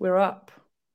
[0.00, 0.50] We're up.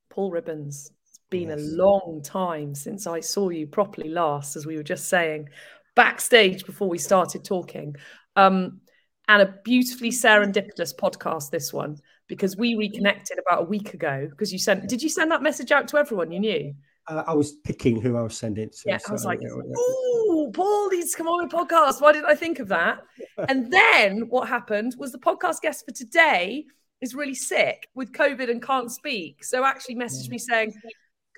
[0.10, 0.92] Paul Ribbons.
[1.08, 1.60] It's been yes.
[1.60, 5.48] a long time since I saw you properly last, as we were just saying,
[5.96, 7.96] backstage before we started talking.
[8.36, 8.82] Um,
[9.28, 11.98] and a beautifully serendipitous podcast, this one,
[12.28, 14.26] because we reconnected about a week ago.
[14.28, 16.74] Because you sent, did you send that message out to everyone you knew?
[17.08, 18.84] Uh, I was picking who I was sending to.
[18.88, 19.40] Yeah, so, I was like,
[19.78, 23.04] "Oh, Paul needs to come on the podcast." Why didn't I think of that?
[23.50, 26.66] and then what happened was the podcast guest for today
[27.06, 29.44] is really sick with COVID and can't speak.
[29.44, 30.74] So actually messaged me saying,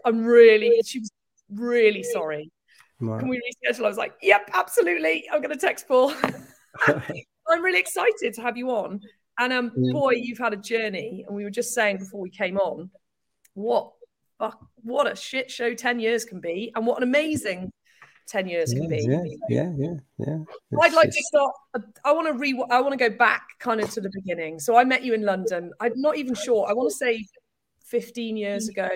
[0.05, 1.12] I'm really, she was
[1.54, 2.50] really sorry.
[3.00, 3.20] Right.
[3.20, 3.86] Can we reschedule?
[3.86, 5.26] I was like, yep, absolutely.
[5.32, 6.14] I'm going to text Paul.
[6.88, 9.02] I'm really excited to have you on.
[9.38, 9.92] And um, mm.
[9.92, 11.23] boy, you've had a journey.
[11.28, 12.90] And we were just saying before we came on,
[13.54, 13.92] what
[14.84, 17.72] what a shit show 10 years can be, and what an amazing
[18.27, 19.05] 10 years yeah, can be.
[19.08, 20.38] Yeah, yeah, yeah, yeah.
[20.81, 21.54] I'd like to start.
[22.04, 22.62] I want to re.
[22.70, 24.59] I want to go back kind of to the beginning.
[24.59, 25.72] So I met you in London.
[25.80, 26.67] I'm not even sure.
[26.70, 27.26] I want to say
[27.86, 28.72] 15 years mm.
[28.72, 28.90] ago.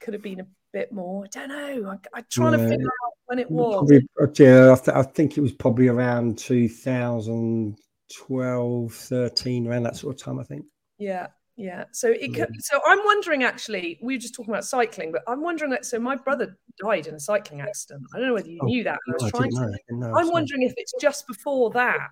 [0.00, 1.24] Could have been a bit more.
[1.24, 1.90] I don't know.
[1.90, 2.58] I, I'm trying yeah.
[2.58, 3.74] to figure out when it was.
[3.74, 4.06] Probably,
[4.38, 10.22] yeah, I, th- I think it was probably around 2012, 13, around that sort of
[10.22, 10.66] time, I think.
[10.98, 11.28] Yeah.
[11.56, 11.84] Yeah.
[11.92, 15.40] So it could, so I'm wondering actually, we were just talking about cycling, but I'm
[15.40, 18.04] wondering that so my brother died in a cycling accident.
[18.14, 18.98] I don't know whether you oh, knew that.
[19.08, 22.08] I was trying to know, I'm wondering if it's just before that.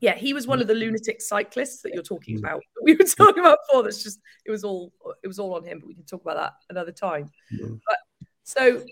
[0.00, 2.40] Yeah, he was one of the lunatic cyclists that you're talking mm.
[2.40, 2.62] about.
[2.82, 3.84] We were talking about before.
[3.84, 4.92] That's just it was all
[5.22, 7.30] it was all on him, but we can talk about that another time.
[7.54, 7.78] Mm.
[7.86, 7.98] But
[8.42, 8.82] so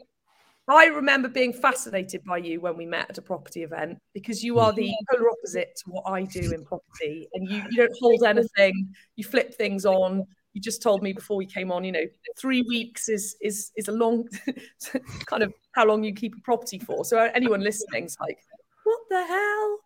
[0.70, 4.60] I remember being fascinated by you when we met at a property event because you
[4.60, 5.16] are the mm-hmm.
[5.16, 7.28] polar opposite to what I do in property.
[7.34, 10.24] And you, you don't hold anything, you flip things on.
[10.52, 12.04] You just told me before we came on, you know,
[12.38, 14.28] three weeks is is is a long
[15.26, 17.04] kind of how long you keep a property for.
[17.04, 18.38] So anyone listening's like,
[18.84, 19.78] what the hell?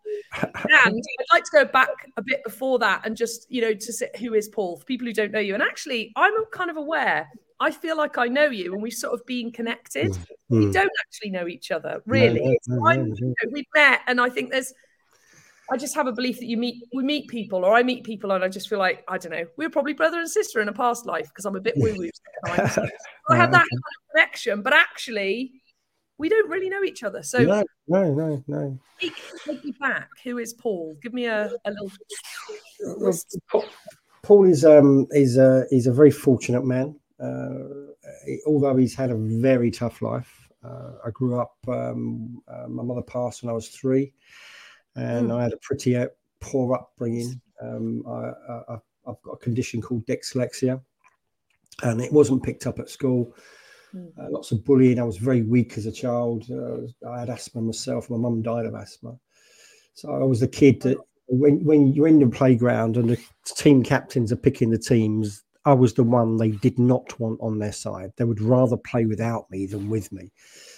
[0.63, 3.93] and I'd like to go back a bit before that and just, you know, to
[3.93, 5.53] say who is Paul for people who don't know you.
[5.53, 7.27] And actually, I'm kind of aware
[7.59, 10.11] I feel like I know you and we've sort of been connected.
[10.51, 10.65] Mm.
[10.65, 12.59] We don't actually know each other, really.
[12.67, 14.73] No, no, no, you know, we've met, and I think there's,
[15.71, 18.31] I just have a belief that you meet, we meet people, or I meet people,
[18.31, 20.67] and I just feel like, I don't know, we are probably brother and sister in
[20.67, 22.09] a past life because I'm a bit woo woo.
[22.45, 22.75] I have
[23.29, 25.53] that kind of connection, but actually,
[26.17, 27.23] we don't really know each other.
[27.23, 28.79] So, no, no, no, no.
[28.99, 29.13] Take,
[29.45, 30.09] take me back.
[30.23, 30.97] Who is Paul?
[31.01, 31.91] Give me a, a little.
[34.23, 36.95] Paul is um is a is a very fortunate man.
[37.19, 37.93] Uh,
[38.45, 40.49] although he's had a very tough life.
[40.63, 44.13] Uh, I grew up, um, uh, my mother passed when I was three,
[44.95, 45.37] and mm.
[45.37, 45.95] I had a pretty
[46.39, 47.39] poor upbringing.
[47.61, 48.73] Um, I,
[49.07, 50.81] have got a condition called dyslexia,
[51.83, 53.35] and it wasn't picked up at school.
[53.93, 54.11] Mm.
[54.17, 54.99] Uh, lots of bullying.
[54.99, 56.45] I was very weak as a child.
[56.49, 58.09] Uh, I had asthma myself.
[58.09, 59.17] My mum died of asthma,
[59.93, 60.97] so I was the kid that
[61.27, 65.73] when when you're in the playground and the team captains are picking the teams, I
[65.73, 68.13] was the one they did not want on their side.
[68.17, 70.31] They would rather play without me than with me.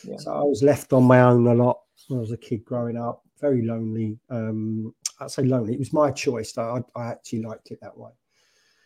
[0.04, 0.16] Yeah.
[0.18, 2.98] So I was left on my own a lot when I was a kid growing
[2.98, 4.18] up, very lonely.
[4.30, 5.74] Um, I'd say lonely.
[5.74, 6.58] It was my choice.
[6.58, 8.12] I, I actually liked it that way.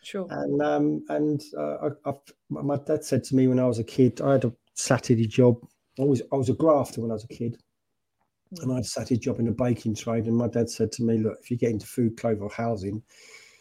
[0.02, 0.26] Sure.
[0.30, 2.14] And um, and uh, I, I,
[2.48, 5.58] my dad said to me when I was a kid, I had a Saturday job.
[6.00, 7.62] I was I was a grafter when I was a kid,
[8.52, 8.62] mm.
[8.62, 10.26] and I had a Saturday job in the baking trade.
[10.26, 13.00] And my dad said to me, "Look, if you get into food, clover, or housing,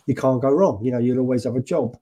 [0.08, 0.84] you can't go wrong.
[0.84, 1.96] You know, you'll always have a job."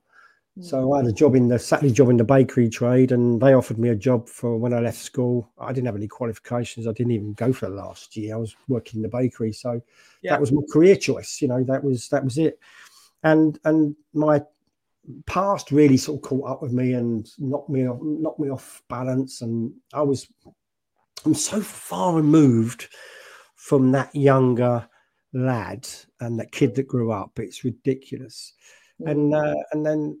[0.62, 3.54] So I had a job in the Saturday job in the bakery trade, and they
[3.54, 5.50] offered me a job for when I left school.
[5.58, 6.86] I didn't have any qualifications.
[6.86, 8.34] I didn't even go for the last year.
[8.34, 9.80] I was working in the bakery, so
[10.22, 10.32] yeah.
[10.32, 11.40] that was my career choice.
[11.40, 12.58] You know, that was that was it.
[13.22, 14.42] And and my
[15.26, 18.82] past really sort of caught up with me and knocked me off, knocked me off
[18.88, 19.42] balance.
[19.42, 20.28] And I was
[21.24, 22.88] I'm so far removed
[23.54, 24.88] from that younger
[25.32, 25.88] lad
[26.20, 27.38] and that kid that grew up.
[27.38, 28.52] It's ridiculous.
[29.06, 30.18] And uh, and then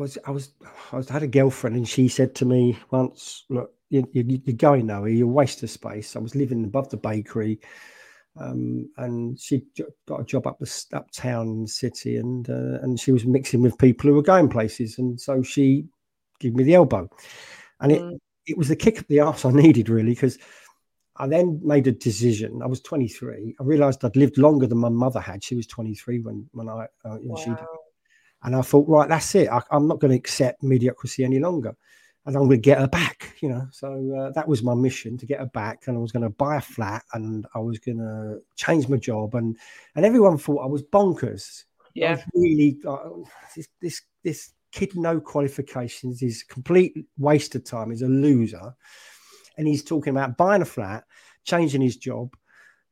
[0.00, 0.50] I was, I was,
[0.92, 4.56] I was, had a girlfriend, and she said to me once, "Look, you, you, you're
[4.56, 5.10] going nowhere.
[5.10, 7.60] You're a waste of space." I was living above the bakery,
[8.38, 9.66] um, and she
[10.08, 14.08] got a job up the uptown city, and uh, and she was mixing with people
[14.08, 15.84] who were going places, and so she
[16.38, 17.06] gave me the elbow,
[17.80, 18.18] and it mm.
[18.46, 20.38] it was the kick up the arse I needed really because.
[21.16, 22.62] I then made a decision.
[22.62, 23.56] I was 23.
[23.60, 25.44] I realized I'd lived longer than my mother had.
[25.44, 27.36] She was 23 when when I uh, wow.
[27.36, 27.50] she
[28.42, 29.48] and I thought, right, that's it.
[29.48, 31.76] I, am not going to accept mediocrity any longer.
[32.26, 33.66] And I'm going to get her back, you know.
[33.70, 35.86] So uh, that was my mission to get her back.
[35.86, 38.96] And I was going to buy a flat and I was going to change my
[38.96, 39.34] job.
[39.34, 39.58] And
[39.94, 41.64] and everyone thought I was bonkers.
[41.94, 42.12] Yeah.
[42.12, 42.98] Was really, uh,
[43.56, 47.90] this, this, this kid, no qualifications, is complete waste of time.
[47.90, 48.74] He's a loser.
[49.58, 51.04] And he's talking about buying a flat,
[51.44, 52.34] changing his job,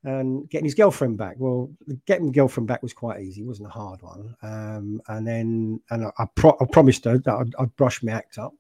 [0.05, 1.37] and getting his girlfriend back.
[1.39, 1.71] Well,
[2.06, 4.37] getting the girlfriend back was quite easy; it wasn't a hard one.
[4.43, 8.12] Um, and then, and I, I, pro- I promised her that I'd, I'd, brush my
[8.12, 8.55] act up,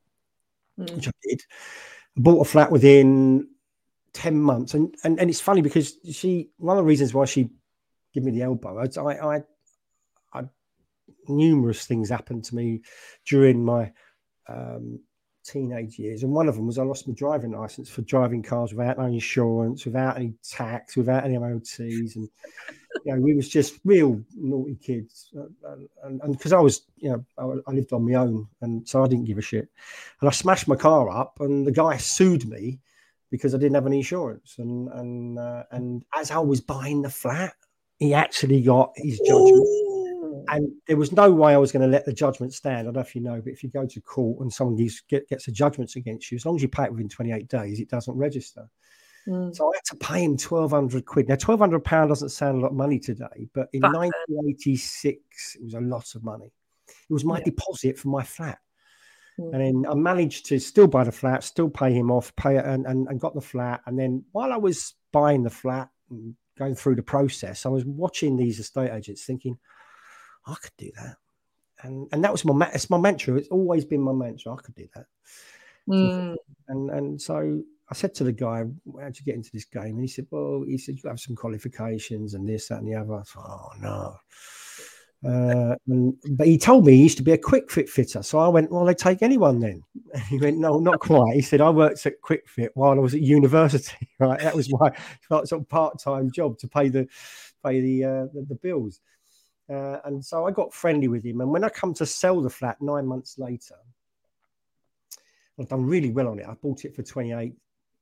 [0.78, 0.94] mm.
[0.94, 1.42] which I did.
[2.16, 3.48] I bought a flat within
[4.12, 7.50] ten months, and, and and it's funny because she one of the reasons why she
[8.12, 8.78] gave me the elbow.
[8.78, 9.42] I, I,
[10.32, 10.42] I
[11.28, 12.82] numerous things happened to me
[13.26, 13.92] during my
[14.48, 15.00] um,
[15.50, 18.72] teenage years, and one of them was I lost my driving license for driving cars
[18.72, 22.28] without any insurance, without any tax, without any MOTs, and
[23.04, 25.30] you know we was just real naughty kids.
[25.36, 29.04] Uh, and because I was, you know, I, I, lived on my own, and so
[29.04, 29.68] I didn't give a shit.
[30.20, 32.80] And I smashed my car up, and the guy sued me
[33.30, 34.56] because I didn't have any insurance.
[34.58, 37.54] And and uh, and as I was buying the flat,
[37.98, 39.97] he actually got his judgment.
[40.50, 42.80] And there was no way I was going to let the judgment stand.
[42.80, 45.00] I don't know if you know, but if you go to court and someone gets,
[45.02, 47.80] get, gets a judgment against you, as long as you pay it within 28 days,
[47.80, 48.68] it doesn't register.
[49.26, 49.54] Mm.
[49.54, 51.28] So I had to pay him 1200 quid.
[51.28, 55.64] Now, 1200 pound doesn't sound a lot of money today, but in Back 1986, it
[55.64, 56.50] was a lot of money.
[56.88, 57.44] It was my yeah.
[57.44, 58.58] deposit for my flat.
[59.38, 59.52] Mm.
[59.52, 62.64] And then I managed to still buy the flat, still pay him off, pay it,
[62.64, 63.82] and, and, and got the flat.
[63.86, 67.84] And then while I was buying the flat and going through the process, I was
[67.84, 69.58] watching these estate agents thinking,
[70.48, 71.16] I could do that.
[71.82, 73.36] And and that was my it's my mantra.
[73.36, 74.52] It's always been my mantra.
[74.52, 75.06] I could do that.
[75.88, 76.36] Mm.
[76.68, 78.64] And and so I said to the guy,
[79.00, 81.36] "How'd you get into this game?" And he said, "Well, he said you have some
[81.36, 84.16] qualifications and this, that, and the other." I thought, "Oh no."
[85.26, 88.22] Uh, and, but he told me he used to be a Kwik Fit fitter.
[88.22, 89.82] So I went, well, they take anyone then.
[90.14, 91.34] And he went, no, not quite.
[91.34, 93.96] He said, I worked at Kwik Fit while I was at university.
[94.20, 94.90] Right, that was my
[95.44, 97.06] sort of part-time job to pay the
[97.64, 99.00] pay the uh, the, the, bills.
[99.70, 101.40] Uh, and so I got friendly with him.
[101.40, 103.76] And when I come to sell the flat nine months later,
[105.58, 106.46] I've done really well on it.
[106.48, 107.52] I bought it for 28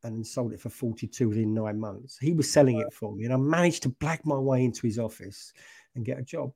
[0.05, 2.19] and sold it for 42 within nine months.
[2.19, 4.99] He was selling it for me, and I managed to black my way into his
[4.99, 5.53] office
[5.95, 6.53] and get a job.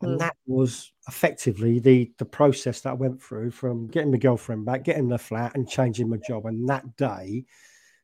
[0.00, 0.18] And mm.
[0.18, 4.84] that was effectively the the process that I went through from getting my girlfriend back,
[4.84, 6.46] getting the flat, and changing my job.
[6.46, 7.44] And that day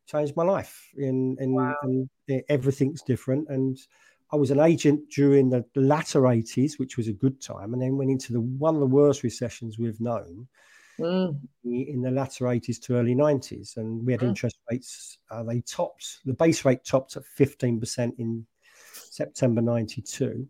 [0.06, 0.88] changed my life.
[0.96, 1.74] In in, wow.
[1.82, 2.08] in
[2.48, 3.48] everything's different.
[3.48, 3.78] And
[4.30, 7.96] I was an agent during the latter 80s, which was a good time, and then
[7.96, 10.46] went into the one of the worst recessions we've known
[10.98, 11.36] mm.
[11.64, 13.76] in the latter 80s to early 90s.
[13.76, 14.28] And we had mm.
[14.28, 18.46] interest rates, uh, they topped, the base rate topped at 15% in
[18.92, 20.46] September 92.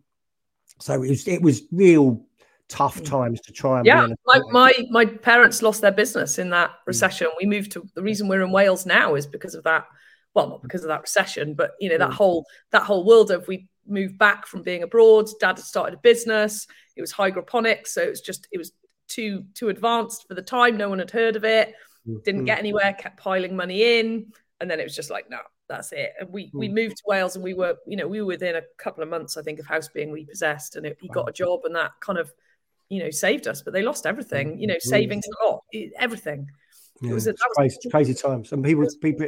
[0.79, 2.25] So it was, it was real
[2.67, 3.05] tough mm.
[3.05, 6.73] times to try and yeah my, my my parents lost their business in that mm.
[6.85, 9.87] recession we moved to the reason we're in wales now is because of that
[10.33, 12.13] well not because of that recession but you know that mm.
[12.13, 16.01] whole that whole world of we moved back from being abroad dad had started a
[16.01, 18.71] business it was hydroponics so it was just it was
[19.07, 21.73] too too advanced for the time no one had heard of it
[22.23, 22.45] didn't mm-hmm.
[22.45, 24.27] get anywhere kept piling money in
[24.61, 25.39] and then it was just like no
[25.69, 26.13] that's it.
[26.19, 26.73] And we we mm.
[26.73, 29.37] moved to wales and we were you know we were within a couple of months
[29.37, 32.17] i think of house being repossessed and it, he got a job and that kind
[32.17, 32.33] of
[32.89, 34.73] you know saved us but they lost everything you mm-hmm.
[34.73, 34.81] know mm.
[34.81, 35.61] savings a lot
[35.97, 36.47] everything
[37.01, 38.51] yeah, it was, a, crazy, crazy, times.
[38.51, 39.25] And people, people,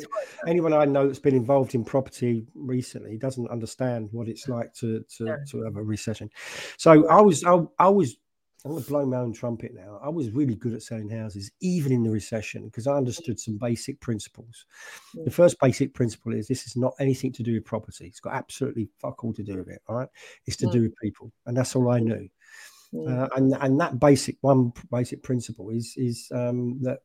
[0.48, 5.04] anyone I know that's been involved in property recently doesn't understand what it's like to
[5.18, 5.38] to, yeah.
[5.50, 6.30] to have a recession.
[6.78, 8.18] So I was, I, I was,
[8.66, 10.00] I'm going to blow my own trumpet now.
[10.04, 13.58] I was really good at selling houses, even in the recession, because I understood some
[13.58, 14.66] basic principles.
[15.16, 15.24] Yeah.
[15.26, 18.06] The first basic principle is this is not anything to do with property.
[18.06, 19.82] It's got absolutely fuck all to do with it.
[19.88, 20.10] All right,
[20.46, 22.28] it's to do with people, and that's all I knew.
[22.94, 27.00] Uh, and and that basic one basic principle is is um, that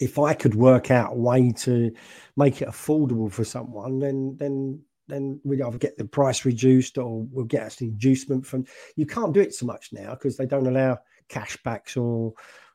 [0.00, 1.92] if I could work out a way to
[2.36, 7.26] make it affordable for someone, then then then we'd either get the price reduced or
[7.30, 8.64] we'll get an inducement from.
[8.96, 10.98] You can't do it so much now because they don't allow
[11.28, 12.34] cashbacks or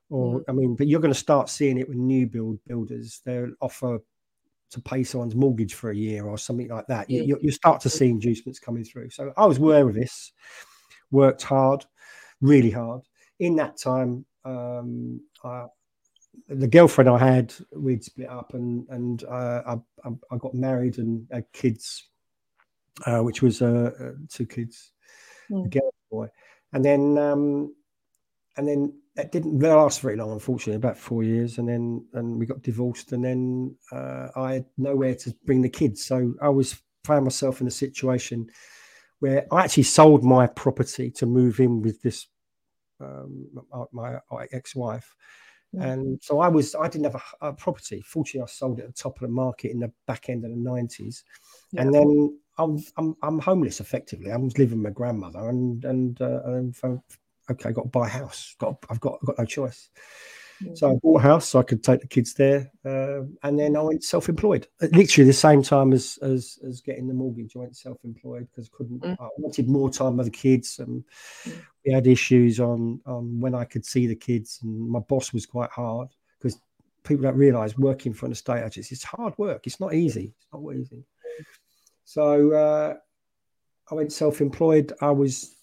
[0.10, 0.44] or mm.
[0.48, 3.22] I mean, but you're going to start seeing it with new build builders.
[3.26, 4.00] They'll offer
[4.72, 7.10] to pay someone's mortgage for a year or something like that.
[7.10, 9.10] You, you, you start to see inducements coming through.
[9.10, 10.32] So I was aware of this,
[11.12, 11.86] worked hard,
[12.42, 13.02] really hard.
[13.40, 15.66] In that time, um, I,
[16.48, 21.27] the girlfriend I had, we'd split up, and and uh, I, I got married and
[21.31, 22.10] had kids,
[23.05, 24.91] uh, which was uh, uh two kids,
[25.51, 25.60] mm.
[25.60, 25.69] a hmm.
[25.69, 26.27] girl boy,
[26.74, 27.75] and then um,
[28.58, 32.46] and then it didn't last very long, unfortunately, about four years, and then and we
[32.46, 36.81] got divorced, and then uh, I had nowhere to bring the kids, so I was
[37.03, 38.50] found myself in a situation
[39.19, 42.27] where I actually sold my property to move in with this
[43.01, 43.48] um,
[43.91, 45.15] my, my ex-wife
[45.74, 48.02] and so I was, I didn't have a, a, property.
[48.02, 50.52] Fortunately, I sold it at the top of the market in the back end of
[50.52, 51.24] the 90s.
[51.72, 51.82] Yeah.
[51.82, 54.32] And then I'm, I'm, I'm homeless effectively.
[54.32, 56.76] I was living with my grandmother and, and, uh, and
[57.52, 58.56] okay, I've got to buy a house.
[58.58, 59.90] Got, I've got, I've got no choice.
[60.63, 60.78] Mm.
[60.78, 63.75] So I bought a house so I could take the kids there, uh, and then
[63.75, 64.68] I went self-employed.
[64.82, 68.78] Literally the same time as as, as getting the mortgage, I went self-employed because I
[68.78, 69.01] couldn't.
[69.01, 69.18] Mm.
[69.20, 71.04] I wanted more time with the kids, and
[71.46, 71.62] mm.
[71.86, 75.46] we had issues on on when I could see the kids, and my boss was
[75.46, 76.60] quite hard because
[77.04, 79.66] people don't realise working for an estate agent is hard work.
[79.66, 80.34] It's not easy.
[80.38, 81.06] It's not easy.
[82.04, 82.94] So uh,
[83.89, 84.94] I went self-employed.
[85.00, 85.56] I was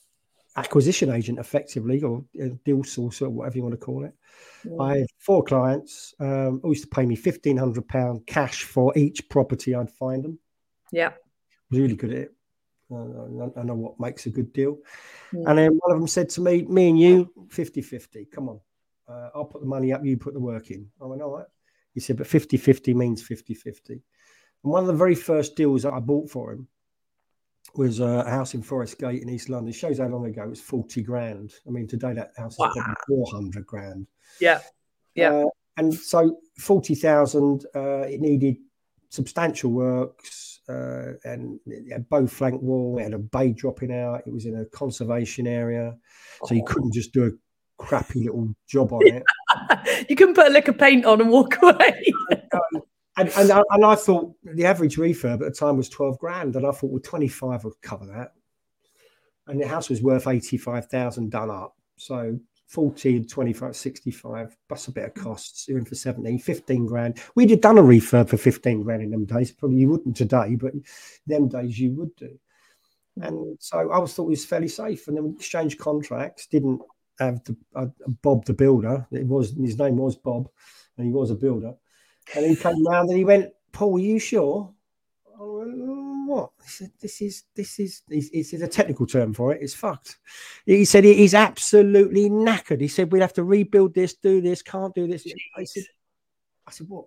[0.57, 2.25] acquisition agent effectively, or
[2.65, 4.15] deal sourcer, or whatever you want to call it.
[4.65, 4.77] Yeah.
[4.81, 8.97] I had four clients um, who used to pay me fifteen hundred pound cash for
[8.97, 10.39] each property I'd find them.
[10.93, 11.13] Yeah,
[11.71, 12.33] really good at it.
[12.91, 14.79] I know what makes a good deal.
[15.33, 15.43] Yeah.
[15.49, 18.31] And then one of them said to me, "Me and you, 50-50.
[18.31, 18.61] Come on,
[19.09, 21.47] uh, I'll put the money up, you put the work in." I went, "All right."
[21.95, 23.91] He said, "But 50-50 means 50-50.
[23.91, 26.69] And one of the very first deals that I bought for him
[27.75, 29.71] was a house in Forest Gate in East London.
[29.71, 31.53] It shows how long ago it was 40 grand.
[31.67, 32.69] I mean, today that house wow.
[32.69, 34.07] is probably 400 grand.
[34.41, 34.61] Yeah.
[35.15, 35.33] Yeah.
[35.33, 35.45] Uh,
[35.79, 38.57] and so 40,000, uh, it needed
[39.11, 44.23] substantial works uh, and it had bow flank wall, it had a bay dropping out,
[44.27, 45.95] it was in a conservation area.
[46.45, 46.73] So you oh.
[46.73, 47.31] couldn't just do a
[47.83, 50.11] crappy little job on it.
[50.11, 52.13] you couldn't put a lick of paint on and walk away.
[53.17, 56.57] And, and, I, and I thought the average refurb at the time was 12 grand.
[56.57, 58.33] And I thought, well, 25 would cover that.
[59.47, 61.77] And the house was worth 85,000 done up.
[61.97, 65.67] So 40, 25, 65, plus a bit of costs.
[65.69, 67.21] You're in for 17, 15 grand.
[67.35, 69.53] We'd have done a refurb for 15 grand in them days.
[69.53, 70.73] Probably you wouldn't today, but
[71.27, 72.39] them days you would do.
[73.23, 75.09] And so I was thought it was fairly safe.
[75.09, 76.83] And then we exchanged contracts, didn't
[77.19, 77.41] have
[77.75, 77.87] uh,
[78.23, 79.07] Bob the builder.
[79.11, 80.49] It was his name was Bob,
[80.99, 81.75] and he was a builder.
[82.35, 84.73] And he came round and he went, Paul, are you sure?
[85.39, 86.51] Went, mm, what?
[86.63, 89.63] He said, this is, this is, it's a technical term for it.
[89.63, 90.19] It's fucked.
[90.65, 92.81] He said, he's absolutely knackered.
[92.81, 95.27] He said, we'd have to rebuild this, do this, can't do this.
[95.57, 95.85] I said,
[96.67, 97.07] I said, what?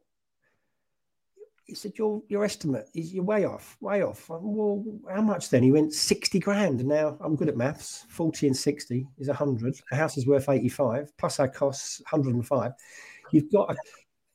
[1.65, 4.27] He said, your, your estimate is you're way off, way off.
[4.29, 5.61] Went, well, how much then?
[5.61, 6.83] He went 60 grand.
[6.83, 8.05] Now I'm good at maths.
[8.09, 9.75] 40 and 60 is 100.
[9.91, 12.71] The house is worth 85, plus our costs 105.
[13.31, 13.75] You've got,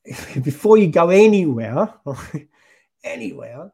[0.43, 1.93] before you go anywhere,
[3.05, 3.73] anywhere,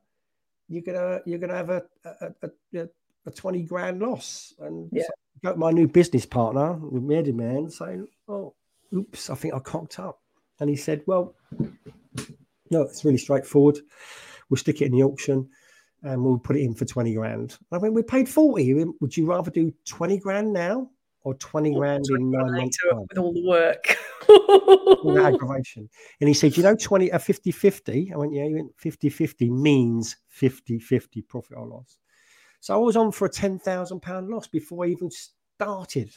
[0.69, 2.89] you're gonna you're gonna have a a, a,
[3.27, 4.55] a twenty grand loss.
[4.61, 5.03] And yeah.
[5.03, 5.11] so
[5.43, 7.03] got my new business partner, with
[7.35, 8.55] man, saying, "Oh,
[8.95, 10.21] oops, I think I cocked up."
[10.61, 11.35] And he said, "Well,
[12.71, 13.79] no, it's really straightforward.
[14.49, 15.49] We'll stick it in the auction."
[16.03, 17.59] And we'll put it in for 20 grand.
[17.71, 18.87] I mean, we paid 40.
[19.03, 20.89] Would you rather do 20 grand now
[21.25, 23.99] or 20 grand in nine months with all the work
[25.19, 25.89] aggravation
[26.21, 28.57] and he said you know 20 a 50 50 i went yeah you?
[28.57, 31.97] Went 50 50 means 50 50 profit or loss.
[32.61, 36.11] So i was on for a 10,000 pound loss before i even started.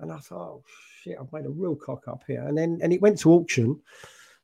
[0.00, 0.62] And i thought oh
[1.02, 2.42] shit i've made a real cock up here.
[2.46, 3.80] And then and it went to auction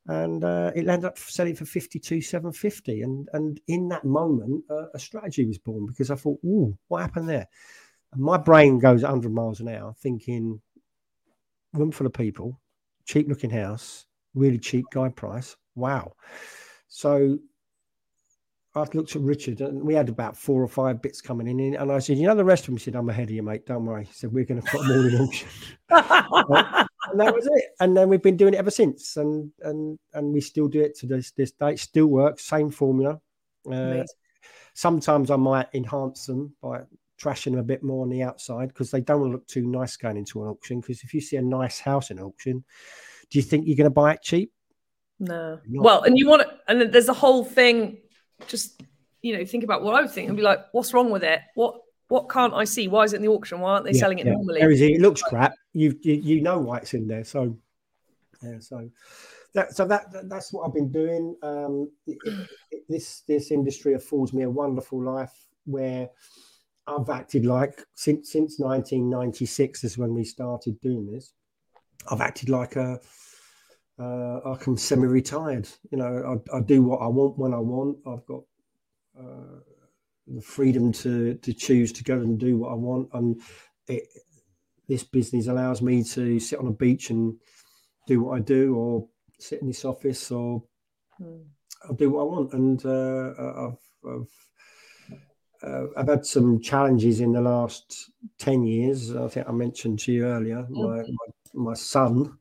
[0.06, 4.88] and uh, it ended up selling for 52 750 and and in that moment uh,
[4.92, 7.48] a strategy was born because i thought ooh what happened there?
[8.16, 10.60] My brain goes 100 miles an hour thinking
[11.72, 12.60] room full of people
[13.04, 16.12] cheap looking house really cheap guide price wow
[16.88, 17.38] so
[18.76, 21.76] I've looked at Richard and we had about four or five bits coming in.
[21.76, 23.66] And I said, You know, the rest of them said, I'm ahead of you, mate.
[23.66, 24.04] Don't worry.
[24.04, 25.49] He said, We're going to put them all in auction.
[25.90, 27.64] and that was it.
[27.78, 29.16] And then we've been doing it ever since.
[29.16, 31.75] And and and we still do it to this, this day.
[31.75, 32.44] It still works.
[32.44, 33.20] Same formula.
[33.70, 34.02] Uh,
[34.75, 36.80] sometimes I might enhance them by
[37.21, 40.16] trashing them a bit more on the outside because they don't look too nice going
[40.16, 40.80] into an auction.
[40.80, 42.64] Because if you see a nice house in auction,
[43.30, 44.52] do you think you're going to buy it cheap?
[45.21, 45.61] No.
[45.71, 47.99] Well, and you want to, and there's a whole thing.
[48.49, 48.83] Just
[49.23, 51.40] you know, think about what I would think and be like, what's wrong with it?
[51.54, 51.76] What
[52.09, 52.88] what can't I see?
[52.88, 53.61] Why is it in the auction?
[53.61, 54.33] Why aren't they yeah, selling it yeah.
[54.33, 54.61] normally?
[54.61, 55.54] It looks crap.
[55.73, 57.25] You, you you know why it's in there.
[57.25, 57.56] So
[58.42, 58.90] yeah, so
[59.54, 61.37] that so that, that that's what I've been doing.
[61.42, 62.18] Um, it,
[62.71, 65.33] it, this this industry affords me a wonderful life
[65.64, 66.11] where
[66.86, 71.32] I've acted like since since 1996 is when we started doing this.
[72.10, 73.00] I've acted like a
[73.98, 75.68] uh, I'm semi-retired.
[75.90, 77.98] You know, I, I, do what I want when I want.
[78.06, 78.42] I've got
[79.18, 79.60] uh,
[80.26, 83.40] the freedom to to choose to go and do what I want, and
[83.86, 84.02] it,
[84.88, 87.34] this business allows me to sit on a beach and
[88.06, 90.64] do what I do, or sit in this office, or
[91.20, 91.44] mm.
[91.84, 92.52] I'll do what I want.
[92.52, 94.43] And uh, I've, I've
[95.64, 99.14] uh, I've had some challenges in the last 10 years.
[99.14, 100.66] I think I mentioned to you earlier.
[100.71, 100.83] Mm-hmm.
[100.83, 102.38] My, my, my, son,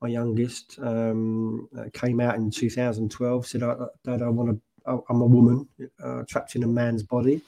[0.00, 5.26] my youngest, um, uh, came out in 2012, said, Dad, I want to, I'm a
[5.26, 5.68] woman
[6.02, 7.40] uh, trapped in a man's body.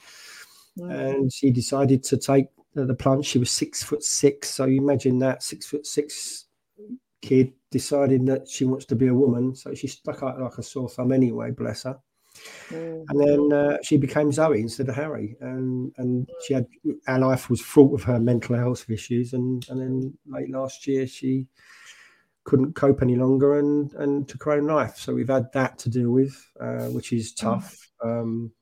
[0.78, 0.90] Mm-hmm.
[0.90, 3.26] And she decided to take the, the plunge.
[3.26, 4.50] She was six foot six.
[4.50, 6.46] So you imagine that six foot six
[7.22, 10.62] kid deciding that she wants to be a woman, so she stuck out like a
[10.62, 11.50] sore thumb anyway.
[11.50, 11.98] Bless her.
[12.68, 13.04] Mm.
[13.08, 16.66] And then uh, she became Zoe instead of Harry, and and she had
[17.06, 21.06] our life was fraught with her mental health issues, and and then late last year
[21.06, 21.46] she
[22.44, 24.96] couldn't cope any longer and and took her own life.
[24.96, 27.36] So we've had that to deal with, uh, which is mm.
[27.36, 27.90] tough.
[28.02, 28.52] Um,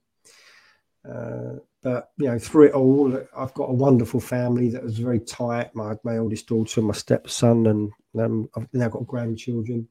[1.09, 5.21] uh, but you know, through it all, I've got a wonderful family that was very
[5.21, 5.75] tight.
[5.75, 9.89] My my oldest daughter, my stepson, and um, I've now got grandchildren.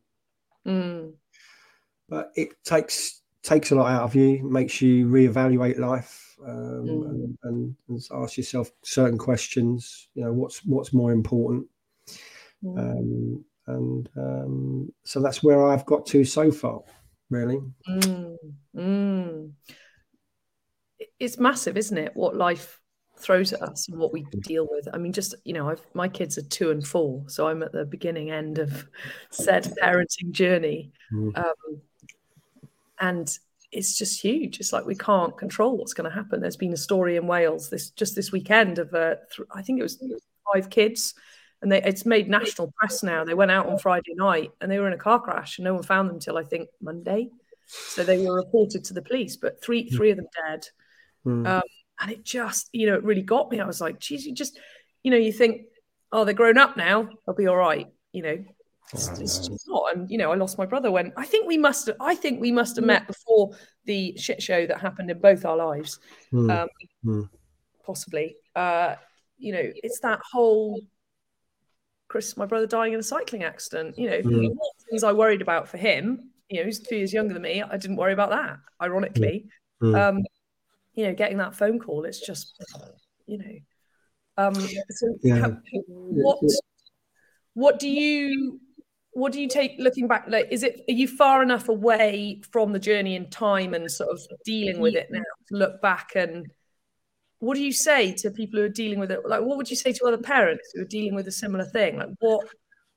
[0.68, 1.14] Mm.
[2.10, 7.10] But it takes takes a lot out of you, makes you reevaluate life, um, mm.
[7.10, 10.08] and, and, and, ask yourself certain questions.
[10.16, 11.68] You know, what's what's more important,
[12.64, 12.80] mm.
[12.80, 16.82] um, and um, so that's where I've got to so far,
[17.30, 17.60] really.
[17.88, 18.38] Mm.
[18.76, 19.52] mm.
[21.20, 22.12] It's massive, isn't it?
[22.16, 22.80] What life
[23.18, 24.88] throws at us and what we deal with.
[24.94, 27.72] I mean, just you know, I've, my kids are two and four, so I'm at
[27.72, 28.88] the beginning end of
[29.32, 30.92] said parenting journey.
[33.00, 33.38] And
[33.74, 34.60] it's just huge.
[34.60, 36.40] It's like we can't control what's going to happen.
[36.40, 39.80] There's been a story in Wales this just this weekend of uh, th- I think
[39.80, 40.02] it was
[40.54, 41.16] five kids,
[41.62, 43.26] and they, it's made national press now.
[43.26, 45.74] They went out on Friday night and they were in a car crash, and no
[45.74, 47.30] one found them till I think Monday.
[47.66, 50.68] So they were reported to the police, but three three of them dead.
[51.26, 51.48] Mm.
[51.48, 51.64] Um,
[52.00, 53.60] and it just you know it really got me.
[53.60, 54.60] I was like, geez, you just
[55.02, 55.64] you know you think,
[56.12, 57.88] oh, they're grown up now, they'll be all right.
[58.12, 58.46] You know,
[58.92, 59.96] it's, it's just not.
[59.96, 61.88] And you know, I lost my brother when I think we must.
[61.88, 63.52] Have, I think we must have met before
[63.86, 66.00] the shit show that happened in both our lives,
[66.32, 66.52] mm.
[66.52, 66.70] Um,
[67.06, 67.30] mm.
[67.86, 68.36] possibly.
[68.56, 68.96] Uh,
[69.38, 70.82] you know, it's that whole
[72.08, 73.98] Chris, my brother dying in a cycling accident.
[73.98, 74.56] You know, mm.
[74.90, 76.32] things I worried about for him.
[76.50, 77.64] You know, he's two years younger than me.
[77.64, 78.58] I didn't worry about that.
[78.82, 79.48] Ironically,
[79.80, 79.96] hmm.
[79.96, 80.20] um,
[80.94, 82.62] you know, getting that phone call, it's just,
[83.26, 83.56] you know,
[84.38, 85.48] um, so yeah.
[85.88, 86.40] what
[87.54, 88.60] what do you
[89.14, 92.74] what do you take looking back like is it are you far enough away from
[92.74, 96.52] the journey in time and sort of dealing with it now to look back and
[97.44, 99.20] what do you say to people who are dealing with it?
[99.28, 101.98] Like what would you say to other parents who are dealing with a similar thing?
[101.98, 102.48] Like what?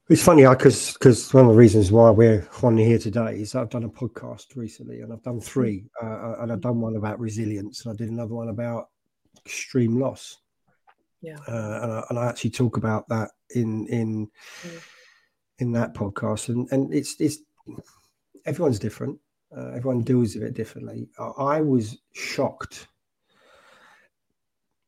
[0.08, 3.70] It's funny because because one of the reasons why we're on here today is I've
[3.70, 7.18] done a podcast recently and I've done three uh, uh, and I've done one about
[7.18, 8.90] resilience and I did another one about
[9.44, 10.38] extreme loss.
[11.22, 14.30] Yeah, uh, and, I, and I actually talk about that in in
[14.62, 14.82] mm
[15.58, 17.38] in that podcast, and and it's it's
[18.44, 19.18] everyone's different.
[19.56, 21.08] Uh, everyone deals with it differently.
[21.18, 22.88] I, was shocked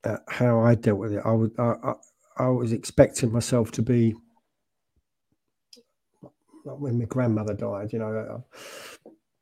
[0.05, 1.23] at how I dealt with it.
[1.25, 1.95] I was I, I,
[2.39, 4.15] I was expecting myself to be
[6.65, 7.93] like when my grandmother died.
[7.93, 8.43] You know,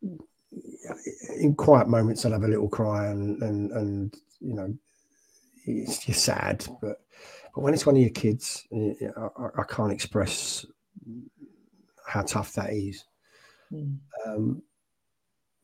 [0.02, 0.94] uh,
[1.38, 4.74] in quiet moments I'd have a little cry, and and and you know,
[5.64, 7.00] it's, you're sad, but
[7.54, 10.66] but when it's one of your kids, I, I can't express
[12.06, 13.04] how tough that is.
[13.72, 13.98] Mm.
[14.26, 14.62] Um,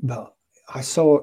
[0.01, 0.35] but
[0.75, 1.21] I saw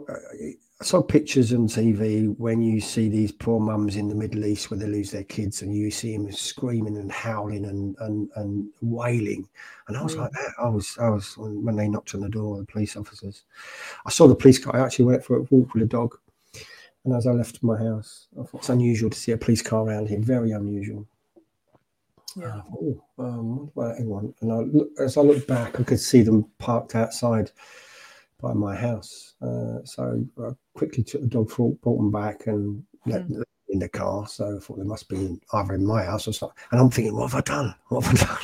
[0.82, 4.72] I saw pictures on TV when you see these poor mums in the Middle East
[4.72, 8.70] where they lose their kids, and you see them screaming and howling and and, and
[8.82, 9.48] wailing,
[9.88, 10.54] and I was like that.
[10.58, 13.44] I was I was when they knocked on the door, the police officers.
[14.06, 14.76] I saw the police car.
[14.76, 16.18] I actually went for a walk with a dog,
[17.04, 19.86] and as I left my house, I thought it's unusual to see a police car
[19.86, 20.20] around here.
[20.22, 21.06] Very unusual.
[22.39, 22.62] Yeah.
[22.71, 26.45] oh, um, well, hang And I look, as I looked back, I could see them
[26.58, 27.52] parked outside
[28.41, 29.34] by my house.
[29.41, 33.36] Uh, so I quickly took the dog for brought them back and let mm.
[33.36, 34.28] them in the car.
[34.28, 36.58] So I thought they must be either in my house or something.
[36.71, 37.75] And I'm thinking, what have I done?
[37.89, 38.38] What have I done?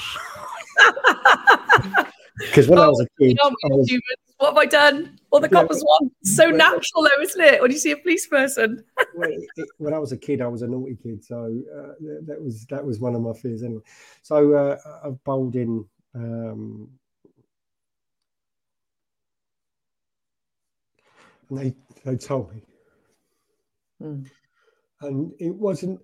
[2.37, 3.89] Because when oh, I was a kid, I was,
[4.37, 5.19] what have I done?
[5.29, 6.13] What the coppers want.
[6.23, 7.61] So natural, though, isn't it?
[7.61, 8.83] When you see a police person.
[9.77, 11.93] when I was a kid, I was a naughty kid, so uh,
[12.25, 13.81] that was that was one of my fears anyway.
[14.21, 15.85] So uh, I've bowled in.
[16.13, 16.89] Um,
[21.49, 22.61] and they they told me,
[24.01, 24.25] mm.
[25.01, 25.99] and it wasn't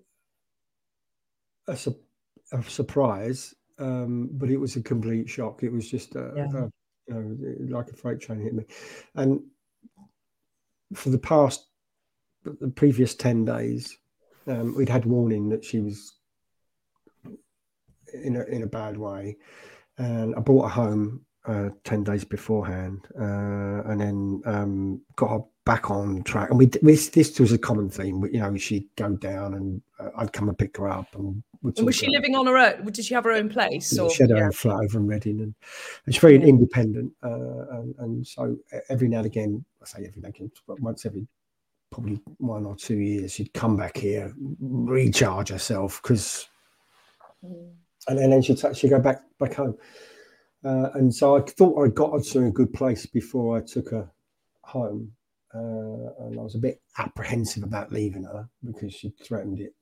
[1.68, 1.98] a, su-
[2.52, 5.62] a surprise, um, but it was a complete shock.
[5.62, 6.64] It was just a, yeah.
[6.64, 6.70] a
[7.08, 8.64] you know, like a freight train hit me.
[9.14, 9.40] And
[10.94, 11.66] for the past,
[12.44, 13.96] the previous 10 days,
[14.46, 16.14] um, we'd had warning that she was
[18.12, 19.36] in a, in a bad way.
[19.98, 25.90] And I brought her home uh, 10 days beforehand uh, and then um, got back
[25.90, 26.50] on track.
[26.50, 28.24] And we, this, this was a common theme.
[28.32, 31.96] You know, she'd go down and uh, I'd come and pick her up and was
[31.96, 32.84] she living on her own?
[32.86, 33.96] Did she have her own place?
[33.96, 34.10] Or?
[34.10, 34.44] She had her yeah.
[34.46, 35.54] own flat over in Reading, and,
[36.04, 36.46] and she's very yeah.
[36.46, 37.12] independent.
[37.22, 38.56] Uh, and, and, so
[38.88, 41.26] every now and again, I say every now and again, but once every
[41.90, 46.48] probably one or two years, she'd come back here, recharge herself because
[47.44, 47.70] mm.
[48.08, 49.76] and then, then she'd, she'd go back back home.
[50.64, 53.90] Uh, and so I thought I got her to a good place before I took
[53.90, 54.10] her
[54.62, 55.12] home.
[55.54, 59.74] Uh, and I was a bit apprehensive about leaving her because she threatened it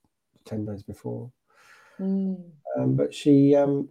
[0.45, 1.31] 10 days before.
[2.01, 2.43] Mm.
[2.77, 3.89] Um, but she um,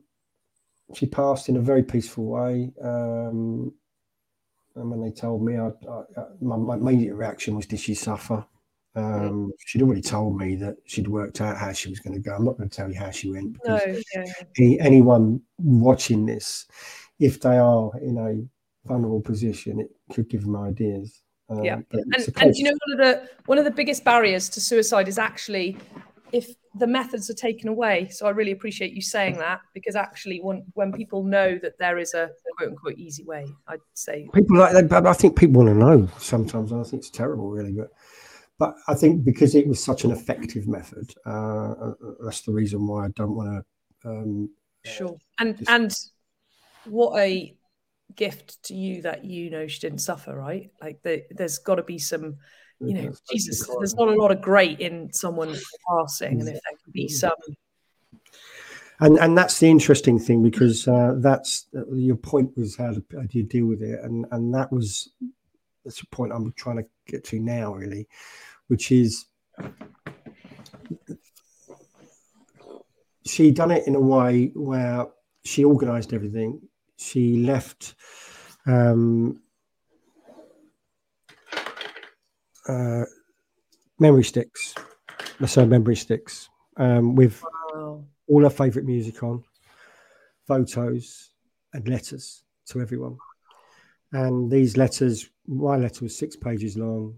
[0.94, 2.72] she passed in a very peaceful way.
[2.82, 3.74] Um,
[4.76, 8.46] and when they told me, I, I, my, my, immediate reaction was, Did she suffer?
[8.96, 12.36] Um, she'd already told me that she'd worked out how she was going to go.
[12.36, 14.34] I'm not going to tell you how she went because no, yeah.
[14.58, 16.66] any, anyone watching this,
[17.20, 21.22] if they are in a vulnerable position, it could give them ideas.
[21.50, 24.62] Um, yeah, and, and you know one of the one of the biggest barriers to
[24.62, 25.78] suicide is actually
[26.32, 28.08] if the methods are taken away.
[28.10, 31.98] So I really appreciate you saying that because actually, when when people know that there
[31.98, 34.90] is a quote unquote easy way, I'd say people like that.
[34.90, 36.72] But I think people want to know sometimes.
[36.72, 37.90] I think it's terrible, really, but
[38.58, 42.86] but I think because it was such an effective method, uh, uh that's the reason
[42.88, 43.66] why I don't want
[44.04, 44.10] to.
[44.10, 44.50] Um,
[44.86, 45.70] sure, and just...
[45.70, 45.94] and
[46.86, 47.56] what a
[48.16, 50.72] gift to you that you know she didn't suffer, right?
[50.82, 52.38] Like the, there's got to be some,
[52.80, 53.68] you know, Jesus.
[53.68, 55.56] There's not a lot of great in someone
[55.88, 57.34] passing, and if there can be some
[59.00, 63.04] and and that's the interesting thing because uh, that's uh, your point was how, to,
[63.14, 65.10] how do you deal with it and and that was
[65.84, 68.08] that's the point i'm trying to get to now really
[68.68, 69.26] which is
[73.26, 75.08] she done it in a way where
[75.46, 76.62] she organized everything
[77.00, 77.96] she left
[78.66, 79.42] um,
[82.68, 83.04] uh,
[84.00, 84.76] memory sticks
[85.46, 88.04] so memory sticks um, with wow.
[88.28, 89.44] all her favorite music on
[90.48, 91.32] photos
[91.74, 93.18] and letters to everyone
[94.12, 97.16] and these letters my letter was six pages long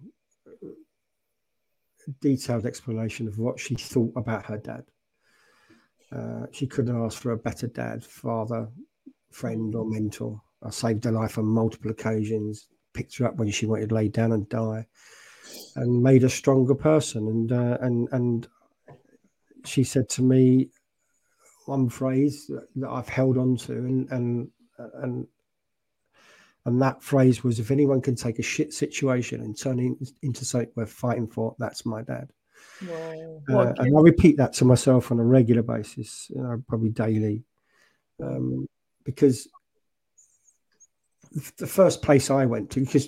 [2.19, 4.83] detailed explanation of what she thought about her dad.
[6.11, 8.67] Uh, she couldn't ask for a better dad, father,
[9.33, 10.41] friend, or mentor.
[10.63, 14.07] I saved her life on multiple occasions, picked her up when she wanted to lay
[14.07, 14.85] down and die,
[15.75, 17.27] and made a stronger person.
[17.27, 18.47] And uh, and and
[19.65, 20.69] she said to me
[21.65, 25.27] one phrase that I've held on to, and and and
[26.65, 30.45] and that phrase was, if anyone can take a shit situation and turn it into
[30.45, 32.29] something worth fighting for, that's my dad.
[32.87, 33.41] Wow.
[33.49, 37.43] Uh, and I repeat that to myself on a regular basis, you know, probably daily,
[38.21, 38.67] um,
[39.03, 39.47] because
[41.57, 43.07] the first place I went to, because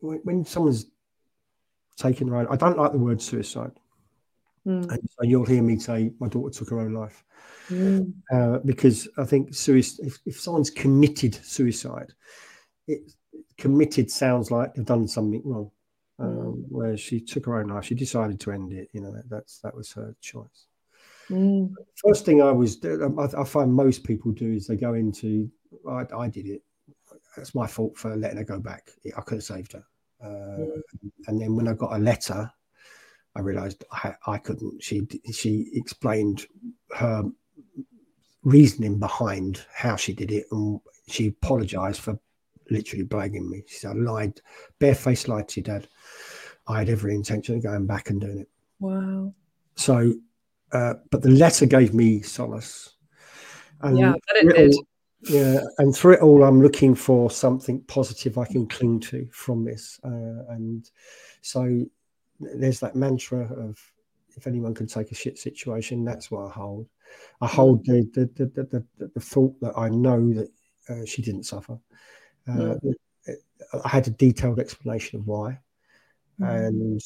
[0.00, 0.86] when someone's
[1.96, 3.72] taken their own, I don't like the word suicide.
[4.66, 4.90] Mm.
[4.90, 7.24] And so you'll hear me say, my daughter took her own life.
[7.68, 8.12] Mm.
[8.32, 12.12] Uh, because I think suicide, if, if someone's committed suicide,
[12.86, 13.10] it
[13.56, 15.70] committed sounds like they've done something wrong.
[16.20, 16.64] Um, mm.
[16.68, 18.88] Where she took her own life, she decided to end it.
[18.92, 20.67] You know, that, that's that was her choice.
[21.30, 21.72] Mm.
[22.06, 25.50] First thing I was, I, I, find most people do is they go into,
[25.88, 26.62] I, I, did it.
[27.36, 28.90] That's my fault for letting her go back.
[29.16, 29.84] I could have saved her.
[30.22, 30.82] Uh, mm.
[31.26, 32.50] And then when I got a letter,
[33.36, 34.82] I realised I, I couldn't.
[34.82, 36.46] She she explained
[36.96, 37.22] her
[38.42, 42.18] reasoning behind how she did it, and she apologized for
[42.70, 43.62] literally blagging me.
[43.66, 44.40] She said, I lied,
[44.78, 45.88] barefaced lied to your dad.
[46.66, 48.48] I had every intention of going back and doing it.
[48.80, 49.32] Wow.
[49.76, 50.14] So,
[50.72, 52.94] uh, but the letter gave me solace.
[53.80, 54.74] And yeah, it did.
[54.74, 54.86] All,
[55.22, 59.64] yeah, and through it all, I'm looking for something positive I can cling to from
[59.64, 59.98] this.
[60.04, 60.88] Uh, and
[61.42, 61.84] so
[62.40, 63.78] there's that mantra of
[64.36, 66.88] if anyone can take a shit situation, that's what I hold.
[67.40, 70.50] I hold the the the, the, the, the thought that I know that
[70.88, 71.78] uh, she didn't suffer.
[72.48, 72.94] Uh, mm.
[73.84, 75.58] I had a detailed explanation of why,
[76.40, 76.48] mm.
[76.48, 77.00] and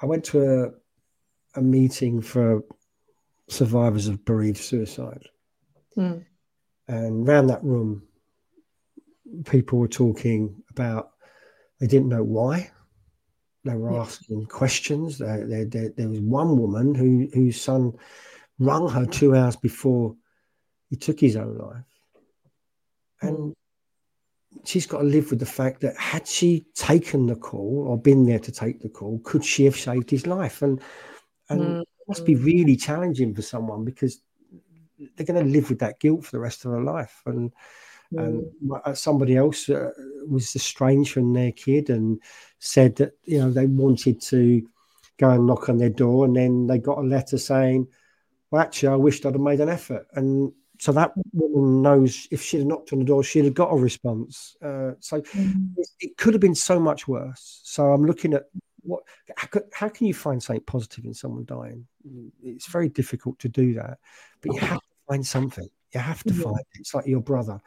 [0.00, 0.70] I went to a
[1.56, 2.62] a meeting for
[3.48, 5.28] survivors of bereaved suicide,
[5.96, 6.24] mm.
[6.88, 8.02] and around that room,
[9.46, 11.12] people were talking about
[11.80, 12.70] they didn't know why
[13.64, 14.00] they were yeah.
[14.00, 15.18] asking questions.
[15.18, 17.92] There, there, there, there, was one woman who whose son
[18.58, 20.14] rung her two hours before
[20.88, 21.84] he took his own life,
[23.20, 23.52] and mm.
[24.64, 28.24] she's got to live with the fact that had she taken the call or been
[28.24, 30.62] there to take the call, could she have saved his life?
[30.62, 30.80] And
[31.48, 31.80] and mm.
[31.80, 34.20] it must be really challenging for someone because
[35.16, 37.22] they're going to live with that guilt for the rest of their life.
[37.26, 37.52] And
[38.12, 38.80] and mm.
[38.84, 39.90] uh, somebody else uh,
[40.28, 42.20] was estranged from their kid and
[42.60, 44.66] said that you know they wanted to
[45.18, 47.88] go and knock on their door, and then they got a letter saying,
[48.50, 52.42] "Well, actually, I wished I'd have made an effort." And so that woman knows if
[52.42, 54.56] she'd have knocked on the door, she'd have got a response.
[54.62, 55.64] Uh, so mm-hmm.
[55.76, 57.60] it, it, could have been so much worse.
[57.64, 58.44] So I'm looking at
[58.86, 59.02] what
[59.36, 61.86] how, how, can you find something positive in someone dying?
[62.42, 63.98] It's very difficult to do that,
[64.40, 65.68] but you have to find something.
[65.92, 66.80] You have to find it.
[66.80, 67.60] It's like your brother.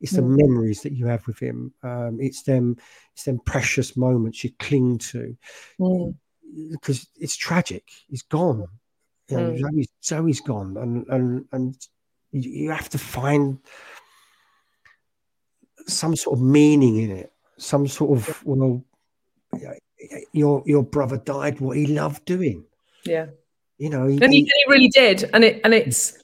[0.00, 1.72] It's the memories that you have with him.
[1.82, 2.76] Um, it's them.
[3.14, 5.36] It's them precious moments you cling to,
[6.70, 7.84] because it's tragic.
[8.08, 8.66] He's gone.
[9.28, 11.88] You know, Zoe's, Zoe's gone, and and and
[12.30, 13.58] you have to find
[15.86, 17.32] some sort of meaning in it.
[17.58, 18.84] Some sort of well,
[20.32, 22.64] your your brother died what he loved doing.
[23.04, 23.26] Yeah,
[23.78, 26.22] you know, he, and he, he really did, and it and it's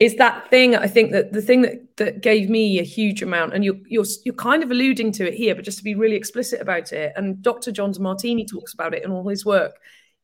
[0.00, 3.54] it's that thing I think that the thing that that gave me a huge amount,
[3.54, 6.16] and you're you're you're kind of alluding to it here, but just to be really
[6.16, 7.72] explicit about it, and Dr.
[7.72, 9.74] John Demartini talks about it in all his work,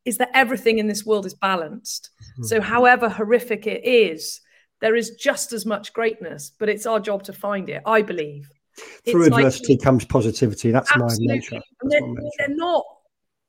[0.04, 2.10] is that everything in this world is balanced.
[2.34, 2.44] Mm-hmm.
[2.44, 4.40] So, however horrific it is,
[4.80, 7.82] there is just as much greatness, but it's our job to find it.
[7.84, 8.48] I believe.
[9.06, 10.70] Through it's adversity like, comes positivity.
[10.70, 11.26] That's absolutely.
[11.26, 11.54] my nature.
[11.54, 12.30] That's they're, nature.
[12.38, 12.84] they're not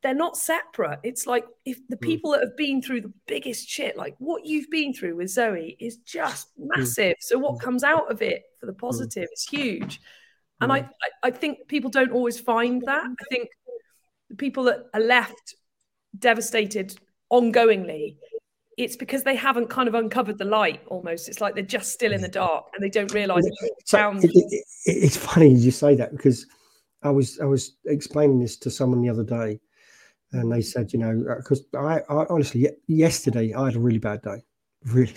[0.04, 1.00] they're not separate.
[1.02, 2.06] It's like if the hmm.
[2.06, 5.76] people that have been through the biggest shit, like what you've been through with Zoe,
[5.80, 6.68] is just hmm.
[6.76, 7.16] massive.
[7.22, 7.66] So what hmm.
[7.66, 10.00] comes out of it for the positive is huge.
[10.62, 10.90] And I,
[11.22, 13.04] I think people don't always find that.
[13.04, 13.50] I think
[14.30, 15.56] the people that are left
[16.18, 16.96] devastated
[17.32, 18.16] ongoingly,
[18.78, 21.30] it's because they haven't kind of uncovered the light almost.
[21.30, 23.44] It's like they're just still in the dark and they don't realize
[23.86, 26.46] so it, it, it's funny you say that because
[27.04, 29.60] I was I was explaining this to someone the other day
[30.32, 34.00] and they said, you know, because uh, I, I, honestly yesterday I had a really
[34.00, 34.44] bad day,
[34.86, 35.14] really,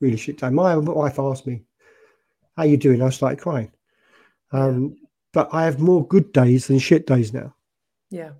[0.00, 0.50] really shit day.
[0.50, 1.62] My wife asked me,
[2.56, 3.72] "How you doing?" I started crying.
[4.52, 4.96] Um,
[5.32, 7.54] but I have more good days than shit days now.
[8.10, 8.32] Yeah.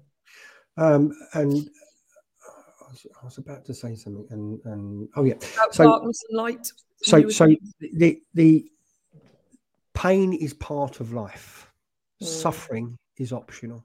[0.77, 1.69] Um, and
[2.93, 5.35] was, I was, about to say something, and and oh yeah,
[5.71, 6.73] so darkness and light.
[7.03, 7.49] So so
[7.81, 8.71] the the
[9.95, 11.71] pain is part of life.
[12.23, 12.27] Mm.
[12.27, 13.85] Suffering is optional.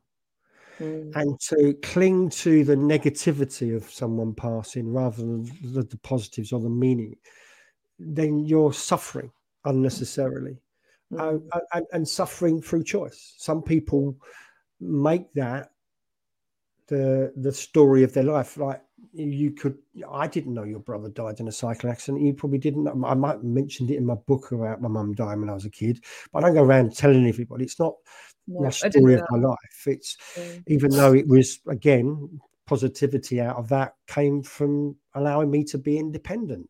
[0.80, 1.16] Mm.
[1.16, 5.44] And to cling to the negativity of someone passing rather than
[5.74, 7.16] the, the positives or the meaning,
[7.98, 9.32] then you're suffering
[9.66, 10.62] unnecessarily.
[11.12, 11.42] Mm.
[11.52, 13.34] Uh, and, and suffering through choice.
[13.38, 14.18] Some people
[14.80, 15.72] make that
[16.88, 18.58] the the story of their life.
[18.58, 18.82] Like
[19.14, 19.78] you could,
[20.10, 22.24] I didn't know your brother died in a cycling accident.
[22.24, 22.88] You probably didn't.
[22.88, 25.66] I might have mentioned it in my book about my mum dying when I was
[25.66, 27.64] a kid, but I don't go around telling everybody.
[27.64, 27.94] It's not
[28.48, 29.88] my story of my life.
[29.88, 30.60] It's yeah.
[30.68, 35.98] even though it was again positivity out of that came from allowing me to be
[35.98, 36.70] independent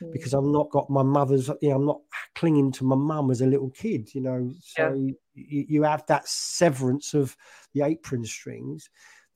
[0.00, 0.12] mm.
[0.12, 1.48] because I've not got my mother's.
[1.60, 2.00] You know, I'm not
[2.34, 4.14] clinging to my mum as a little kid.
[4.14, 5.12] You know, so yeah.
[5.34, 7.36] you, you have that severance of
[7.74, 8.88] the apron strings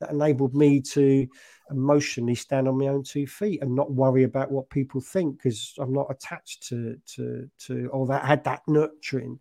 [0.02, 1.26] that enabled me to
[1.70, 5.72] emotionally stand on my own two feet and not worry about what people think because
[5.78, 8.24] I'm not attached to to to all that.
[8.24, 9.38] I had that nurturing.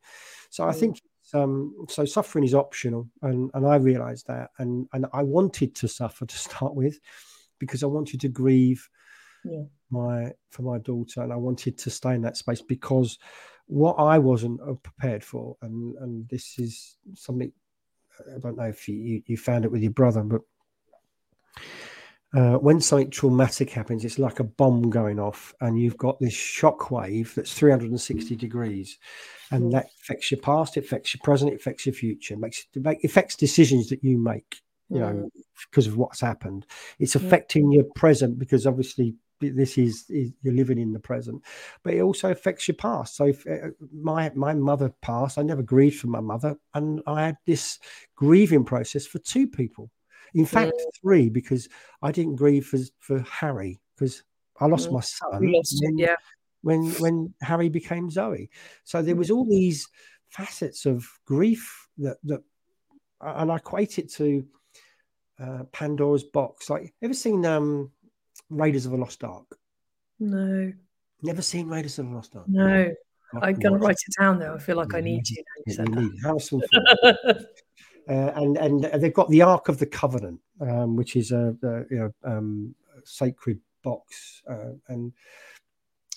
[0.49, 0.79] So I mm.
[0.79, 1.01] think
[1.33, 5.87] um, so suffering is optional, and and I realised that, and and I wanted to
[5.87, 6.99] suffer to start with,
[7.59, 8.87] because I wanted to grieve
[9.43, 9.63] yeah.
[9.89, 13.17] my for my daughter, and I wanted to stay in that space because
[13.65, 17.51] what I wasn't uh, prepared for, and and this is something
[18.35, 20.41] I don't know if you you found it with your brother, but
[22.33, 26.33] uh, when something traumatic happens, it's like a bomb going off, and you've got this
[26.33, 28.97] shock wave that's 360 degrees,
[29.51, 33.03] and that affects your past, it affects your present, it affects your future, makes it
[33.03, 35.29] affects decisions that you make, you know,
[35.69, 36.65] because of what's happened.
[36.99, 41.43] It's affecting your present because obviously this is, is, you're living in the present,
[41.83, 43.17] but it also affects your past.
[43.17, 47.25] So if, uh, my my mother passed, I never grieved for my mother, and I
[47.25, 47.77] had this
[48.15, 49.89] grieving process for two people
[50.33, 51.01] in fact, mm.
[51.01, 51.67] three because
[52.01, 54.23] I didn't grieve for, for Harry because
[54.59, 54.93] I lost mm.
[54.93, 55.51] my son.
[55.51, 56.15] Lost when, yeah.
[56.61, 58.49] when when Harry became Zoe.
[58.83, 59.87] So there was all these
[60.29, 62.41] facets of grief that that,
[63.21, 64.45] and I equate it to
[65.39, 66.69] uh, Pandora's box.
[66.69, 67.91] Like, ever seen um,
[68.49, 69.57] Raiders of the Lost Ark?
[70.19, 70.71] No.
[71.23, 72.45] Never seen Raiders of the Lost Ark.
[72.47, 72.91] No.
[73.41, 74.55] I'm to write it down though.
[74.55, 75.35] I feel like I need to.
[75.65, 76.61] You, you need Harrison
[78.11, 81.85] Uh, and and they've got the Ark of the Covenant, um, which is a, a
[81.89, 85.13] you know um, sacred box, uh, and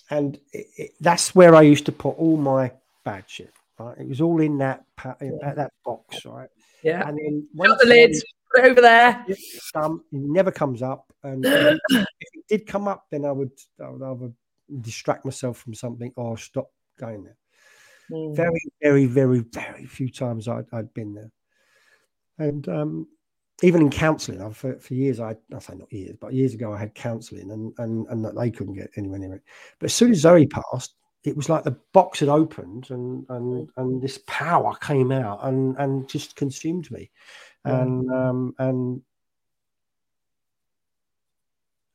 [0.09, 2.73] and it, it, that's where I used to put all my
[3.05, 3.53] bad shit.
[3.79, 4.83] Right, it was all in that
[5.21, 5.53] in yeah.
[5.53, 6.49] that box, right?
[6.83, 7.07] Yeah.
[7.07, 8.13] And then once the lid,
[8.53, 9.25] put it over there.
[9.75, 13.89] Um, it never comes up, and if it did come up, then I would I
[13.89, 14.33] would either
[14.81, 17.37] distract myself from something or stop going there.
[18.11, 18.35] Mm.
[18.35, 21.31] Very, very, very, very few times I'd, I'd been there.
[22.37, 23.07] And um,
[23.63, 26.77] even in counselling, for, for years, I, I say not years, but years ago, I
[26.77, 29.43] had counselling and, and, and they couldn't get anywhere near it.
[29.79, 33.69] But as soon as Zoe passed, it was like the box had opened and, and,
[33.77, 37.09] and this power came out and, and just consumed me.
[37.65, 39.01] and um, and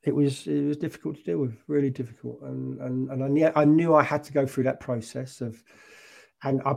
[0.03, 3.51] it was it was difficult to deal with, really difficult, and and and I knew
[3.55, 5.63] I knew I had to go through that process of,
[6.43, 6.75] and I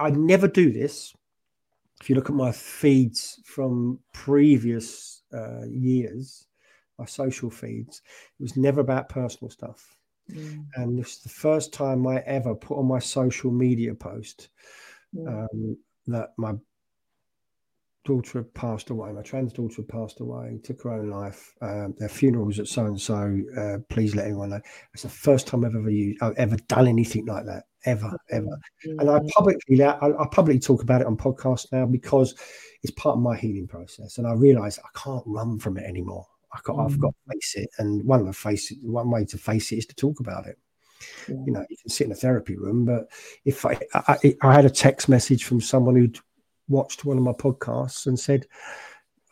[0.00, 1.14] I never do this.
[2.00, 6.46] If you look at my feeds from previous uh, years,
[6.98, 8.02] my social feeds,
[8.38, 9.96] it was never about personal stuff.
[10.30, 10.66] Mm.
[10.74, 14.48] And this is the first time I ever put on my social media post
[15.14, 15.26] mm.
[15.26, 16.54] um, that my
[18.04, 19.12] daughter had passed away.
[19.12, 21.54] My trans daughter had passed away, took her own life.
[21.60, 23.40] Um, their funeral was at so and so.
[23.88, 24.60] Please let everyone know.
[24.94, 28.58] It's the first time I've ever used, I've ever done anything like that, ever, ever.
[28.86, 29.00] Mm-hmm.
[29.00, 32.34] And I publicly, I, I publicly talk about it on podcasts now because
[32.82, 34.18] it's part of my healing process.
[34.18, 36.26] And I realise I can't run from it anymore.
[36.52, 36.92] I got, mm-hmm.
[36.92, 39.78] I've got to face it, and one of the face, one way to face it
[39.78, 40.58] is to talk about it.
[41.28, 41.36] Yeah.
[41.46, 43.08] You know, you can sit in a therapy room, but
[43.44, 46.18] if I, I, I had a text message from someone who'd
[46.68, 48.46] watched one of my podcasts and said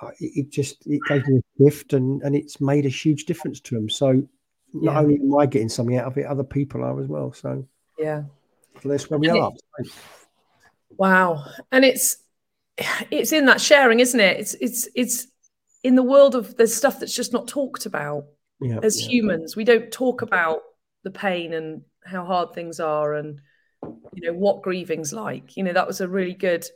[0.00, 3.60] uh, it just it gave me a gift and and it's made a huge difference
[3.60, 3.88] to them.
[3.88, 4.22] So
[4.72, 5.00] not yeah.
[5.00, 7.32] only am I getting something out of it, other people are as well.
[7.32, 7.66] So
[7.98, 8.24] yeah,
[8.82, 9.52] that's where we and are.
[9.78, 9.92] It,
[10.96, 12.16] wow, and it's
[13.10, 14.40] it's in that sharing, isn't it?
[14.40, 15.26] It's it's it's
[15.82, 18.24] in the world of there's stuff that's just not talked about.
[18.60, 19.08] Yeah, as yeah.
[19.08, 20.60] humans, we don't talk about
[21.02, 23.40] the pain and how hard things are and
[24.14, 25.56] you know what grieving's like.
[25.56, 26.66] You know that was a really good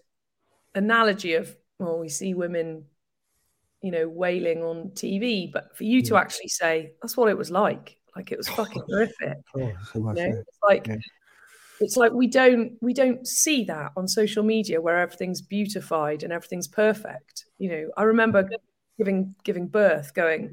[0.74, 2.84] analogy of well we see women
[3.82, 6.08] you know wailing on tv but for you yeah.
[6.08, 9.98] to actually say that's what it was like like it was fucking horrific oh, so
[9.98, 10.12] you know?
[10.14, 10.96] it's like yeah.
[11.80, 16.32] It's like we don't we don't see that on social media where everything's beautified and
[16.32, 18.48] everything's perfect you know i remember
[18.96, 20.52] giving giving birth going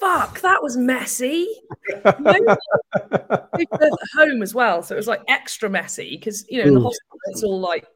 [0.00, 1.48] fuck that was messy
[2.04, 2.18] at
[4.14, 7.18] home as well so it was like extra messy because you know in the hospital
[7.26, 7.86] it's all like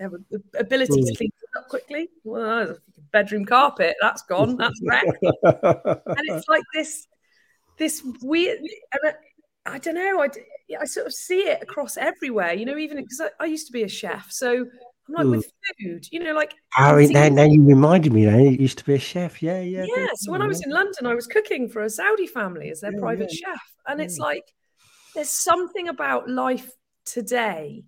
[0.00, 1.06] have the ability mm.
[1.06, 2.08] to clean it up quickly.
[2.24, 2.76] Well,
[3.12, 5.18] bedroom carpet, that's gone, that's wrecked.
[5.22, 7.06] and it's like this,
[7.78, 8.60] this weird.
[9.66, 10.22] I, don't know.
[10.22, 10.28] I,
[10.80, 12.52] I sort of see it across everywhere.
[12.52, 14.66] You know, even because I, I, used to be a chef, so
[15.08, 15.30] I'm like mm.
[15.32, 16.06] with food.
[16.10, 18.26] You know, like oh, now, now you reminded me.
[18.26, 19.42] Now you used to be a chef.
[19.42, 19.86] Yeah, yeah.
[19.86, 20.06] Yeah.
[20.16, 22.92] So when I was in London, I was cooking for a Saudi family as their
[22.92, 23.52] yeah, private yeah.
[23.52, 24.44] chef, and it's like
[25.14, 26.70] there's something about life
[27.04, 27.84] today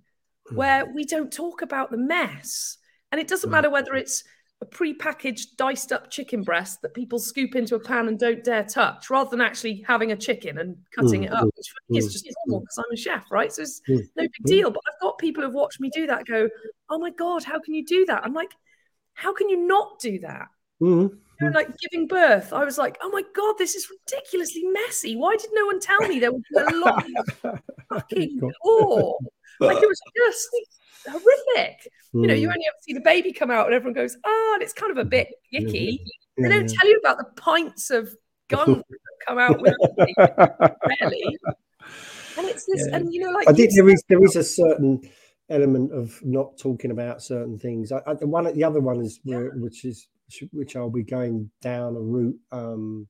[0.49, 0.57] Hmm.
[0.57, 2.79] where we don't talk about the mess.
[3.13, 3.53] And it doesn't hmm.
[3.53, 4.25] matter whether it's
[4.63, 8.65] a pre-packaged diced up chicken breast that people scoop into a pan and don't dare
[8.65, 11.45] touch rather than actually having a chicken and cutting mm, it up.
[11.45, 13.53] Which me is just normal because i'm a chef right?
[13.53, 16.25] So it's mm, no big deal but i've got people who've watched me do that
[16.25, 16.49] go
[16.89, 18.25] oh my god how can you do that?
[18.25, 18.53] I'm like
[19.13, 20.49] how can you not do that?
[20.81, 22.55] Mm, you know, like giving birth.
[22.55, 25.17] I was like oh my god this is ridiculously messy.
[25.17, 27.05] Why did no one tell me there would be a lot
[27.45, 29.19] of fucking gore
[29.61, 30.49] like it was just
[31.11, 31.89] horrific.
[32.15, 32.23] Mm.
[32.23, 32.53] You know, you hmm.
[32.53, 34.99] only ever see the baby come out and everyone goes, oh, and it's kind of
[34.99, 36.05] a bit icky.
[36.37, 36.77] Yeah, they don't yeah.
[36.79, 38.15] tell you about the pints of
[38.49, 41.39] guns that come out with belly.
[42.39, 42.97] And it's this, yeah.
[42.97, 45.01] and you know, like I think there is there is a certain
[45.49, 47.93] element of not talking about certain things.
[47.93, 50.09] I, I, the one, the other one is where, which is
[50.53, 53.07] which I'll be going down a route, um,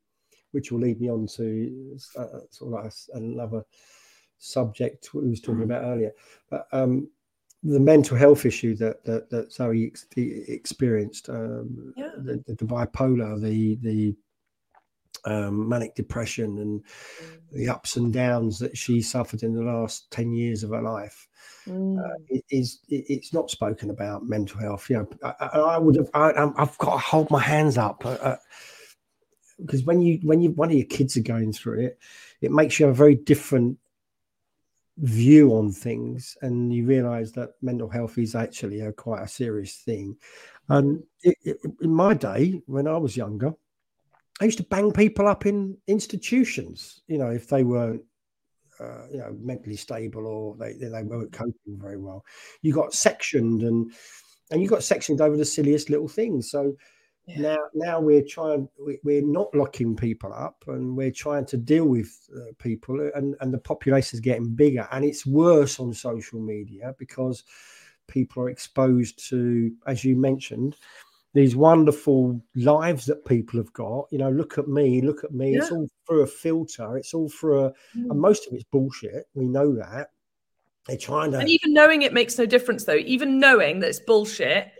[0.53, 3.65] which will lead me on to uh, sort of like another
[4.39, 5.65] subject we was talking mm.
[5.65, 6.13] about earlier.
[6.51, 7.09] But um,
[7.62, 12.11] the mental health issue that that, that Zoe ex- experienced, um, yeah.
[12.16, 14.14] the, the, bipolar, the the
[15.25, 17.38] um, manic depression, and mm.
[17.53, 21.29] the ups and downs that she suffered in the last ten years of her life.
[21.66, 21.99] Mm.
[21.99, 24.88] Uh, it is it, it's not spoken about mental health.
[24.88, 25.09] You know,
[25.40, 26.11] I, I would have.
[26.14, 28.05] I, have got to hold my hands up.
[28.05, 28.37] Uh, uh,
[29.59, 31.99] because when you when you one of your kids are going through it,
[32.40, 33.79] it makes you have a very different
[34.99, 39.77] view on things and you realize that mental health is actually a quite a serious
[39.77, 40.17] thing.
[40.69, 43.53] And in my day when i was younger
[44.41, 48.03] i used to bang people up in institutions you know if they weren't
[48.81, 52.25] uh, you know mentally stable or they, they weren't coping very well.
[52.63, 53.93] You got sectioned and
[54.51, 56.51] and you got sectioned over the silliest little things.
[56.51, 56.75] So
[57.27, 57.41] yeah.
[57.41, 58.69] Now, now we're trying.
[59.03, 63.53] We're not locking people up, and we're trying to deal with uh, people, and and
[63.53, 67.43] the population is getting bigger, and it's worse on social media because
[68.07, 70.77] people are exposed to, as you mentioned,
[71.35, 74.07] these wonderful lives that people have got.
[74.12, 75.53] You know, look at me, look at me.
[75.53, 75.59] Yeah.
[75.59, 76.97] It's all through a filter.
[76.97, 78.09] It's all through a, mm.
[78.09, 79.27] and most of it's bullshit.
[79.35, 80.11] We know that.
[80.87, 82.95] They're trying to, and even knowing it makes no difference, though.
[82.95, 84.70] Even knowing that it's bullshit,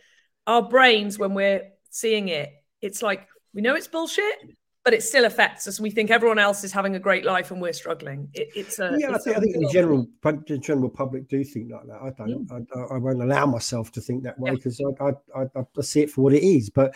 [0.47, 1.63] our brains, when we're
[1.97, 4.37] seeing it, it's like we know it's bullshit,
[4.85, 5.81] but it still affects us.
[5.81, 8.29] We think everyone else is having a great life and we're struggling.
[8.35, 9.15] It, it's a yeah.
[9.15, 10.07] It's I think, I think the general
[10.47, 12.01] the general public do think like that.
[12.03, 12.47] I don't.
[12.49, 12.67] Mm.
[12.75, 14.89] I, I, won't allow myself to think that way because yeah.
[15.35, 16.69] I, I, I, see it for what it is.
[16.69, 16.95] But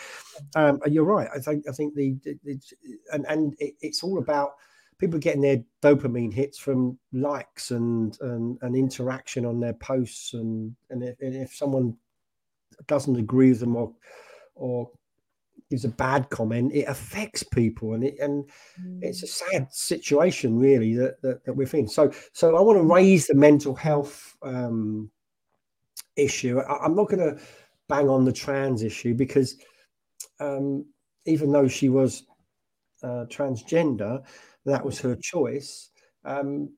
[0.55, 1.27] um, you're right.
[1.35, 2.61] I think I think the, the
[3.11, 4.51] and and it, it's all about
[4.99, 10.75] people getting their dopamine hits from likes and and, and interaction on their posts and
[10.91, 11.97] and if, and if someone
[12.87, 13.93] doesn't agree with them or
[14.55, 14.89] or
[15.69, 18.45] gives a bad comment, it affects people, and it and
[18.79, 18.99] mm.
[19.01, 21.87] it's a sad situation, really, that, that, that we're in.
[21.87, 25.09] So, so I want to raise the mental health um,
[26.15, 26.59] issue.
[26.59, 27.41] I, am not going to
[27.87, 29.57] bang on the trans issue because
[30.39, 30.85] um,
[31.25, 32.23] even though she was
[33.03, 34.23] uh, transgender,
[34.65, 35.89] that was her choice.
[36.25, 36.69] Um,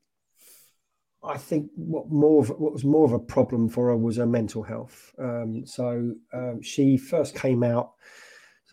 [1.23, 4.25] I think what more of, what was more of a problem for her was her
[4.25, 5.13] mental health.
[5.17, 7.93] Um, so um, she first came out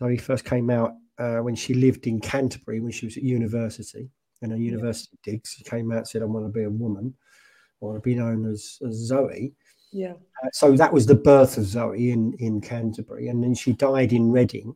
[0.01, 3.23] so he first came out uh, when she lived in Canterbury when she was at
[3.23, 4.09] university.
[4.41, 5.33] And a university yeah.
[5.33, 7.13] digs, she came out and said, I want to be a woman.
[7.79, 9.53] I want to be known as, as Zoe.
[9.91, 10.13] Yeah.
[10.43, 13.27] Uh, so that was the birth of Zoe in, in Canterbury.
[13.27, 14.75] And then she died in Reading.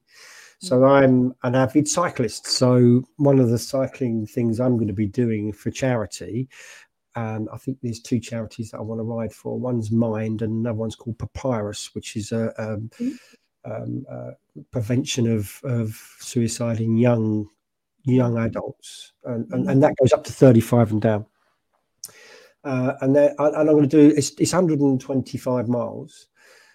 [0.60, 0.92] So mm.
[0.92, 2.46] I'm an avid cyclist.
[2.46, 6.50] So one of the cycling things I'm going to be doing for charity,
[7.16, 9.58] and I think there's two charities that I want to ride for.
[9.58, 13.16] One's Mind, and another one's called Papyrus, which is a, um, mm-hmm
[13.66, 14.32] um, uh,
[14.72, 17.48] prevention of, of suicide in young
[18.08, 21.26] young adults, and, and, and, that goes up to 35 and down.
[22.64, 26.28] Uh, and, and I'm going to do it's, it's 125 miles.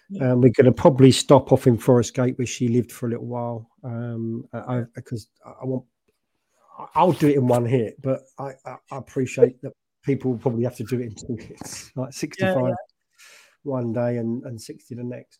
[0.09, 0.33] Yeah.
[0.33, 3.11] Um, we're going to probably stop off in Forest Gate where she lived for a
[3.11, 5.85] little while um, I, because I want
[6.95, 9.71] I'll do it in one hit, but I, I, I appreciate that
[10.03, 12.73] people probably have to do it in two hits, like 65 yeah, yeah.
[13.63, 15.39] one day and, and 60 the next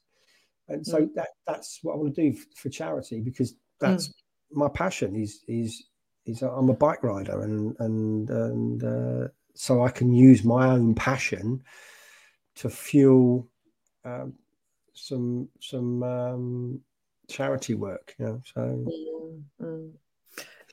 [0.71, 1.13] and so mm.
[1.15, 4.13] that that's what I want to do for charity because that's mm.
[4.53, 5.15] my passion.
[5.15, 5.83] Is is
[6.25, 10.95] is I'm a bike rider and and and uh, so I can use my own
[10.95, 11.63] passion
[12.55, 13.47] to fuel
[14.05, 14.33] um,
[14.93, 16.81] some some um,
[17.29, 18.15] charity work.
[18.17, 18.61] You know, so.
[18.61, 19.91] Mm, mm.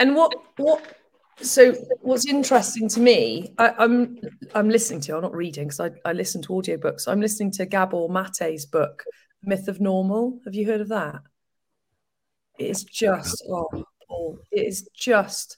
[0.01, 0.97] And what what
[1.41, 4.19] so what's interesting to me I, am I'm,
[4.55, 7.67] I'm listening to i'm not reading because I, I listen to audiobooks i'm listening to
[7.67, 9.05] Gabor Maté's book
[9.43, 10.41] Myth of Normal.
[10.45, 11.23] Have you heard of that?
[12.59, 13.69] It's just oh,
[14.09, 15.57] Paul, it is just.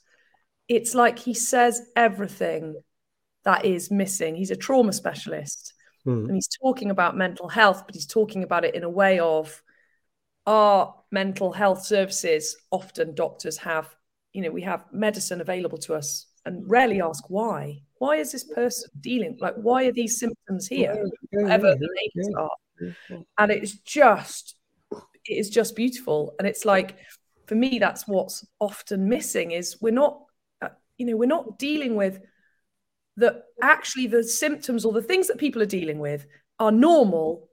[0.67, 2.75] It's like he says everything
[3.43, 4.35] that is missing.
[4.35, 5.73] He's a trauma specialist,
[6.05, 6.25] mm.
[6.25, 9.61] and he's talking about mental health, but he's talking about it in a way of
[10.45, 12.55] our mental health services.
[12.69, 13.93] Often, doctors have,
[14.33, 17.81] you know, we have medicine available to us, and rarely ask why.
[17.99, 19.37] Why is this person dealing?
[19.39, 21.05] Like, why are these symptoms here?
[21.31, 22.49] Whatever the names are
[23.37, 24.55] and it's just
[25.25, 26.97] it is just beautiful and it's like
[27.47, 30.21] for me that's what's often missing is we're not
[30.61, 32.19] uh, you know we're not dealing with
[33.17, 36.25] that actually the symptoms or the things that people are dealing with
[36.59, 37.49] are normal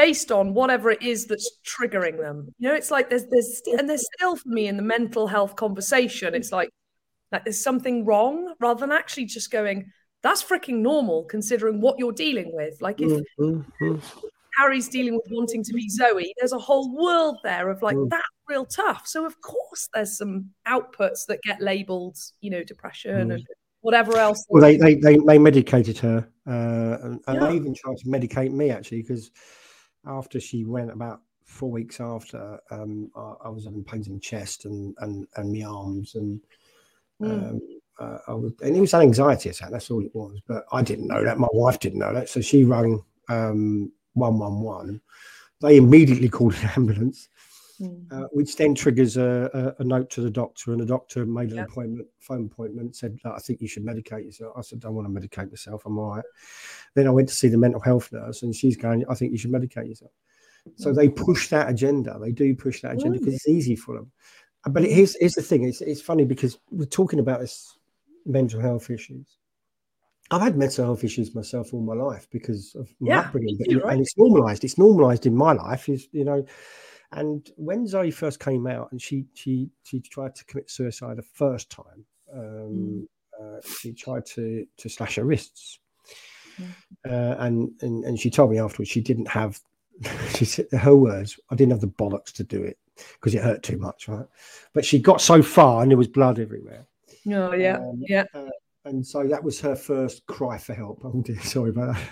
[0.00, 3.86] based on whatever it is that's triggering them you know it's like there's there's and
[3.86, 6.70] there's still for me in the mental health conversation it's like
[7.32, 9.84] like there's something wrong rather than actually just going
[10.22, 13.96] that's freaking normal considering what you're dealing with like if mm-hmm.
[14.56, 18.10] Harry's dealing with wanting to be Zoe, there's a whole world there of like mm.
[18.10, 19.06] that's real tough.
[19.06, 23.34] So of course there's some outputs that get labelled, you know, depression mm.
[23.34, 23.46] and
[23.80, 24.44] whatever else.
[24.48, 27.46] Well, they they they, they medicated her, uh, and, and yeah.
[27.46, 29.30] they even tried to medicate me actually because
[30.06, 34.18] after she went about four weeks after, um, I, I, was having pains in my
[34.20, 36.40] chest and and and my arms and.
[37.20, 37.50] Mm.
[37.50, 37.60] Um,
[38.00, 39.70] uh, I was, and it was an anxiety attack.
[39.70, 40.40] That's all it was.
[40.48, 41.38] But I didn't know that.
[41.38, 42.30] My wife didn't know that.
[42.30, 45.00] So she rang um, 111.
[45.60, 47.28] They immediately called an ambulance,
[47.80, 48.12] mm.
[48.12, 51.52] uh, which then triggers a, a, a, note to the doctor, and the doctor made
[51.52, 54.94] an appointment, phone appointment, said, "I think you should medicate yourself." I said, "I don't
[54.94, 55.82] want to medicate myself.
[55.86, 56.24] I'm all right."
[56.94, 59.38] Then I went to see the mental health nurse, and she's going, "I think you
[59.38, 60.12] should medicate yourself."
[60.76, 60.96] So mm.
[60.96, 62.18] they push that agenda.
[62.20, 63.36] They do push that agenda because mm.
[63.36, 64.12] it's easy for them.
[64.64, 67.76] Uh, but here's, here's the thing: it's, it's funny because we're talking about this
[68.26, 69.38] mental health issues
[70.30, 73.82] I've had mental health issues myself all my life because of my yeah, upbringing, but,
[73.82, 73.92] right.
[73.92, 74.62] and it's normalized.
[74.62, 76.44] It's normalized in my life, is you know.
[77.12, 81.22] And when Zoe first came out, and she she she tried to commit suicide the
[81.22, 83.06] first time, um, mm.
[83.40, 85.80] uh, she tried to to slash her wrists,
[86.56, 86.66] mm.
[87.08, 89.60] uh, and, and and she told me afterwards she didn't have.
[90.36, 92.78] She said her words, "I didn't have the bollocks to do it
[93.14, 94.26] because it hurt too much, right?"
[94.72, 96.86] But she got so far, and there was blood everywhere.
[97.26, 98.24] Oh yeah, um, yeah.
[98.32, 98.48] Uh,
[98.84, 101.00] and so that was her first cry for help.
[101.04, 102.02] Oh dear, sorry about that.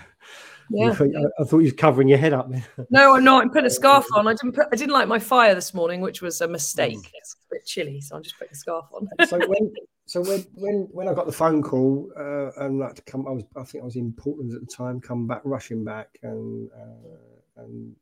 [0.69, 0.95] Yeah.
[0.99, 2.49] I, I, thought you was covering your head up.
[2.89, 3.43] no, I'm not.
[3.43, 4.27] I'm putting a scarf on.
[4.27, 4.67] I didn't put.
[4.71, 6.97] I didn't light my fire this morning, which was a mistake.
[6.97, 7.11] Mm.
[7.15, 9.07] It's a bit chilly, so I'm just putting a scarf on.
[9.27, 9.73] so when
[10.05, 13.31] so when when when I got the phone call uh, and like to come, I
[13.31, 16.69] was I think I was in Portland at the time, come back rushing back, and
[16.71, 17.95] uh, and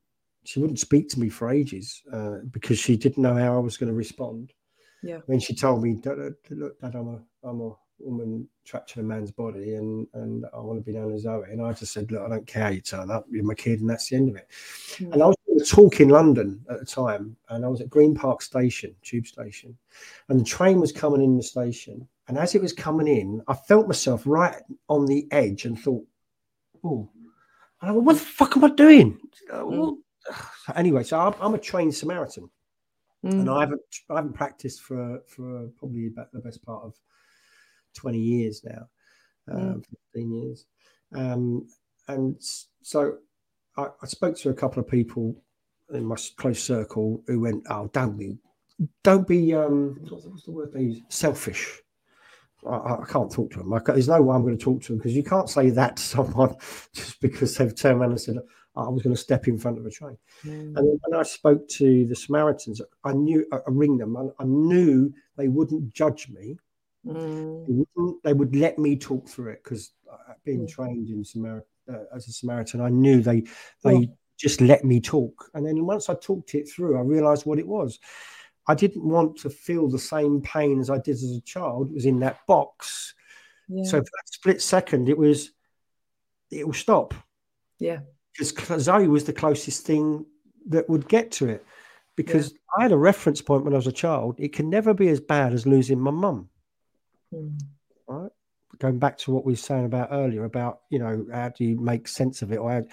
[0.44, 3.76] she wouldn't speak to me for ages uh, because she didn't know how I was
[3.76, 4.54] going to respond.
[5.04, 5.20] Yeah.
[5.26, 9.32] When she told me, look, Dad, I'm a I'm a woman trapped in a man's
[9.32, 11.44] body and and I want to be known as Zoe.
[11.50, 13.82] And I just said, look, I don't care how you turn up, you're my kid,
[13.82, 14.48] and that's the end of it.
[14.98, 15.14] Mm.
[15.14, 17.90] And I was doing a talk in London at the time, and I was at
[17.90, 19.78] Green Park Station, tube station,
[20.30, 22.08] and the train was coming in the station.
[22.28, 26.06] And as it was coming in, I felt myself right on the edge and thought,
[26.84, 27.10] oh,
[27.82, 29.20] and I went, what the fuck am I doing?
[29.52, 29.98] Mm.
[30.76, 32.50] Anyway, so I'm, I'm a trained Samaritan.
[33.26, 33.32] Mm.
[33.32, 36.96] And I haven't I haven't practiced for for probably about the best part of
[37.98, 38.88] 20 years now,
[39.50, 39.84] mm.
[40.14, 40.66] 15 years.
[41.14, 41.68] Um,
[42.08, 42.36] and
[42.82, 43.18] so
[43.78, 45.36] I, I, spoke to a couple of people
[45.94, 48.38] in my close circle who went, "Oh, don't be,
[49.04, 51.02] don't be, um, what's the word they use?
[51.10, 51.82] Selfish."
[52.68, 53.74] I, I, can't talk to them.
[53.74, 55.98] I, there's no way I'm going to talk to them because you can't say that
[55.98, 56.56] to someone
[56.94, 58.38] just because they've turned around and said,
[58.78, 60.18] I was going to step in front of a train.
[60.46, 60.78] Mm.
[60.78, 64.16] And when I spoke to the Samaritans, I knew I, I ring them.
[64.18, 66.58] I, knew they wouldn't judge me
[67.08, 68.18] Mm.
[68.24, 69.92] They, would let me talk through it because
[70.44, 70.70] being mm.
[70.70, 73.44] trained in Samar- uh, as a Samaritan, I knew they
[73.84, 75.50] they just let me talk.
[75.54, 78.00] And then once I talked it through, I realised what it was.
[78.68, 81.90] I didn't want to feel the same pain as I did as a child.
[81.90, 83.14] It was in that box.
[83.68, 83.84] Yeah.
[83.84, 85.52] So for that split second, it was
[86.52, 87.14] it will stop.
[87.80, 88.00] Yeah.
[88.38, 90.26] Because Zoe was the closest thing
[90.68, 91.66] that would get to it.
[92.16, 92.58] Because yeah.
[92.78, 94.36] I had a reference point when I was a child.
[94.38, 96.50] It can never be as bad as losing my mum.
[97.34, 97.60] Mm.
[98.08, 98.32] Right.
[98.80, 101.80] Going back to what we were saying about earlier about, you know, how do you
[101.80, 102.58] make sense of it?
[102.58, 102.84] Or how,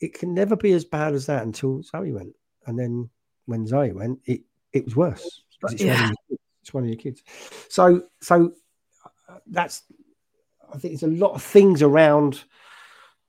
[0.00, 2.34] it can never be as bad as that until Zoe went.
[2.66, 3.08] And then
[3.46, 5.42] when Zoe went, it, it was worse.
[5.70, 6.08] It's, yeah.
[6.08, 7.22] one it's one of your kids.
[7.68, 8.52] So, so
[9.28, 9.82] uh, that's,
[10.72, 12.44] I think there's a lot of things around.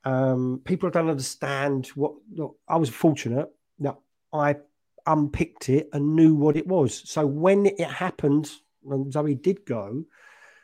[0.04, 2.14] Um, people don't understand what.
[2.34, 3.96] Look, I was fortunate that
[4.34, 4.58] I
[5.06, 7.02] unpicked it and knew what it was.
[7.10, 8.50] So when it happened,
[8.82, 10.04] when Zoe did go,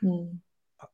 [0.04, 0.38] Mm.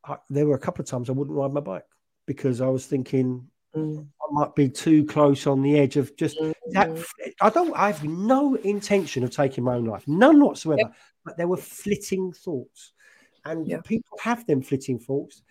[0.06, 1.86] I, there were a couple of times I wouldn't ride my bike
[2.26, 4.06] because I was thinking mm.
[4.22, 6.54] I might be too close on the edge of just mm.
[6.72, 6.90] that.
[7.42, 7.76] I don't.
[7.76, 10.82] I have no intention of taking my own life, none whatsoever.
[10.82, 10.94] Yep.
[11.26, 12.94] But there were flitting thoughts,
[13.46, 13.86] and yep.
[13.86, 15.42] people have them flitting thoughts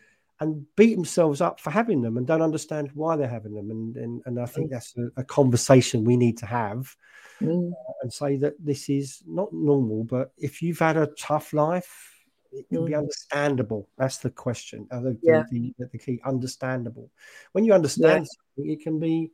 [0.40, 3.70] and beat themselves up for having them and don't understand why they're having them.
[3.70, 4.72] And and, and I think mm.
[4.72, 6.94] that's a, a conversation we need to have.
[7.40, 7.70] Mm.
[7.70, 12.15] Uh, and say that this is not normal, but if you've had a tough life,
[12.56, 12.86] it can mm.
[12.86, 13.88] be understandable.
[13.98, 14.86] That's the question.
[14.90, 15.44] Uh, the, yeah.
[15.50, 17.10] the, the, the, key understandable.
[17.52, 18.56] When you understand yeah.
[18.56, 19.30] something, it can be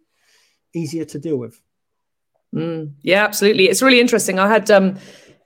[0.74, 1.60] easier to deal with.
[2.54, 2.94] Mm.
[3.02, 3.68] Yeah, absolutely.
[3.68, 4.38] It's really interesting.
[4.38, 4.98] I had um,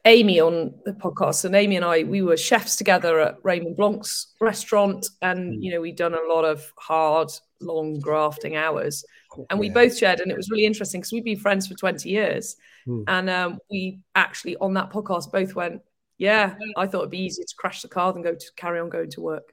[0.07, 4.35] Amy on the podcast, and Amy and I, we were chefs together at Raymond Blanc's
[4.41, 5.63] restaurant, and mm.
[5.63, 9.05] you know we'd done a lot of hard, long grafting hours,
[9.51, 12.09] and we both shared, and it was really interesting because we've been friends for twenty
[12.09, 12.57] years,
[12.87, 13.05] mm.
[13.09, 15.83] and um, we actually on that podcast both went,
[16.19, 18.89] yeah, I thought it'd be easier to crash the car than go to carry on
[18.89, 19.53] going to work.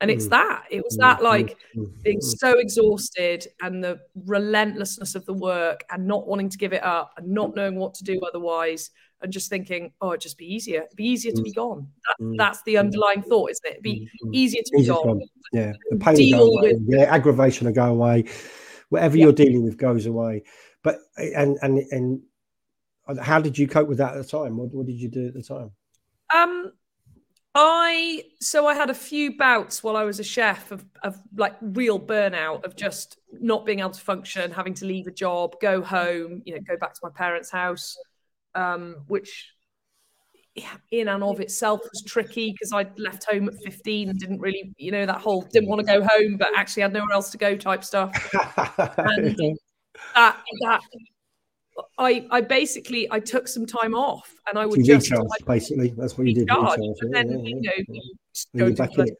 [0.00, 0.30] And it's mm.
[0.30, 0.64] that.
[0.70, 1.00] It was mm.
[1.00, 2.02] that mm, like mm.
[2.02, 2.22] being mm.
[2.38, 7.12] so exhausted and the relentlessness of the work and not wanting to give it up
[7.16, 8.90] and not knowing what to do otherwise
[9.22, 10.82] and just thinking, oh, it'd just be easier.
[10.82, 11.56] It'd be easier to be mm.
[11.56, 11.88] gone.
[12.18, 13.72] That, that's the underlying thought, isn't it?
[13.72, 15.20] It'd be easier to be easier gone.
[15.52, 15.72] Yeah.
[15.90, 18.24] The pain deal with yeah, aggravation will go away.
[18.88, 19.24] Whatever yeah.
[19.24, 20.44] you're dealing with goes away.
[20.82, 22.22] But and and and
[23.20, 24.56] how did you cope with that at the time?
[24.56, 25.72] What, what did you do at the time?
[26.34, 26.72] Um,
[27.54, 31.56] I so I had a few bouts while I was a chef of, of like
[31.60, 35.82] real burnout of just not being able to function, having to leave a job, go
[35.82, 37.96] home, you know, go back to my parents' house,
[38.54, 39.52] um, which
[40.90, 44.72] in and of itself was tricky because I'd left home at 15 and didn't really,
[44.78, 47.38] you know, that whole didn't want to go home, but actually had nowhere else to
[47.38, 48.12] go type stuff.
[48.98, 49.58] and
[50.14, 50.80] that that
[51.98, 55.94] I, I basically I took some time off and I would just recharge, like, basically
[55.96, 56.48] that's what you did.
[56.48, 57.84] Recharge, and then yeah, you
[58.54, 59.16] know go to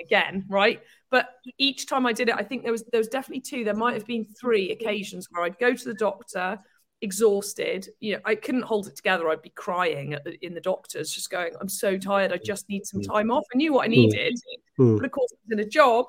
[0.00, 0.80] again, right?
[1.10, 3.64] But each time I did it, I think there was there was definitely two.
[3.64, 6.58] There might have been three occasions where I'd go to the doctor
[7.02, 7.88] exhausted.
[8.00, 9.28] You know, I couldn't hold it together.
[9.28, 12.32] I'd be crying the, in the doctors, just going, "I'm so tired.
[12.32, 13.06] I just need some mm.
[13.06, 13.96] time off." I knew what I mm.
[13.96, 14.38] needed,
[14.78, 14.96] mm.
[14.96, 16.06] but of course, I was in a job,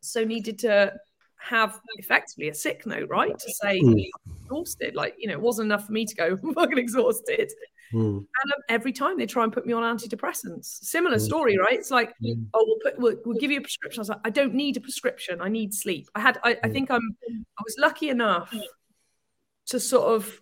[0.00, 0.94] so needed to
[1.40, 3.36] have effectively a sick note, right?
[3.38, 4.06] To say mm.
[4.42, 4.94] exhausted.
[4.94, 7.50] Like, you know, it wasn't enough for me to go, I'm fucking exhausted.
[7.92, 8.18] Mm.
[8.18, 10.66] And um, every time they try and put me on antidepressants.
[10.84, 11.20] Similar mm.
[11.20, 11.72] story, right?
[11.72, 12.12] It's like,
[12.54, 14.00] oh, we'll, put, we'll, we'll, give you a prescription.
[14.00, 15.40] I was like, I don't need a prescription.
[15.40, 16.08] I need sleep.
[16.14, 16.72] I had, I, I hmm.
[16.72, 18.54] think I'm, I was lucky enough
[19.66, 20.38] to sort of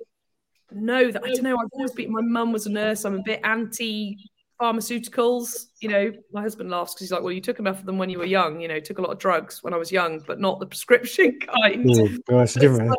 [0.73, 1.57] know that I don't know.
[1.57, 2.13] I've always been.
[2.13, 3.05] My mum was a nurse.
[3.05, 4.19] I'm a bit anti
[4.61, 5.67] pharmaceuticals.
[5.81, 8.11] You know, my husband laughs because he's like, "Well, you took enough of them when
[8.11, 8.61] you were young.
[8.61, 11.39] You know, took a lot of drugs when I was young, but not the prescription
[11.55, 12.95] kind." Mm, well, that's different.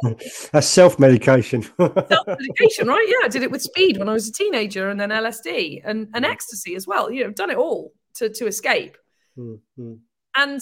[0.51, 1.61] that's self medication.
[1.79, 3.05] self medication, right?
[3.07, 6.07] Yeah, I did it with speed when I was a teenager, and then LSD and,
[6.13, 6.29] and mm.
[6.29, 7.11] ecstasy as well.
[7.11, 8.97] You know, I've done it all to to escape.
[9.37, 9.93] Mm-hmm.
[10.35, 10.61] And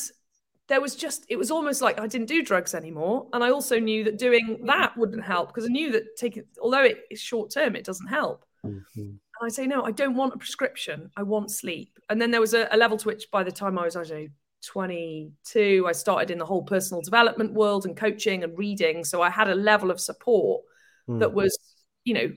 [0.67, 3.79] there was just it was almost like I didn't do drugs anymore, and I also
[3.79, 7.51] knew that doing that wouldn't help because I knew that taking although it is short
[7.51, 8.45] term, it doesn't help.
[8.65, 9.11] Mm-hmm.
[9.45, 11.09] I say, no, I don't want a prescription.
[11.15, 11.97] I want sleep.
[12.09, 14.03] And then there was a, a level to which by the time I was, I
[14.03, 14.27] don't know,
[14.65, 19.03] 22, I started in the whole personal development world and coaching and reading.
[19.03, 20.63] So I had a level of support
[21.07, 21.19] mm-hmm.
[21.19, 21.57] that was,
[22.03, 22.31] you know,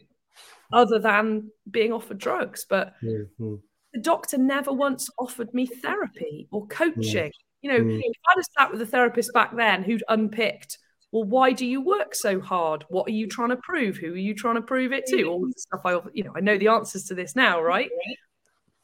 [0.72, 2.66] other than being offered drugs.
[2.68, 3.55] But mm-hmm.
[3.92, 7.32] the doctor never once offered me therapy or coaching.
[7.62, 8.01] You know, mm.
[8.03, 10.78] if I'd have sat with a therapist back then who'd unpicked
[11.13, 12.85] well, why do you work so hard?
[12.89, 13.97] What are you trying to prove?
[13.97, 15.25] Who are you trying to prove it to?
[15.25, 17.91] All the stuff I, you know, I know the answers to this now, right?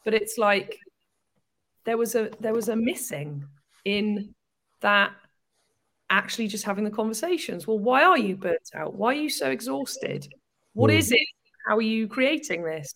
[0.05, 0.77] But it's like
[1.85, 3.45] there was a there was a missing
[3.85, 4.35] in
[4.81, 5.13] that
[6.11, 7.67] actually just having the conversations.
[7.67, 8.95] Well, why are you burnt out?
[8.95, 10.27] Why are you so exhausted?
[10.75, 10.99] What mm.
[10.99, 11.27] is it?
[11.67, 12.93] How are you creating this?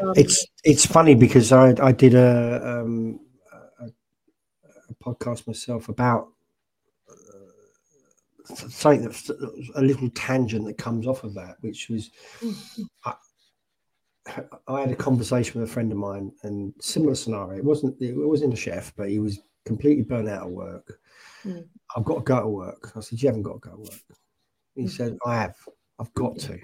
[0.00, 3.18] Um, it's it's funny because I I did a um,
[3.80, 6.28] a, a podcast myself about
[8.46, 9.30] something that's
[9.74, 12.10] a little tangent that comes off of that, which was
[13.04, 13.14] I,
[14.68, 17.58] I, had a conversation with a friend of mine and similar scenario.
[17.58, 20.98] It wasn't it wasn't a chef, but he was completely burnt out of work.
[21.44, 21.66] Mm.
[21.94, 22.92] I've got to go to work.
[22.96, 24.18] I said, You haven't got to go to work.
[24.74, 24.90] He mm.
[24.90, 25.56] said, I have.
[25.98, 26.58] I've got to.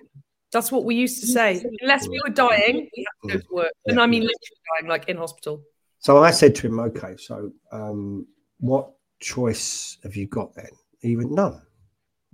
[0.52, 1.64] That's what we used to say.
[1.80, 3.72] Unless we were dying, we have to go to work.
[3.86, 4.02] And yeah.
[4.02, 5.62] I mean literally dying, like in hospital.
[5.98, 8.26] So I said to him, Okay, so um,
[8.58, 10.70] what choice have you got then?
[11.00, 11.60] He went, None.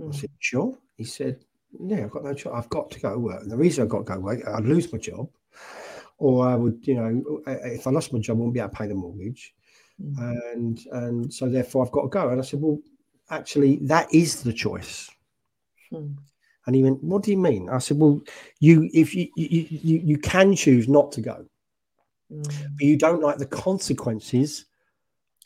[0.07, 0.77] I said, sure.
[0.97, 1.45] He said,
[1.81, 2.53] yeah, I've got no choice.
[2.55, 3.43] I've got to go to work.
[3.43, 5.29] And the reason I've got to go to work, I'd lose my job,
[6.19, 8.77] or I would, you know, if I lost my job, I wouldn't be able to
[8.77, 9.55] pay the mortgage,
[10.03, 10.23] mm-hmm.
[10.23, 12.29] and and so therefore I've got to go.
[12.31, 12.79] And I said, well,
[13.31, 15.11] actually, that is the choice.
[15.93, 16.17] Mm.
[16.67, 18.21] And he went, "What do you mean?" I said, "Well,
[18.61, 21.47] you if you you you, you can choose not to go,
[22.31, 22.45] mm.
[22.45, 24.67] but you don't like the consequences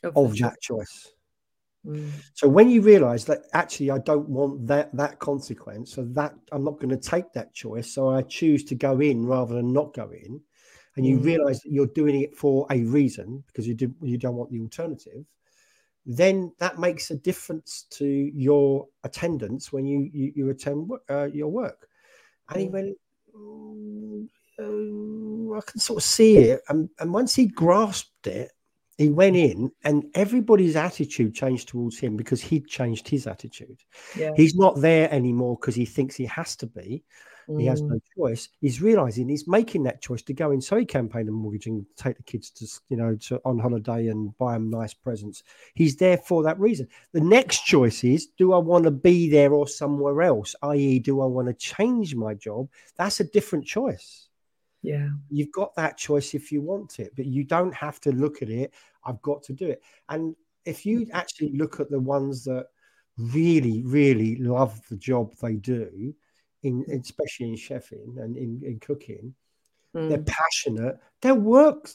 [0.03, 1.13] of, of that choice."
[1.85, 2.11] Mm.
[2.33, 6.63] So when you realize that actually I don't want that that consequence, so that I'm
[6.63, 9.93] not going to take that choice, so I choose to go in rather than not
[9.93, 10.39] go in,
[10.95, 11.25] and you mm.
[11.25, 14.61] realize that you're doing it for a reason because you do you don't want the
[14.61, 15.25] alternative,
[16.05, 21.49] then that makes a difference to your attendance when you you, you attend uh, your
[21.49, 21.89] work.
[22.49, 22.71] And he mm.
[22.71, 22.97] went,
[23.37, 24.27] mm,
[24.57, 28.52] uh, I can sort of see it, and, and once he grasped it,
[28.97, 33.79] he went in and everybody's attitude changed towards him because he'd changed his attitude.
[34.15, 34.31] Yeah.
[34.35, 37.03] He's not there anymore because he thinks he has to be.
[37.49, 37.59] Mm.
[37.59, 38.01] He has no mm.
[38.17, 38.49] choice.
[38.61, 41.85] He's realizing he's making that choice to go in so he pay the mortgage and
[41.95, 45.43] take the kids to, you know, to on holiday and buy them nice presents.
[45.73, 46.87] He's there for that reason.
[47.13, 50.55] The next choice is do I want to be there or somewhere else?
[50.61, 52.69] I.e., do I want to change my job?
[52.95, 54.22] That's a different choice.
[54.83, 55.09] Yeah.
[55.29, 58.49] You've got that choice if you want it, but you don't have to look at
[58.49, 58.73] it.
[59.05, 59.81] I've got to do it.
[60.09, 62.67] And if you actually look at the ones that
[63.17, 66.13] really, really love the job they do,
[66.63, 69.33] in especially in chefing and in, in cooking,
[69.95, 70.09] mm.
[70.09, 70.99] they're passionate.
[71.21, 71.89] They work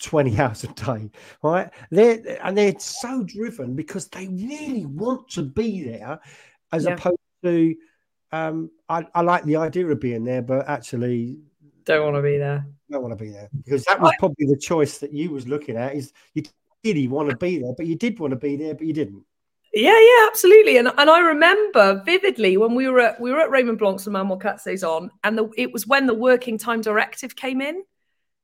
[0.00, 1.10] 20 hours a day,
[1.42, 1.70] right?
[1.90, 6.20] They're and they're so driven because they really want to be there,
[6.72, 6.94] as yeah.
[6.94, 7.74] opposed to
[8.32, 11.38] um, I, I like the idea of being there, but actually
[11.90, 12.66] don't want to be there.
[12.90, 15.76] Don't want to be there because that was probably the choice that you was looking
[15.76, 15.94] at.
[15.94, 18.74] Is you didn't really want to be there, but you did want to be there,
[18.74, 19.24] but you didn't.
[19.72, 20.78] Yeah, yeah, absolutely.
[20.78, 24.14] And and I remember vividly when we were at we were at Raymond Blanc's and
[24.14, 24.40] Manuel
[24.84, 27.84] on, and the, it was when the working time directive came in,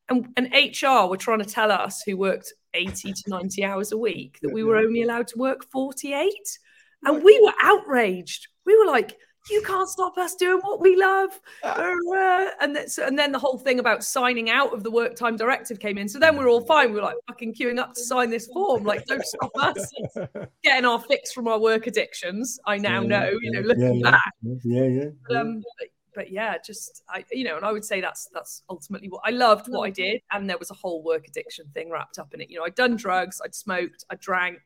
[0.08, 3.98] and and HR were trying to tell us who worked eighty to ninety hours a
[3.98, 6.58] week that we were only allowed to work forty eight,
[7.04, 8.46] and we were outraged.
[8.64, 9.16] We were like,
[9.50, 11.40] you can't stop us doing what we love.
[11.62, 15.78] Uh, and, and then the whole thing about signing out of the work time directive
[15.78, 16.08] came in.
[16.08, 16.92] So then we're all fine.
[16.92, 18.84] We are like fucking queuing up to sign this form.
[18.84, 19.92] Like, don't stop us
[20.64, 22.58] getting our fix from our work addictions.
[22.66, 24.32] I now yeah, know, you know, looking yeah, back.
[24.64, 25.08] Yeah, yeah.
[25.28, 28.62] But, um, but, but yeah, just I, you know, and I would say that's that's
[28.70, 31.90] ultimately what I loved what I did, and there was a whole work addiction thing
[31.90, 32.50] wrapped up in it.
[32.50, 34.60] You know, I'd done drugs, I'd smoked, I drank.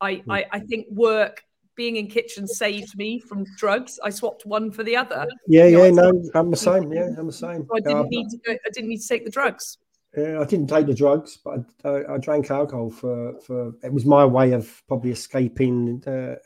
[0.00, 1.44] I, I, I think work
[1.76, 3.98] being in kitchen saved me from drugs.
[4.02, 5.26] I swapped one for the other.
[5.46, 6.92] Yeah, you know, yeah, no, I'm the same.
[6.92, 7.66] Yeah, I'm the same.
[7.66, 9.78] So I didn't need to go, I didn't need to take the drugs.
[10.16, 13.72] Yeah, I didn't take the drugs, but I, I, I, drank alcohol for for.
[13.82, 16.36] It was my way of probably escaping uh,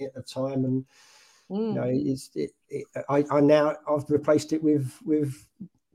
[0.00, 0.84] at the time, and
[1.50, 1.68] mm.
[1.68, 5.46] you know, it's it, it, I, I now I've replaced it with with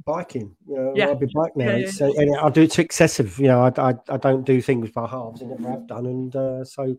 [0.06, 0.56] biking.
[0.68, 1.08] You know, yeah.
[1.08, 1.76] I'll be bike now.
[1.76, 2.08] Yeah, yeah.
[2.08, 3.40] Uh, and I do it to excessive.
[3.40, 5.42] You know, I, I, I don't do things by halves.
[5.42, 6.96] I never have done, and uh, so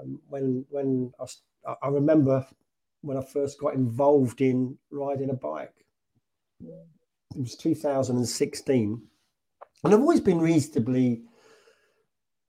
[0.00, 2.46] um, when when I, I remember
[3.02, 5.80] when I first got involved in riding a bike
[7.36, 9.02] it was 2016.
[9.82, 11.22] And I've always been reasonably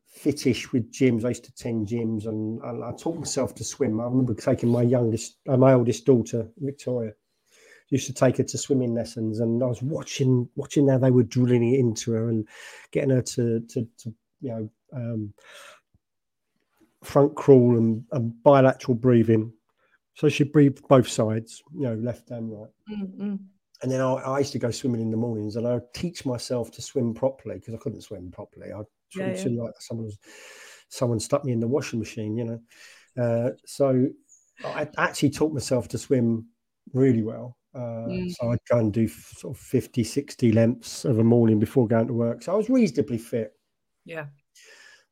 [0.07, 1.23] fittish with gyms.
[1.23, 4.01] I used to attend gyms and, and I taught myself to swim.
[4.01, 7.13] I remember taking my youngest, uh, my oldest daughter, Victoria,
[7.89, 11.23] used to take her to swimming lessons and I was watching watching how they were
[11.23, 12.47] drilling it into her and
[12.91, 15.33] getting her to to, to you know um,
[17.03, 19.51] front crawl and, and, bilateral breathing.
[20.13, 22.69] So she breathed both sides, you know, left and right.
[22.91, 23.35] Mm-hmm
[23.81, 26.71] and then I, I, used to go swimming in the mornings and I'd teach myself
[26.71, 28.71] to swim properly because I couldn't swim properly.
[28.71, 28.85] I'd
[29.15, 29.63] yeah, swim yeah.
[29.63, 30.19] like someone was,
[30.89, 32.61] someone stuck me in the washing machine, you know.
[33.21, 34.07] Uh, so
[34.63, 36.45] I actually taught myself to swim
[36.93, 37.57] really well.
[37.73, 38.31] Uh, mm.
[38.31, 42.07] So I'd go and do sort of 50, 60 lengths of a morning before going
[42.07, 42.43] to work.
[42.43, 43.53] So I was reasonably fit.
[44.05, 44.25] Yeah.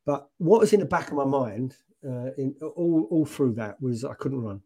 [0.05, 1.75] But what was in the back of my mind
[2.05, 4.61] uh, in all, all through that was I couldn't run.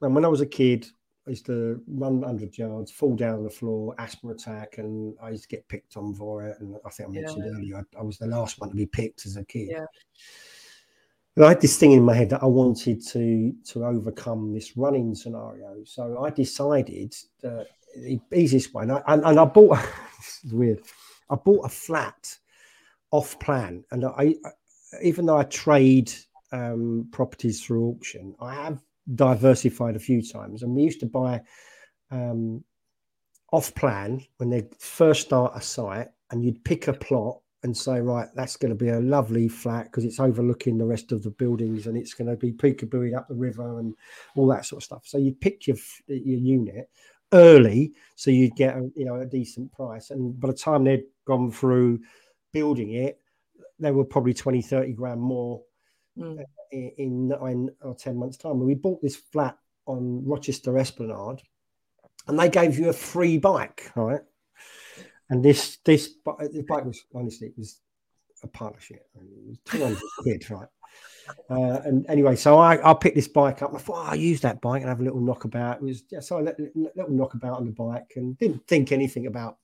[0.00, 0.86] And when I was a kid,
[1.26, 5.30] I used to run 100 yards, fall down on the floor, asthma attack, and I
[5.30, 6.56] used to get picked on for it.
[6.60, 7.52] And I think I mentioned yeah.
[7.52, 9.68] earlier, I, I, was the last one to be picked as a kid.
[9.70, 9.84] Yeah.
[11.36, 14.76] But I had this thing in my head that I wanted to to overcome this
[14.76, 15.76] running scenario.
[15.84, 19.78] So I decided that the easiest way, and I, and, and I bought,
[20.18, 20.80] this is weird,
[21.28, 22.38] I bought a flat
[23.10, 23.84] off plan.
[23.90, 24.34] And I,
[25.02, 26.12] even though I trade
[26.52, 28.82] um, properties through auction, I have
[29.14, 31.40] diversified a few times, and we used to buy
[32.10, 32.64] um,
[33.52, 38.00] off plan when they first start a site, and you'd pick a plot and say,
[38.00, 41.30] right, that's going to be a lovely flat because it's overlooking the rest of the
[41.30, 43.94] buildings, and it's going to be peekabooing up the river and
[44.34, 45.02] all that sort of stuff.
[45.04, 45.76] So you'd pick your
[46.06, 46.88] your unit
[47.32, 51.04] early, so you'd get a, you know a decent price, and by the time they'd
[51.26, 52.00] gone through
[52.52, 53.20] building it,
[53.80, 55.62] they were probably 20, 30 grand more
[56.16, 56.42] mm.
[56.70, 58.60] in, in nine or 10 months' time.
[58.60, 59.56] we bought this flat
[59.86, 61.42] on Rochester Esplanade
[62.28, 64.20] and they gave you a free bike, right?
[65.30, 66.14] And this this
[66.52, 67.80] this bike was honestly it was
[68.42, 69.08] a partnership.
[69.14, 70.68] And it was two hundred quid, right?
[71.48, 73.72] Uh, and anyway, so I, I picked this bike up.
[73.74, 75.76] I thought oh, I'll use that bike and have a little knockabout.
[75.76, 78.92] It was yeah, so I let a little knockabout on the bike and didn't think
[78.92, 79.58] anything about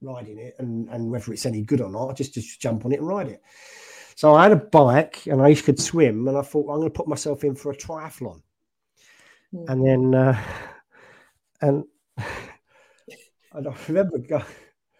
[0.00, 2.10] riding it and, and whether it's any good or not.
[2.10, 3.42] I just just jump on it and ride it.
[4.14, 6.92] So I had a bike and I could swim, and I thought well, I'm going
[6.92, 8.42] to put myself in for a triathlon.
[9.54, 9.68] Mm.
[9.68, 10.42] And then, uh,
[11.60, 11.84] and
[13.54, 14.44] I remember going,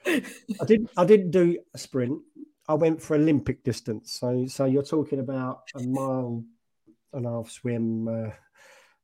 [0.06, 2.20] I didn't, I didn't do a sprint.
[2.68, 4.12] I went for Olympic distance.
[4.12, 6.44] So, so you're talking about a mile
[7.12, 8.30] and a half swim, uh,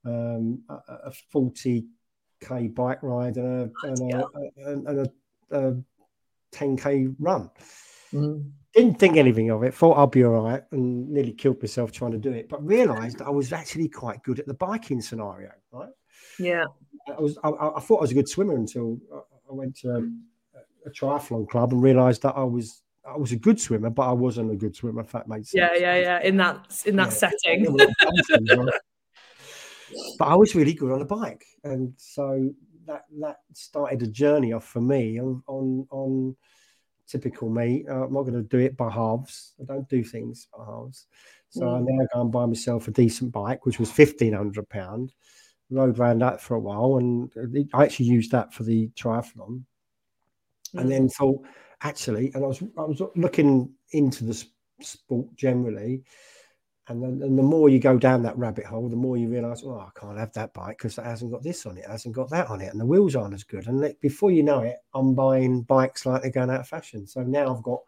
[0.06, 4.24] um, a, 40k bike ride, and a, and a,
[4.66, 5.06] and a, a,
[5.50, 5.74] a
[6.52, 7.50] 10k run.
[8.12, 9.72] Mm didn't think anything of it.
[9.72, 12.48] Thought I'd be all right, and nearly killed myself trying to do it.
[12.48, 15.50] But realised I was actually quite good at the biking scenario.
[15.72, 15.90] Right?
[16.38, 16.64] Yeah.
[17.08, 17.38] I was.
[17.44, 20.02] I, I thought I was a good swimmer until I went to a,
[20.86, 22.82] a triathlon club and realised that I was.
[23.06, 25.02] I was a good swimmer, but I wasn't a good swimmer.
[25.02, 25.72] If that makes sense.
[25.74, 26.22] Yeah, yeah, yeah.
[26.26, 27.10] In that in that yeah.
[27.10, 27.76] setting.
[30.18, 32.50] but I was really good on a bike, and so
[32.86, 36.36] that that started a journey off for me on on on
[37.06, 37.84] typical me.
[37.88, 39.54] Uh, I'm not going to do it by halves.
[39.60, 41.06] I don't do things by halves.
[41.50, 41.76] So mm.
[41.76, 45.12] I now go and buy myself a decent bike, which was fifteen hundred pound.
[45.70, 47.32] Rode around that for a while, and
[47.72, 49.62] I actually used that for the triathlon.
[50.74, 50.80] Mm.
[50.80, 51.44] And then thought,
[51.82, 54.44] actually, and I was I was looking into the
[54.80, 56.02] sport generally,
[56.88, 59.62] and then and the more you go down that rabbit hole, the more you realise,
[59.64, 62.14] oh, I can't have that bike because it hasn't got this on it, it hasn't
[62.14, 63.66] got that on it, and the wheels aren't as good.
[63.66, 67.06] And before you know it, I'm buying bikes like they're going out of fashion.
[67.06, 67.80] So now I've got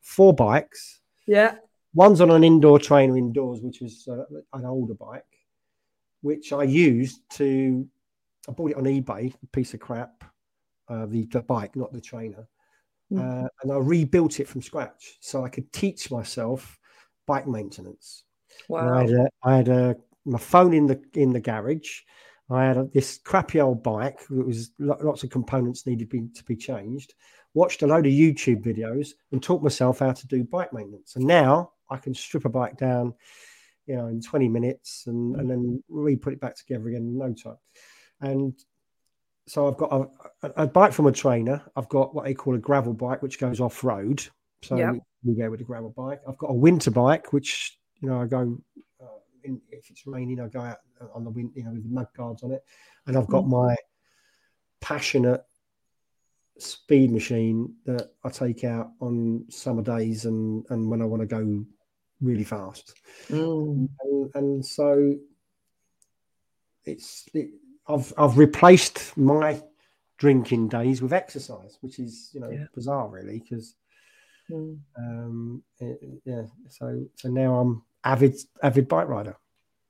[0.00, 1.00] four bikes.
[1.26, 1.56] Yeah.
[1.94, 5.24] One's on an indoor trainer indoors, which is uh, an older bike,
[6.22, 7.86] which I used to.
[8.48, 10.24] I bought it on eBay, a piece of crap,
[10.88, 12.48] uh, the, the bike, not the trainer.
[13.12, 13.44] Mm.
[13.44, 16.78] Uh, and I rebuilt it from scratch so I could teach myself
[17.26, 18.24] bike maintenance.
[18.68, 18.94] Wow.
[18.94, 22.00] I had, a, I had a, my phone in the in the garage.
[22.50, 26.44] I had a, this crappy old bike that was lots of components needed be, to
[26.44, 27.14] be changed.
[27.54, 31.16] Watched a load of YouTube videos and taught myself how to do bike maintenance.
[31.16, 33.14] And now I can strip a bike down
[33.88, 35.40] you know, in 20 minutes and, mm.
[35.40, 37.56] and then re put it back together again in no time.
[38.20, 38.52] And
[39.46, 40.10] so I've got
[40.42, 41.62] a, a, bike from a trainer.
[41.74, 44.22] I've got what they call a gravel bike, which goes off road.
[44.62, 44.92] So yep.
[44.92, 46.20] we, we, go with a gravel bike.
[46.28, 48.58] I've got a winter bike, which you know I go
[49.00, 49.06] uh,
[49.44, 50.78] in, if it's raining, I go out
[51.14, 52.64] on the wind, you know, with the mud guards on it.
[53.06, 53.50] And I've got mm.
[53.66, 53.76] my
[54.80, 55.44] passionate
[56.58, 61.26] speed machine that I take out on summer days and and when I want to
[61.26, 61.64] go
[62.20, 62.94] really fast.
[63.28, 63.88] Mm.
[64.02, 65.14] And, and, so
[66.84, 67.50] it's it,
[67.86, 69.62] I've I've replaced my
[70.18, 72.64] drinking days with exercise, which is you know yeah.
[72.74, 73.74] bizarre really because
[74.50, 74.78] mm.
[74.96, 79.36] um it, yeah so so now I'm avid avid bike rider.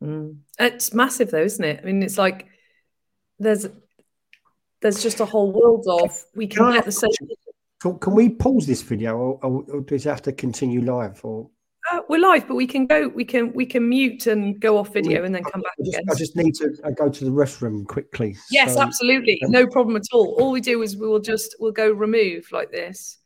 [0.02, 0.38] Mm.
[0.58, 1.80] It's massive though, isn't it?
[1.82, 2.46] I mean, it's like
[3.38, 3.66] there's
[4.80, 7.10] there's just a whole world of we can, can get the same.
[7.80, 11.20] Can, can, we pause this video, or, or, or does it have to continue live?
[11.24, 11.48] Or
[11.92, 13.08] uh, we're live, but we can go.
[13.08, 15.96] We can we can mute and go off video and then come back I just,
[15.96, 16.06] again.
[16.10, 18.36] I just need to uh, go to the restroom quickly.
[18.50, 20.36] Yes, so, absolutely, no problem at all.
[20.40, 23.18] All we do is we will just we'll go remove like this.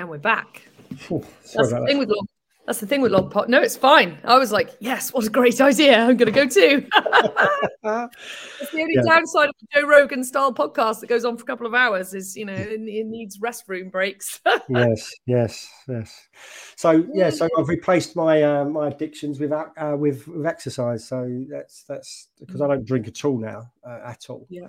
[0.00, 0.62] And we're back.
[1.10, 1.22] Oh,
[1.54, 2.26] that's the thing with log.
[2.66, 3.50] That's the thing with log pot.
[3.50, 4.18] No, it's fine.
[4.24, 6.00] I was like, yes, what a great idea.
[6.00, 6.88] I'm going to go too.
[6.96, 9.02] it's the only yeah.
[9.04, 12.14] downside of the Joe Rogan style podcast that goes on for a couple of hours
[12.14, 14.40] is, you know, it, it needs restroom breaks.
[14.70, 16.28] yes, yes, yes.
[16.76, 21.06] So yeah, so I've replaced my uh, my addictions with uh, with with exercise.
[21.06, 24.46] So that's that's because I don't drink at all now, uh, at all.
[24.48, 24.68] Yeah.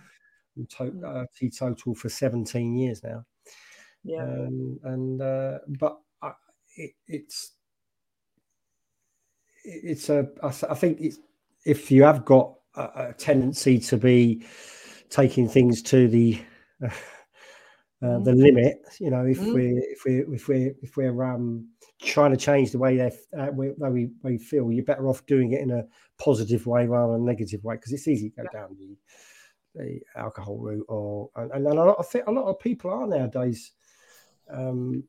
[0.57, 3.25] I'm to- uh, teetotal for 17 years now
[4.03, 6.31] yeah um, and uh, but I,
[6.75, 7.51] it, it's
[9.63, 11.17] it's a I, I think it's,
[11.65, 14.43] if you have got a, a, tendency to be
[15.09, 16.41] taking things to the
[16.83, 16.89] uh,
[18.01, 18.23] mm.
[18.23, 19.53] the limit you know if mm.
[19.53, 21.67] we if we if we if we're um
[22.01, 25.51] trying to change the way they uh, we, we, we feel you're better off doing
[25.53, 25.83] it in a
[26.17, 28.59] positive way rather than a negative way because it's easy to go yeah.
[28.61, 28.97] down the
[29.75, 33.71] the alcohol route or and, and a lot of a lot of people are nowadays
[34.51, 35.03] um,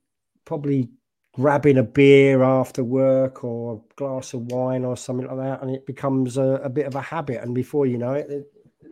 [0.44, 0.88] probably
[1.34, 5.74] grabbing a beer after work or a glass of wine or something like that, and
[5.74, 7.42] it becomes a, a bit of a habit.
[7.42, 8.44] And before you know it, they're,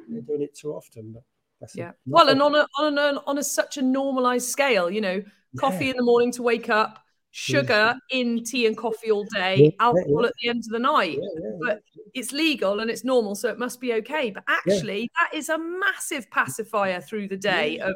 [0.09, 1.15] they're doing it too often.
[1.61, 5.01] But yeah, well, and on a on a, on a such a normalized scale, you
[5.01, 5.23] know,
[5.59, 5.91] coffee yeah.
[5.91, 6.99] in the morning to wake up,
[7.33, 11.19] sugar in tea and coffee all day, yeah, alcohol at the end of the night.
[11.61, 11.83] But
[12.15, 14.31] it's legal and it's normal, so it must be okay.
[14.31, 17.95] But actually, that is a massive pacifier through the day of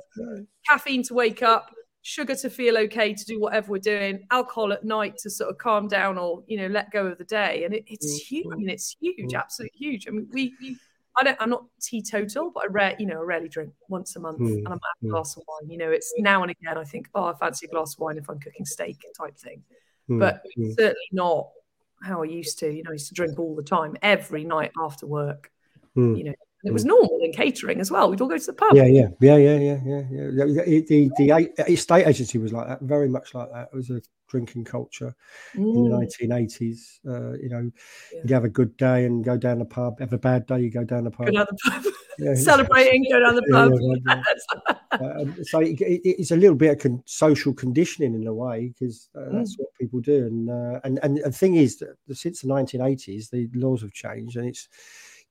[0.68, 1.74] caffeine to wake up,
[2.04, 5.56] sugar to feel okay to do whatever we're doing, alcohol at night to sort of
[5.58, 8.46] calm down or you know let go of the day, and it, it's mm, huge.
[8.52, 9.38] I mean, it's huge, mm.
[9.38, 10.06] absolutely huge.
[10.06, 10.76] I mean, we, we
[11.16, 11.36] I don't.
[11.40, 14.58] I'm not teetotal, but I rare, you know, I rarely drink once a month, mm.
[14.58, 15.10] and I'm a mm.
[15.10, 15.70] glass of wine.
[15.70, 16.76] You know, it's now and again.
[16.76, 19.62] I think, oh, I fancy a glass of wine if I'm cooking steak, type thing.
[20.10, 20.20] Mm.
[20.20, 20.74] But mm.
[20.74, 21.48] certainly not
[22.02, 22.70] how I used to.
[22.70, 25.50] You know, I used to drink all the time, every night after work.
[25.96, 26.34] You know,
[26.64, 28.10] it was normal in catering as well.
[28.10, 28.74] We'd all go to the pub.
[28.74, 30.02] Yeah, yeah, yeah, yeah, yeah, yeah.
[30.10, 30.26] yeah.
[30.30, 33.68] The, the, the estate agency was like that, very much like that.
[33.72, 35.14] It was a drinking culture
[35.54, 35.74] mm.
[35.76, 36.98] in the 1980s.
[37.06, 37.70] Uh, you know,
[38.12, 38.20] yeah.
[38.20, 40.00] you'd have a good day and go down the pub.
[40.00, 41.26] Have a bad day, you go down the pub.
[41.26, 41.84] Go down the pub.
[42.18, 43.42] Yeah, Celebrating, go down the
[44.06, 44.22] pub.
[44.90, 48.72] Uh, so it, it, it's a little bit of con- social conditioning in a way
[48.72, 49.32] because uh, mm.
[49.34, 50.26] that's what people do.
[50.26, 54.36] And, uh, and and the thing is that since the 1980s, the laws have changed,
[54.36, 54.68] and it's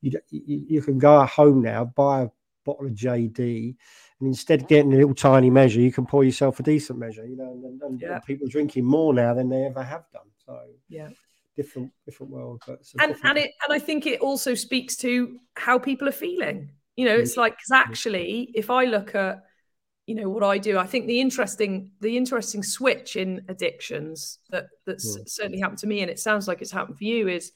[0.04, 2.30] you, you, can go home now, buy a
[2.66, 3.76] bottle of JD,
[4.20, 7.26] and instead of getting a little tiny measure, you can pour yourself a decent measure.
[7.26, 8.20] You know, and, and, yeah.
[8.20, 10.28] people are drinking more now than they ever have done.
[10.45, 11.10] So yeah,
[11.56, 12.62] different different world.
[12.68, 13.26] But and different...
[13.26, 16.72] and it and I think it also speaks to how people are feeling.
[16.95, 19.43] You know, it's like because actually, if I look at
[20.06, 24.66] you know what I do, I think the interesting the interesting switch in addictions that
[24.86, 25.28] that's mm.
[25.30, 27.54] certainly happened to me, and it sounds like it's happened for you, is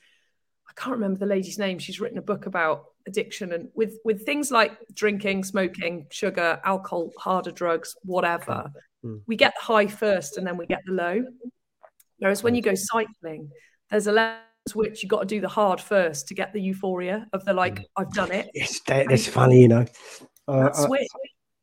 [0.74, 1.80] can't remember the lady's name.
[1.80, 7.12] She's written a book about addiction and with with things like drinking, smoking, sugar, alcohol,
[7.18, 8.72] harder drugs, whatever.
[9.04, 9.22] Mm.
[9.28, 11.24] We get the high first and then we get the low.
[12.20, 13.50] Whereas when you go cycling,
[13.90, 14.42] there's a level
[14.74, 17.86] which you got to do the hard first to get the euphoria of the like,
[17.96, 18.50] I've done it.
[18.54, 19.86] It's it's funny, you know.
[20.48, 20.70] Uh,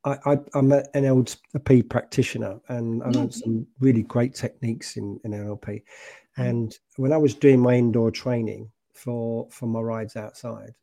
[0.05, 3.43] I, I, I'm an NLP practitioner and I learned mm.
[3.43, 5.65] some really great techniques in, in NLP.
[5.67, 5.83] Mm.
[6.37, 10.75] And when I was doing my indoor training, for for my rides outside,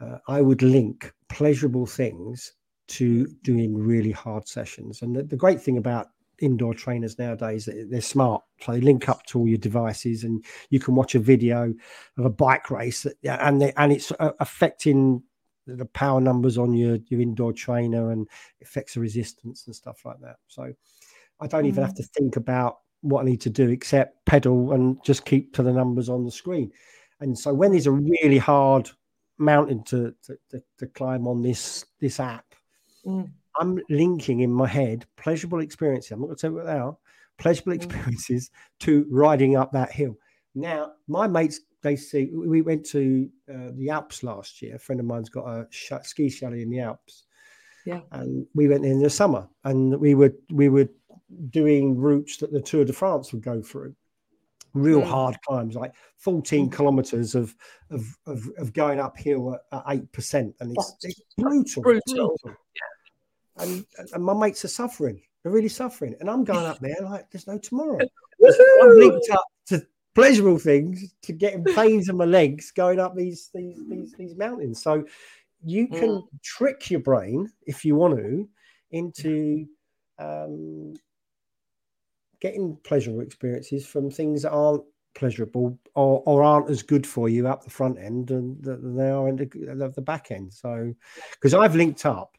[0.00, 2.54] uh, I would link pleasurable things
[2.88, 5.02] to doing really hard sessions.
[5.02, 6.08] And the, the great thing about
[6.42, 10.44] indoor trainers nowadays is they're smart so they link up to all your devices and
[10.70, 11.72] you can watch a video
[12.18, 15.22] of a bike race that, and they, and it's uh, affecting
[15.66, 18.26] the power numbers on your your indoor trainer and
[18.60, 20.72] affects the resistance and stuff like that so
[21.40, 21.68] i don't mm.
[21.68, 25.54] even have to think about what i need to do except pedal and just keep
[25.54, 26.72] to the numbers on the screen
[27.22, 28.90] and so when there's a really hard
[29.38, 32.54] mountain to to, to, to climb on this this app,
[33.06, 33.30] mm.
[33.58, 36.10] I'm linking in my head pleasurable experiences.
[36.10, 36.96] I'm not going to tell you what they are.
[37.38, 37.76] Pleasurable mm.
[37.76, 38.50] experiences
[38.80, 40.16] to riding up that hill.
[40.54, 44.76] Now, my mates, they see we went to uh, the Alps last year.
[44.76, 47.24] A friend of mine's got a sh- ski chalet in the Alps.
[47.86, 48.00] Yeah.
[48.10, 50.88] And we went in the summer and we were we were
[51.50, 53.94] doing routes that the Tour de France would go through
[54.74, 55.06] real mm.
[55.06, 56.72] hard climbs, like 14 mm.
[56.72, 57.54] kilometers of,
[57.90, 60.54] of, of, of going uphill at, 8%.
[60.60, 61.82] And it's, it's brutal.
[61.82, 62.02] Brutal.
[62.06, 62.38] brutal.
[62.44, 63.64] Yeah.
[63.64, 65.20] And, and my mates are suffering.
[65.42, 66.14] They're really suffering.
[66.20, 67.98] And I'm going up there like there's no tomorrow.
[68.44, 73.50] I'm linked up to pleasurable things to getting pains in my legs going up these
[73.54, 74.82] these these, these mountains.
[74.82, 75.04] So
[75.64, 76.22] you can mm.
[76.42, 78.48] trick your brain if you want to
[78.90, 79.66] into
[80.18, 80.94] um,
[82.42, 84.82] getting pleasurable experiences from things that aren't
[85.14, 89.28] pleasurable or, or aren't as good for you up the front end than they are
[89.28, 90.52] in the, the back end.
[90.52, 90.92] So,
[91.34, 92.36] because I've linked up,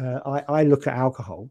[0.00, 1.50] uh, I, I look at alcohol,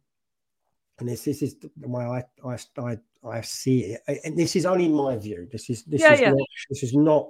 [0.99, 2.97] and this this is the way I I I,
[3.27, 5.47] I see it, and this is only my view.
[5.51, 6.29] This is this yeah, is yeah.
[6.29, 7.27] not this is not.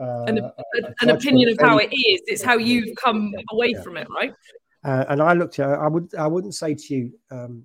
[0.00, 0.52] Uh, an, a,
[1.02, 2.22] an opinion of how it is.
[2.26, 3.82] It's how you've come away yeah.
[3.82, 4.32] from it, right?
[4.82, 5.68] Uh, and I looked at.
[5.68, 6.14] I would.
[6.14, 7.12] I wouldn't say to you.
[7.30, 7.64] Um,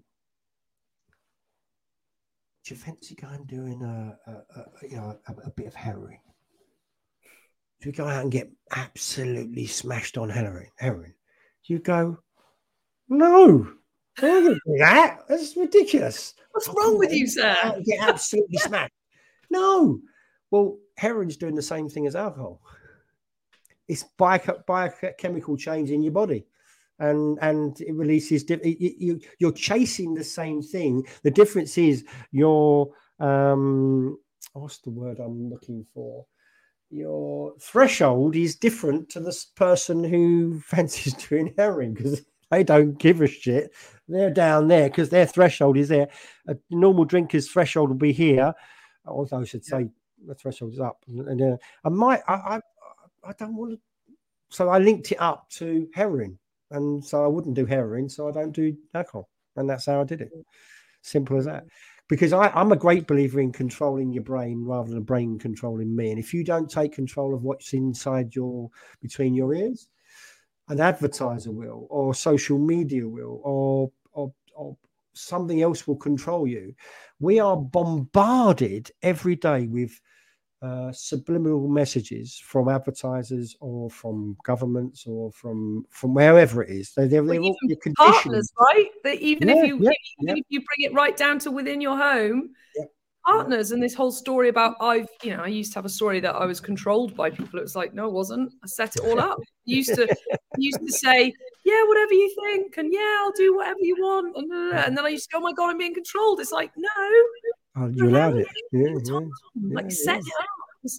[2.68, 6.18] do you fancy going doing a, a, a you know a, a, bit of heroin?
[7.82, 10.68] Do you go out and get absolutely smashed on heroin?
[10.78, 11.14] Heroin?
[11.64, 12.18] You go,
[13.08, 13.72] no,
[14.18, 15.20] I don't do that.
[15.30, 16.34] That's ridiculous.
[16.52, 17.56] What's wrong with you, sir?
[17.86, 18.94] Get absolutely smashed.
[19.50, 20.00] No.
[20.52, 22.62] Well, heroin's doing the same thing as alcohol.
[23.88, 26.46] It's biochemical change in your body
[27.00, 31.06] and and it releases you, you're chasing the same thing.
[31.24, 32.90] The difference is your
[33.20, 34.18] um
[34.54, 36.26] what's the word i'm looking for?
[36.90, 43.22] Your threshold is different to this person who fancies doing heroin because they don't give
[43.22, 43.74] a shit.
[44.08, 46.08] They're down there because their threshold is there.
[46.48, 48.54] A normal drinker's threshold will be here
[49.08, 49.88] although i should say yeah.
[50.28, 52.62] the threshold is up and uh, i might I, I
[53.24, 53.80] i don't want to
[54.50, 56.38] so i linked it up to heroin
[56.72, 60.04] and so I wouldn't do heroin, so I don't do alcohol, and that's how I
[60.04, 60.32] did it.
[61.02, 61.66] Simple as that.
[62.10, 65.94] Because I, I'm a great believer in controlling your brain rather than a brain controlling
[65.94, 66.12] me.
[66.12, 68.70] And if you don't take control of what's inside your
[69.02, 69.90] between your ears,
[70.70, 74.78] an advertiser will, or social media will, or or, or
[75.14, 76.74] something else will control you.
[77.20, 80.00] We are bombarded every day with
[80.62, 86.94] uh, subliminal messages from advertisers or from governments or from from wherever it is.
[86.94, 87.56] They, they're, they're all
[87.96, 88.90] partners, right?
[89.04, 90.42] That even yeah, if you yeah, even yeah.
[90.42, 92.52] if you bring it right down to within your home,
[93.28, 96.20] partners and this whole story about I've you know I used to have a story
[96.22, 97.60] that I was controlled by people.
[97.60, 98.54] It was like no, it wasn't.
[98.64, 99.38] I set it all up.
[99.66, 100.08] used to
[100.58, 101.34] used to say
[101.66, 105.10] yeah, whatever you think, and yeah, I'll do whatever you want, and, and then I
[105.10, 106.40] used to go, oh my god, I'm being controlled.
[106.40, 106.90] It's like no,
[107.78, 108.48] oh, you allowed it.
[108.72, 109.20] Yeah, yeah,
[109.72, 110.92] like yeah, set up.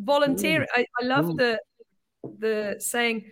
[0.00, 0.68] Volunteering.
[0.74, 1.38] I, I love mm.
[1.38, 1.60] the
[2.38, 3.30] the saying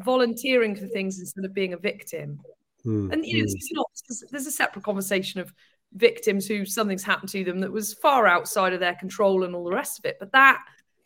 [0.00, 2.40] volunteering for things instead of being a victim.
[2.86, 3.12] Mm.
[3.12, 3.56] And you know, mm.
[3.72, 3.90] not,
[4.30, 5.52] there's a separate conversation of
[5.94, 9.64] victims who something's happened to them that was far outside of their control and all
[9.64, 10.16] the rest of it.
[10.18, 10.62] But that,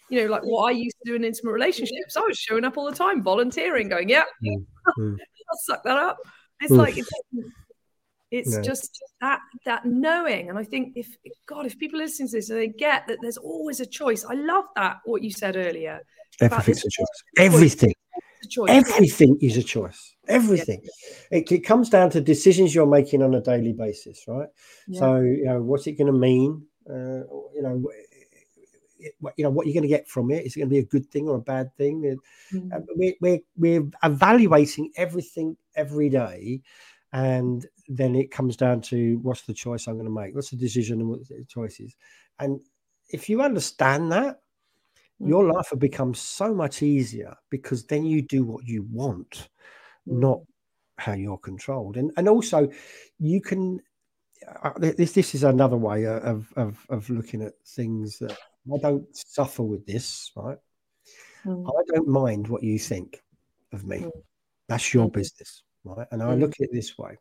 [0.09, 2.76] you know, like what I used to do in intimate relationships, I was showing up
[2.76, 4.64] all the time, volunteering, going, yeah, mm.
[4.99, 6.18] I'll suck that up.
[6.61, 7.11] It's like it's,
[8.37, 10.49] it's just that that knowing.
[10.49, 11.09] And I think if
[11.47, 14.24] God, if people listen to this and they get that there's always a choice.
[14.24, 16.01] I love that what you said earlier.
[16.41, 17.22] Everything's a choice.
[17.39, 17.95] Everything.
[18.45, 18.70] A choice.
[18.70, 20.14] Everything is a choice.
[20.28, 20.80] Everything.
[21.30, 21.39] Yeah.
[21.39, 24.49] It, it, comes down to decisions you're making on a daily basis, right?
[24.87, 25.01] Yeah.
[25.01, 26.66] So, you know, what's it going to mean?
[26.89, 27.24] Uh,
[27.55, 27.82] you know,
[29.37, 30.45] you know what you're going to get from it.
[30.47, 32.18] Is it going to be a good thing or a bad thing?
[32.53, 32.84] Mm.
[32.95, 36.62] We're, we're, we're evaluating everything every day,
[37.12, 40.34] and then it comes down to what's the choice I'm going to make?
[40.34, 41.95] What's the decision and what the choices?
[42.39, 42.61] And
[43.11, 44.41] if you understand that,
[45.18, 45.55] your mm.
[45.55, 49.49] life will become so much easier because then you do what you want,
[50.09, 50.18] mm.
[50.18, 50.41] not
[50.99, 51.97] how you're controlled.
[51.97, 52.68] And and also,
[53.18, 53.80] you can.
[54.62, 58.37] Uh, this this is another way of of of looking at things that
[58.72, 60.59] I don't suffer with this, right?
[61.45, 61.66] Mm.
[61.66, 63.22] I don't mind what you think
[63.72, 64.01] of me.
[64.01, 64.11] Mm.
[64.68, 65.12] That's your mm.
[65.12, 66.07] business, right?
[66.11, 66.41] And I mm.
[66.41, 67.16] look at it this way: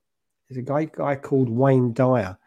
[0.48, 2.38] there's a guy guy called Wayne Dyer.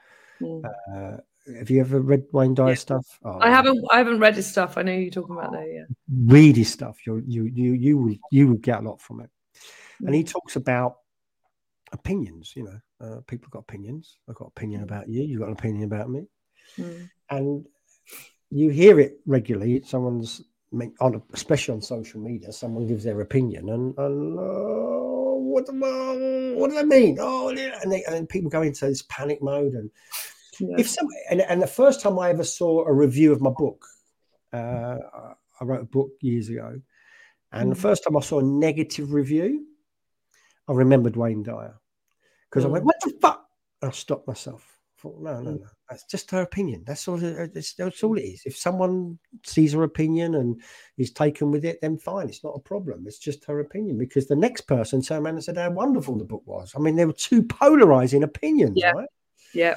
[0.41, 0.65] Mm.
[0.65, 1.17] Uh,
[1.57, 2.75] have you ever read Wayne Dyer yeah.
[2.75, 3.07] stuff?
[3.25, 3.83] Oh, I haven't.
[3.91, 4.77] I haven't read his stuff.
[4.77, 5.67] I know you're talking about that.
[5.67, 5.85] Yeah.
[6.27, 7.07] Read his stuff.
[7.07, 9.31] You you you you will you will get a lot from it.
[10.05, 10.31] And he mm.
[10.31, 10.97] talks about
[11.93, 12.53] opinions.
[12.55, 14.19] You know, uh, people got opinions.
[14.29, 14.85] I've got opinion mm.
[14.85, 15.23] about you.
[15.23, 16.27] You've got an opinion about me.
[16.77, 17.11] Mm.
[17.31, 17.67] And
[18.51, 19.83] you hear it regularly.
[19.85, 20.43] Someone's
[21.01, 22.53] on, especially on social media.
[22.53, 24.39] Someone gives their opinion, and, and
[25.67, 27.19] what, what does that mean?
[27.21, 29.91] Oh, and, they, and people go into this panic mode and
[30.61, 30.77] yeah.
[30.79, 33.87] If some and, and the first time I ever saw a review of my book,
[34.53, 34.97] uh,
[35.61, 36.81] I wrote a book years ago,
[37.53, 37.75] and mm.
[37.75, 39.67] the first time I saw a negative review,
[40.67, 41.75] I remembered Wayne Dyer
[42.51, 42.69] because mm.
[42.69, 43.45] I went, "What the fuck?"
[43.83, 44.81] And I stopped myself.
[44.99, 45.61] I thought, no, no, mm.
[45.61, 45.67] no.
[45.89, 46.85] That's just her opinion.
[46.87, 47.17] That's all.
[47.17, 48.19] That's, that's all hmm.
[48.19, 48.43] it is.
[48.45, 50.61] If someone sees her opinion and
[50.99, 52.29] is taken with it, then fine.
[52.29, 53.05] It's not a problem.
[53.07, 53.97] It's just her opinion.
[53.99, 56.73] Because the next person turned around and said how wonderful the book was.
[56.77, 58.91] I mean, there were two polarizing opinions, yeah.
[58.91, 59.09] right?
[59.55, 59.77] Yeah.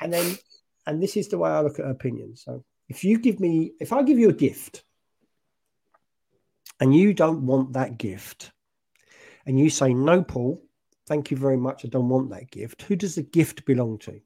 [0.00, 0.36] And then,
[0.86, 2.42] and this is the way I look at opinions.
[2.44, 4.82] So if you give me, if I give you a gift
[6.80, 8.50] and you don't want that gift,
[9.46, 10.62] and you say, no, Paul,
[11.06, 14.20] thank you very much, I don't want that gift, who does the gift belong to?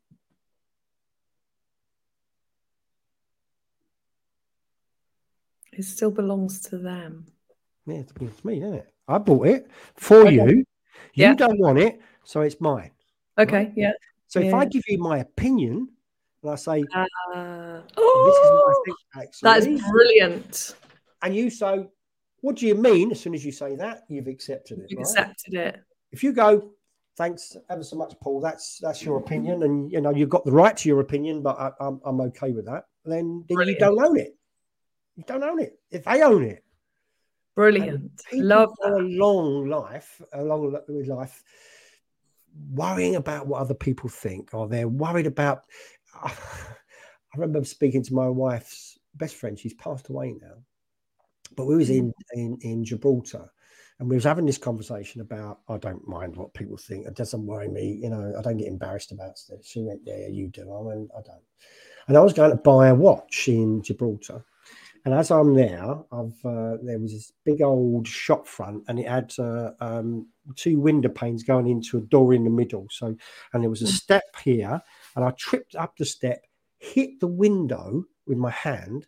[5.76, 7.26] It still belongs to them.
[7.86, 8.92] Yeah, it belongs to me, doesn't it?
[9.08, 10.34] I bought it for okay.
[10.34, 10.48] you.
[10.48, 10.64] You
[11.14, 11.34] yeah.
[11.34, 12.90] don't want it, so it's mine.
[13.38, 13.72] Okay, right?
[13.76, 13.92] yeah.
[14.26, 14.48] So yeah.
[14.48, 15.88] if I give you my opinion
[16.42, 17.04] and I say, uh,
[17.96, 20.74] oh, this is what I think, that is brilliant.
[21.22, 21.86] And you say,
[22.40, 23.10] what do you mean?
[23.12, 24.86] As soon as you say that, you've accepted it.
[24.88, 25.06] You've right?
[25.06, 25.82] accepted it.
[26.12, 26.72] If you go,
[27.16, 28.40] thanks ever so much, Paul.
[28.40, 31.58] That's that's your opinion, and you know you've got the right to your opinion, but
[31.58, 32.84] I, am I'm, I'm okay with that.
[33.04, 34.35] Then then you don't own it.
[35.16, 35.78] You don't own it.
[35.90, 36.64] If they own it,
[37.54, 38.22] brilliant.
[38.32, 38.92] Love that.
[38.92, 41.42] a long life, a long life
[42.70, 45.62] worrying about what other people think, or they're worried about.
[46.22, 46.32] I
[47.38, 49.58] remember speaking to my wife's best friend.
[49.58, 50.54] She's passed away now,
[51.56, 52.12] but we was in mm.
[52.34, 53.48] in, in Gibraltar,
[53.98, 57.06] and we was having this conversation about I don't mind what people think.
[57.06, 57.98] It doesn't worry me.
[58.02, 59.60] You know, I don't get embarrassed about stuff.
[59.64, 61.42] She went, "Yeah, you do." I went, "I don't."
[62.08, 64.44] And I was going to buy a watch in Gibraltar,
[65.06, 69.06] and as I'm there, I've uh, there was this big old shop front, and it
[69.06, 70.26] had uh, um,
[70.56, 72.88] two window panes going into a door in the middle.
[72.90, 73.16] So,
[73.52, 73.92] and there was a hmm.
[73.92, 74.82] step here,
[75.14, 76.44] and I tripped up the step,
[76.78, 79.06] hit the window with my hand.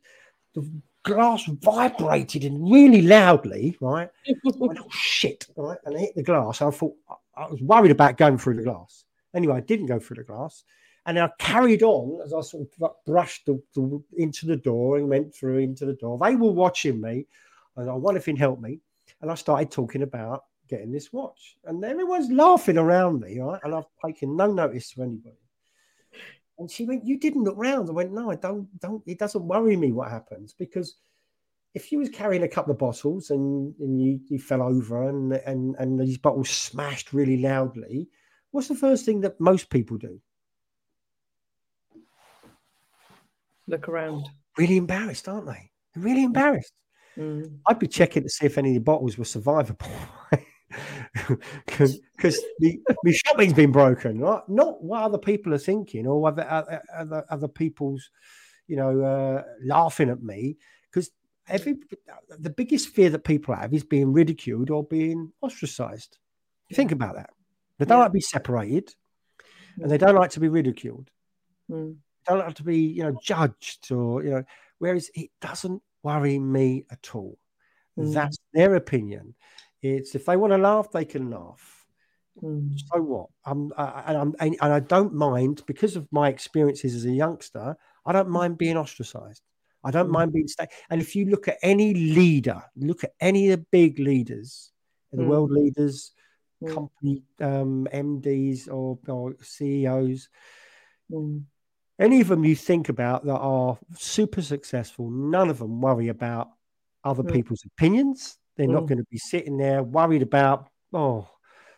[0.55, 0.70] The
[1.02, 4.09] glass vibrated and really loudly, right?
[4.44, 5.78] went, oh shit, right?
[5.85, 6.62] And I hit the glass.
[6.62, 6.94] I thought
[7.36, 9.02] I was worried about going through the glass.
[9.35, 10.62] Anyway, I didn't go through the glass.
[11.09, 15.09] And I carried on as I sort of brushed the, the, into the door and
[15.09, 16.18] went through into the door.
[16.22, 17.26] They were watching me.
[17.76, 18.80] And I you can help me.
[19.22, 21.56] And I started talking about getting this watch.
[21.64, 23.59] And everyone's laughing around me, right?
[23.64, 25.39] And I've taken no notice to anybody.
[26.59, 28.68] And she went, "You didn't look round." I went, "No, I don't.
[28.78, 29.02] Don't.
[29.06, 30.97] It doesn't worry me what happens because."
[31.74, 35.35] If you was carrying a couple of bottles and, and you, you fell over and,
[35.35, 38.09] and and these bottles smashed really loudly,
[38.51, 40.18] what's the first thing that most people do?
[43.69, 44.28] Look around.
[44.57, 45.70] Really embarrassed, aren't they?
[45.95, 46.73] They're really embarrassed.
[47.16, 47.59] Mm.
[47.66, 49.90] I'd be checking to see if any of the bottles were survivable.
[51.66, 52.01] because
[52.59, 54.43] the, the shopping's been broken, right?
[54.49, 56.47] Not what other people are thinking or other
[56.97, 58.11] other, other people's,
[58.66, 60.57] you know, uh, laughing at me.
[60.90, 61.11] Because
[61.49, 61.77] every
[62.39, 66.19] the biggest fear that people have is being ridiculed or being ostracized.
[66.73, 67.31] Think about that.
[67.78, 68.03] They don't yeah.
[68.03, 68.95] like to be separated,
[69.78, 71.11] and they don't like to be ridiculed.
[71.70, 71.97] Mm.
[72.28, 74.44] Don't like to be, you know, judged or you know.
[74.78, 77.38] Whereas it doesn't worry me at all.
[77.98, 78.12] Mm.
[78.12, 79.34] That's their opinion.
[79.82, 81.86] It's if they want to laugh, they can laugh.
[82.42, 82.78] Mm.
[82.92, 83.26] So what?
[83.44, 87.76] I'm, I, and I'm, and I don't mind because of my experiences as a youngster.
[88.06, 89.42] I don't mind being ostracized.
[89.84, 90.12] I don't mm.
[90.12, 90.68] mind being stayed.
[90.90, 94.72] And if you look at any leader, look at any of the big leaders,
[95.12, 95.26] the mm.
[95.26, 96.12] world leaders,
[96.62, 96.72] mm.
[96.74, 100.28] company um, MDs or, or CEOs,
[101.10, 101.42] mm.
[101.99, 106.51] Any of them you think about that are super successful, none of them worry about
[107.05, 107.33] other mm.
[107.33, 108.39] people's opinions.
[108.57, 108.73] They're mm.
[108.73, 111.29] not going to be sitting there worried about, oh,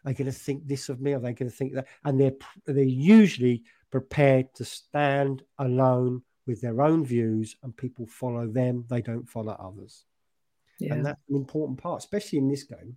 [0.05, 1.87] they're going to think this of me, or they're going to think that.
[2.05, 2.33] And they're
[2.67, 8.85] they're usually prepared to stand alone with their own views, and people follow them.
[8.89, 10.05] They don't follow others.
[10.79, 10.95] Yeah.
[10.95, 12.97] And that's an important part, especially in this game.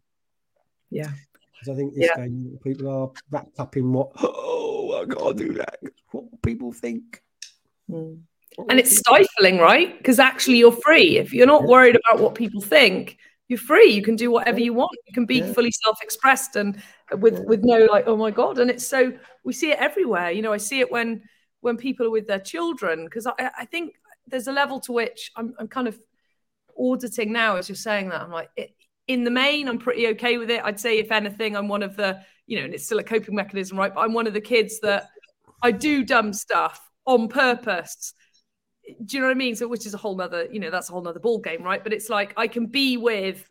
[0.89, 1.11] Yeah.
[1.51, 2.23] Because I think this yeah.
[2.23, 4.11] game, people are wrapped up in what,
[5.03, 5.79] I can't do that.
[6.11, 7.21] What people think.
[7.89, 8.21] Mm.
[8.69, 9.97] And it's stifling, right?
[9.97, 11.17] Because actually, you're free.
[11.17, 13.17] If you're not worried about what people think,
[13.47, 13.91] you're free.
[13.91, 14.97] You can do whatever you want.
[15.07, 15.53] You can be yeah.
[15.53, 16.81] fully self-expressed and
[17.17, 18.59] with with no like, oh my god.
[18.59, 19.13] And it's so
[19.43, 20.31] we see it everywhere.
[20.31, 21.23] You know, I see it when
[21.61, 23.95] when people are with their children because I, I think
[24.27, 25.99] there's a level to which I'm, I'm kind of
[26.77, 28.21] auditing now as you're saying that.
[28.21, 28.75] I'm like, it,
[29.07, 30.61] in the main, I'm pretty okay with it.
[30.63, 33.35] I'd say if anything, I'm one of the you know, and it's still a coping
[33.35, 33.93] mechanism, right?
[33.93, 35.09] But I'm one of the kids that
[35.61, 38.13] I do dumb stuff on purpose
[39.05, 39.55] do you know what I mean?
[39.55, 41.83] So, which is a whole nother, you know, that's a whole nother ball game, right?
[41.83, 43.47] But it's like I can be with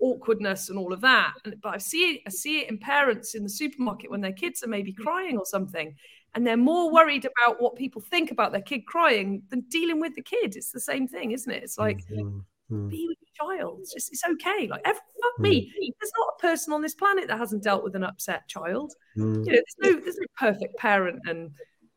[0.00, 3.34] awkwardness and all of that, and, but I see it, I see it in parents
[3.34, 5.94] in the supermarket when their kids are maybe crying or something,
[6.34, 10.14] and they're more worried about what people think about their kid crying than dealing with
[10.14, 10.54] the kid.
[10.56, 11.62] It's the same thing, isn't it?
[11.62, 12.88] It's like mm-hmm.
[12.88, 13.78] be with child.
[13.80, 14.68] It's just it's okay.
[14.68, 15.42] Like every, fuck mm-hmm.
[15.42, 15.72] me.
[16.00, 18.92] There's not a person on this planet that hasn't dealt with an upset child.
[19.16, 19.44] Mm-hmm.
[19.44, 21.50] You know, there's no there's no perfect parent and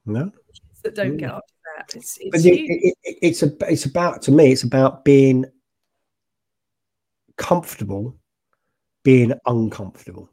[0.06, 0.32] no
[0.84, 1.44] that don't get up
[1.94, 4.52] it's, it's, but it, it, it's a, it's about to me.
[4.52, 5.46] It's about being
[7.38, 8.18] comfortable,
[9.04, 10.30] being uncomfortable.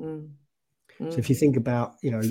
[0.00, 0.30] Mm.
[1.00, 1.12] Mm.
[1.12, 2.22] So if you think about, you know,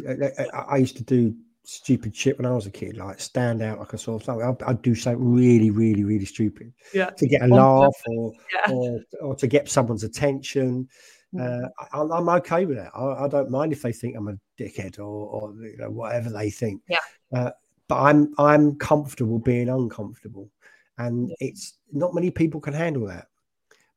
[0.53, 3.79] I, I, used to do stupid shit when I was a kid, like stand out
[3.79, 4.45] like a sore something.
[4.45, 7.09] I'd, I'd, do something really, really, really stupid yeah.
[7.09, 8.73] to get a laugh or, yeah.
[8.73, 10.87] or, or to get someone's attention.
[11.33, 11.65] Mm.
[11.65, 12.91] Uh, I, am okay with that.
[12.95, 16.29] I, I, don't mind if they think I'm a dickhead or, or you know, whatever
[16.29, 16.81] they think.
[16.87, 16.97] Yeah.
[17.33, 17.51] Uh,
[17.87, 20.49] but I'm I'm comfortable being uncomfortable,
[20.97, 23.27] and it's not many people can handle that.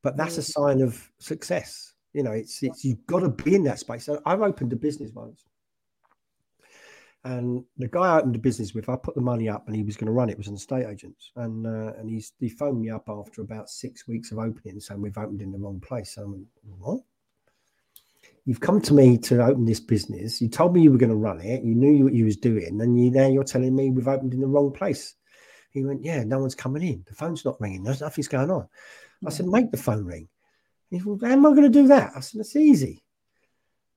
[0.02, 0.52] But that's a mm.
[0.52, 1.94] sign of success.
[2.12, 4.04] You know, it's it's you've got to be in that space.
[4.04, 5.44] So I've opened a business once,
[7.26, 9.82] and the guy I opened a business with, I put the money up, and he
[9.82, 10.38] was going to run it.
[10.38, 14.06] was an estate agent, and uh, and he's he phoned me up after about six
[14.08, 16.14] weeks of opening, saying we've opened in the wrong place.
[16.14, 16.46] So I'm
[16.78, 17.00] what?
[18.46, 20.40] you've come to me to open this business.
[20.40, 21.64] You told me you were going to run it.
[21.64, 24.40] You knew what you was doing, and you now you're telling me we've opened in
[24.40, 25.14] the wrong place.
[25.72, 27.04] He went, yeah, no one's coming in.
[27.06, 27.82] The phone's not ringing.
[27.82, 28.66] There's nothing's going on.
[29.26, 30.28] I said, make the phone ring.
[30.88, 32.12] He said, well, how am I going to do that?
[32.16, 33.04] I said, it's easy.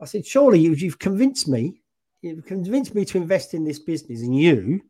[0.01, 1.81] I said, surely you, you've convinced me.
[2.21, 4.81] You've convinced me to invest in this business and you,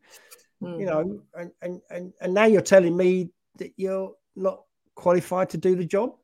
[0.62, 0.80] mm.
[0.80, 4.62] you know, and, and, and, and now you're telling me that you're not
[4.94, 6.16] qualified to do the job.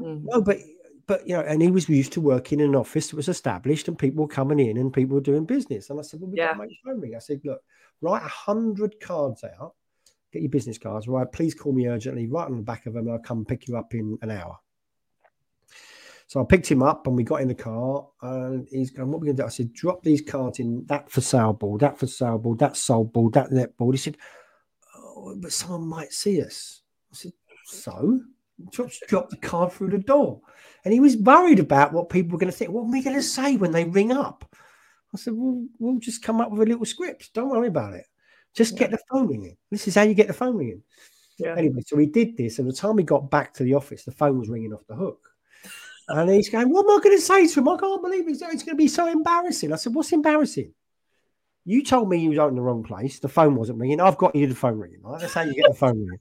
[0.00, 0.22] Mm.
[0.24, 0.58] No, but
[1.06, 3.88] but you know, and he was used to working in an office that was established
[3.88, 5.90] and people were coming in and people were doing business.
[5.90, 6.48] And I said, Well, we yeah.
[6.48, 7.14] got to make phone ring.
[7.16, 7.60] I said, Look,
[8.02, 9.74] write a hundred cards out,
[10.32, 11.30] get your business cards, right?
[11.32, 13.94] Please call me urgently, right on the back of them, I'll come pick you up
[13.94, 14.58] in an hour.
[16.28, 19.16] So I picked him up and we got in the car and he's going, What
[19.16, 19.46] are we gonna do?
[19.46, 22.76] I said, drop these cards in that for sale board, that for sale board, that
[22.76, 23.94] sold board, that net board.
[23.94, 24.18] He said,
[24.94, 26.82] Oh, but someone might see us.
[27.10, 27.32] I said,
[27.64, 28.20] So
[28.70, 30.40] just dropped the card through the door.
[30.84, 32.70] And he was worried about what people were going to think.
[32.70, 34.44] What are we going to say when they ring up?
[35.14, 37.32] I said, well, we'll just come up with a little script.
[37.34, 38.06] Don't worry about it.
[38.54, 38.80] Just yeah.
[38.80, 39.56] get the phone ringing.
[39.70, 40.82] This is how you get the phone ringing.
[41.38, 41.54] Yeah.
[41.56, 42.58] Anyway, so we did this.
[42.58, 44.96] And the time we got back to the office, the phone was ringing off the
[44.96, 45.30] hook.
[46.08, 47.68] And he's going, What am I going to say to him?
[47.68, 48.32] I can't believe it.
[48.32, 49.72] It's going to be so embarrassing.
[49.72, 50.72] I said, What's embarrassing?
[51.64, 53.18] You told me you was out in the wrong place.
[53.18, 54.00] The phone wasn't ringing.
[54.00, 55.02] I've got you the phone ringing.
[55.02, 55.20] Right?
[55.20, 56.18] That's how you get the phone ringing.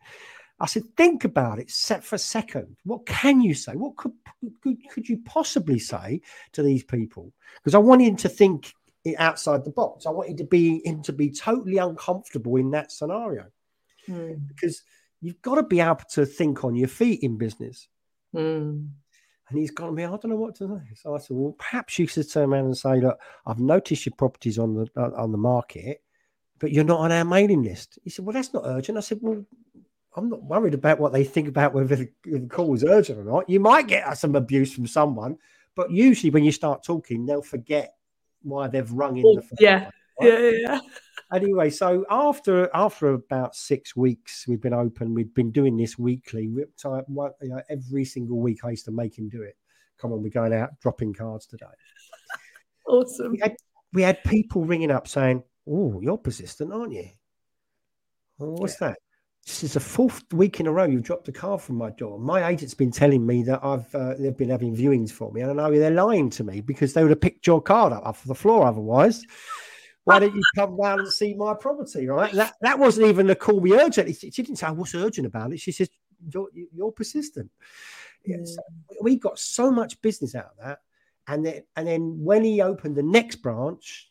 [0.59, 2.75] I said, think about it set for a second.
[2.83, 3.73] What can you say?
[3.73, 4.13] What could,
[4.61, 6.21] could, could you possibly say
[6.53, 7.31] to these people?
[7.57, 8.73] Because I want him to think
[9.17, 10.05] outside the box.
[10.05, 13.45] I wanted to be him to be totally uncomfortable in that scenario.
[14.09, 14.47] Mm.
[14.47, 14.83] Because
[15.21, 17.87] you've got to be able to think on your feet in business.
[18.35, 18.89] Mm.
[19.49, 20.95] And he's gone to me, I don't know what to say.
[20.95, 24.13] So I said, well, perhaps you should turn around and say, look, I've noticed your
[24.17, 26.01] properties on the uh, on the market,
[26.59, 27.97] but you're not on our mailing list.
[28.03, 28.97] He said, well, that's not urgent.
[28.97, 29.45] I said, well,
[30.15, 33.23] I'm not worried about what they think about whether the, the call is urgent or
[33.23, 33.49] not.
[33.49, 35.37] You might get some abuse from someone,
[35.75, 37.95] but usually when you start talking, they'll forget
[38.41, 39.57] why they've rung in the phone.
[39.59, 39.89] Yeah.
[40.19, 40.27] Right?
[40.27, 40.79] Yeah, yeah, yeah.
[41.33, 45.13] Anyway, so after after about six weeks, we've been open.
[45.13, 46.49] We've been doing this weekly.
[46.75, 49.57] So, you know, every single week, I used to make him do it.
[49.97, 51.65] Come on, we're going out dropping cards today.
[52.87, 53.31] Awesome.
[53.33, 53.55] We had,
[53.91, 57.09] we had people ringing up saying, "Oh, you're persistent, aren't you?"
[58.37, 58.89] Well, what's yeah.
[58.89, 58.99] that?
[59.45, 62.19] This is the fourth week in a row you've dropped a card from my door.
[62.19, 65.51] My agent's been telling me that I've uh, they've been having viewings for me, and
[65.51, 68.23] I know they're lying to me because they would have picked your card up off
[68.23, 69.25] the floor otherwise.
[70.07, 72.07] Why don't you come down and see my property?
[72.07, 72.31] Right?
[72.31, 74.15] That that wasn't even a call me urgent.
[74.15, 75.59] She didn't say oh, what's urgent about it.
[75.59, 75.89] She says
[76.33, 77.51] you're, you're persistent.
[78.25, 78.95] Yeah, so mm.
[79.01, 80.79] we got so much business out of that,
[81.27, 84.09] and then and then when he opened the next branch,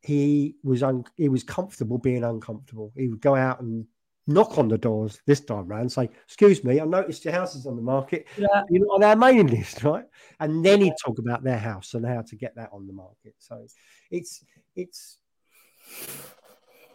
[0.00, 2.90] he was un, he was comfortable being uncomfortable.
[2.96, 3.86] He would go out and
[4.26, 7.66] knock on the doors this time round, say, "Excuse me, I noticed your house is
[7.66, 8.26] on the market.
[8.38, 8.62] Yeah.
[8.70, 10.06] You're not on our mailing list, right?"
[10.40, 13.34] And then he'd talk about their house and how to get that on the market.
[13.38, 13.66] So
[14.10, 14.44] it's
[14.76, 15.18] it's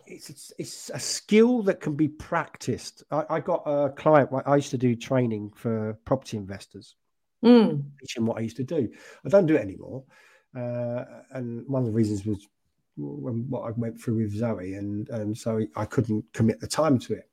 [0.08, 3.04] it's it's a skill that can be practiced.
[3.12, 4.30] I, I got a client.
[4.46, 6.96] I used to do training for property investors,
[7.44, 7.84] mm.
[8.00, 8.90] teaching what I used to do.
[9.26, 10.04] I don't do it anymore,
[10.56, 12.48] uh, and one of the reasons was
[12.96, 17.14] what I went through with Zoe, and and so I couldn't commit the time to
[17.14, 17.30] it.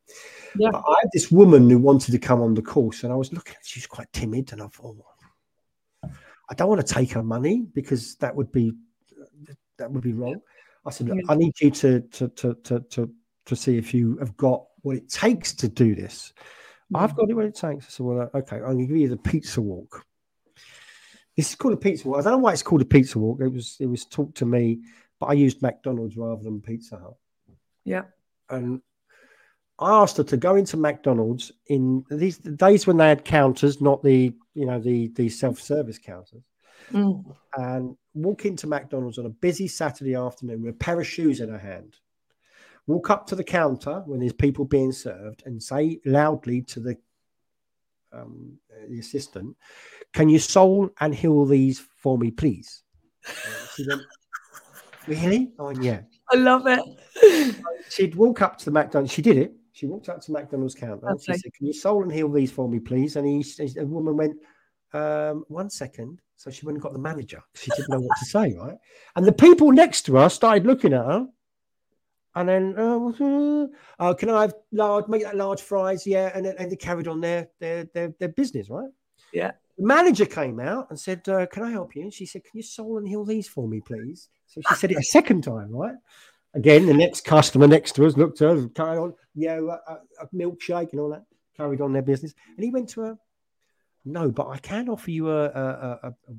[0.57, 0.71] Yeah.
[0.73, 3.33] But I had this woman who wanted to come on the course, and I was
[3.33, 3.55] looking.
[3.63, 6.11] She was quite timid, and I thought, oh,
[6.51, 8.73] I don't want to take her money because that would be
[9.79, 10.41] that would be wrong.
[10.87, 11.15] I said, yeah.
[11.29, 13.11] I need you to to to to to
[13.47, 16.33] to see if you have got what it takes to do this.
[16.93, 16.97] Mm-hmm.
[16.97, 17.87] I've got it what it takes.
[17.87, 20.05] I said, well, okay, I'm to give you the pizza walk.
[21.37, 22.21] This is called a pizza walk.
[22.21, 23.41] I don't know why it's called a pizza walk.
[23.41, 24.81] It was it was taught to me
[25.21, 27.17] but I used McDonald's rather than Pizza Hut.
[27.85, 28.03] Yeah.
[28.51, 28.81] And
[29.79, 34.03] I asked her to go into McDonald's in these days when they had counters, not
[34.03, 36.43] the you know the the self service counters,
[36.93, 37.37] mm.
[37.57, 41.49] and walk into McDonald's on a busy Saturday afternoon with a pair of shoes in
[41.49, 41.97] her hand.
[42.87, 46.97] Walk up to the counter when there's people being served and say loudly to the
[48.13, 48.59] um,
[48.89, 49.57] the assistant,
[50.13, 52.83] "Can you sole and heel these for me, please?"
[53.75, 54.03] she went,
[55.07, 55.53] Really?
[55.59, 56.01] Oh, yeah.
[56.31, 57.57] I love it.
[57.91, 59.13] She'd walk up to the McDonald's.
[59.13, 59.55] She did it.
[59.73, 61.07] She walked up to McDonald's counter.
[61.21, 64.17] She said, "Can you sole and heel these for me, please?" And he, the woman
[64.17, 64.37] went,
[64.93, 66.21] um, "One second.
[66.37, 67.43] So she went and got the manager.
[67.55, 68.77] She didn't know what to say, right?
[69.17, 71.27] And the people next to her started looking at her.
[72.37, 73.67] And then, uh,
[74.01, 76.07] uh, can I have large, make that large fries?
[76.07, 76.33] Yeah.
[76.35, 78.91] And and they carried on their, their, their, their business, right?
[79.33, 79.53] Yeah.
[79.79, 82.03] The manager came out and said, uh, Can I help you?
[82.03, 84.29] And she said, Can you sole and heel these for me, please?
[84.47, 85.97] So she said it a second time, right?
[86.55, 90.29] Again, the next customer next to us looked at her, carried on, yeah, a, a
[90.33, 91.25] milkshake and all that,
[91.57, 92.35] carried on their business.
[92.57, 93.19] And he went to her,
[94.05, 96.35] No, but I can offer you a, a, a, a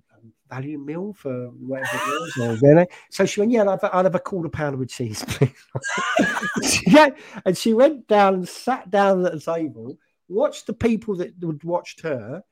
[0.50, 2.64] value meal for whatever it was.
[2.64, 6.82] Or so she went, Yeah, I'll have, I'll have a quarter pounder with cheese, please.
[6.88, 7.10] yeah,
[7.46, 9.98] and she went down and sat down at the table,
[10.28, 12.44] watched the people that had watched her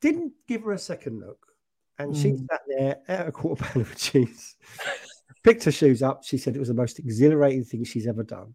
[0.00, 1.46] didn't give her a second look.
[1.98, 2.22] And mm.
[2.22, 4.56] she sat there, ate a quarter pound of cheese,
[5.42, 6.24] picked her shoes up.
[6.24, 8.54] She said it was the most exhilarating thing she's ever done.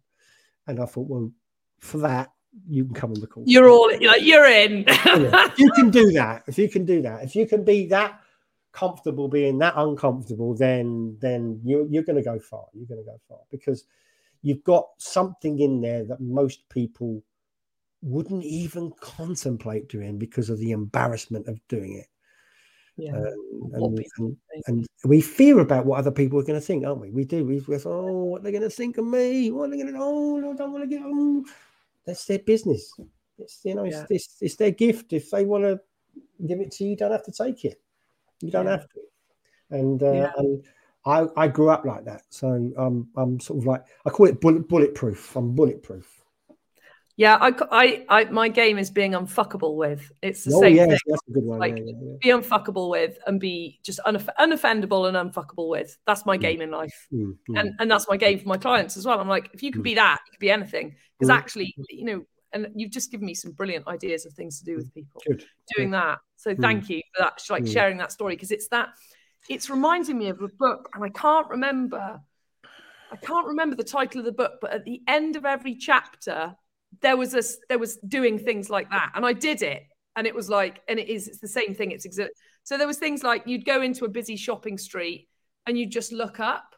[0.66, 1.30] And I thought, well,
[1.80, 2.30] for that,
[2.68, 3.44] you can come on the call.
[3.46, 4.84] You're all you're, like, you're in.
[4.86, 8.20] if you can do that, if you can do that, if you can be that
[8.72, 12.66] comfortable being that uncomfortable, then then you, you're going to go far.
[12.72, 13.84] You're going to go far because
[14.42, 17.22] you've got something in there that most people
[18.02, 22.06] wouldn't even contemplate doing because of the embarrassment of doing it.
[22.96, 23.16] Yeah.
[23.16, 24.36] Um, and, and,
[24.66, 27.10] and, we fear about what other people are going to think, aren't we?
[27.10, 27.44] We do.
[27.44, 29.50] We go, oh, what are they going to think of me?
[29.50, 29.98] What are they going to?
[30.00, 31.02] Oh, I don't want to get.
[31.04, 31.44] Oh.
[32.06, 32.92] That's their business.
[33.38, 34.02] It's you know, yeah.
[34.02, 35.12] it's, it's, it's their gift.
[35.12, 35.80] If they want to
[36.46, 37.80] give it to you, you don't have to take it.
[38.40, 38.72] You don't yeah.
[38.72, 39.00] have to.
[39.70, 40.32] And uh, yeah.
[40.36, 40.64] and
[41.06, 44.40] I I grew up like that, so I'm I'm sort of like I call it
[44.40, 45.34] bullet, bulletproof.
[45.36, 46.23] I'm bulletproof.
[47.16, 50.10] Yeah, I, I, I, my game is being unfuckable with.
[50.20, 50.98] It's the oh, same yes, thing.
[51.06, 51.60] That's a good one.
[51.60, 52.16] Like, yeah, yeah, yeah.
[52.20, 55.96] be unfuckable with and be just unoff- unoffendable and unfuckable with.
[56.06, 56.40] That's my Mm.
[56.40, 57.06] game in life.
[57.12, 57.60] Mm, mm.
[57.60, 59.20] And and that's my game for my clients as well.
[59.20, 59.84] I'm like, if you could Mm.
[59.84, 60.96] be that, you could be anything.
[61.16, 64.64] Because actually, you know, and you've just given me some brilliant ideas of things to
[64.64, 65.44] do with people Good.
[65.76, 66.18] doing that.
[66.36, 68.88] So thank you for that, like sharing that story because it's that.
[69.48, 72.20] It's reminding me of a book, and I can't remember.
[73.12, 76.56] I can't remember the title of the book, but at the end of every chapter,
[77.02, 79.82] there was a there was doing things like that, and I did it,
[80.16, 81.90] and it was like, and it is it's the same thing.
[81.90, 82.06] It's
[82.62, 85.28] so there was things like you'd go into a busy shopping street
[85.66, 86.74] and you'd just look up,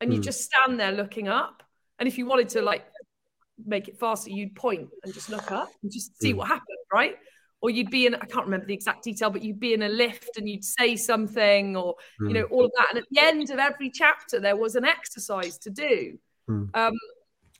[0.00, 0.24] and you Mm.
[0.24, 1.62] just stand there looking up,
[1.98, 2.84] and if you wanted to like
[3.66, 6.36] make it faster, you'd point and just look up and just see Mm.
[6.36, 7.16] what happened, right?
[7.60, 9.88] Or you'd be in, I can't remember the exact detail, but you'd be in a
[9.88, 12.86] lift and you'd say something or, you know, all of that.
[12.90, 16.18] And at the end of every chapter, there was an exercise to do.
[16.48, 16.70] Mm.
[16.74, 16.94] Um,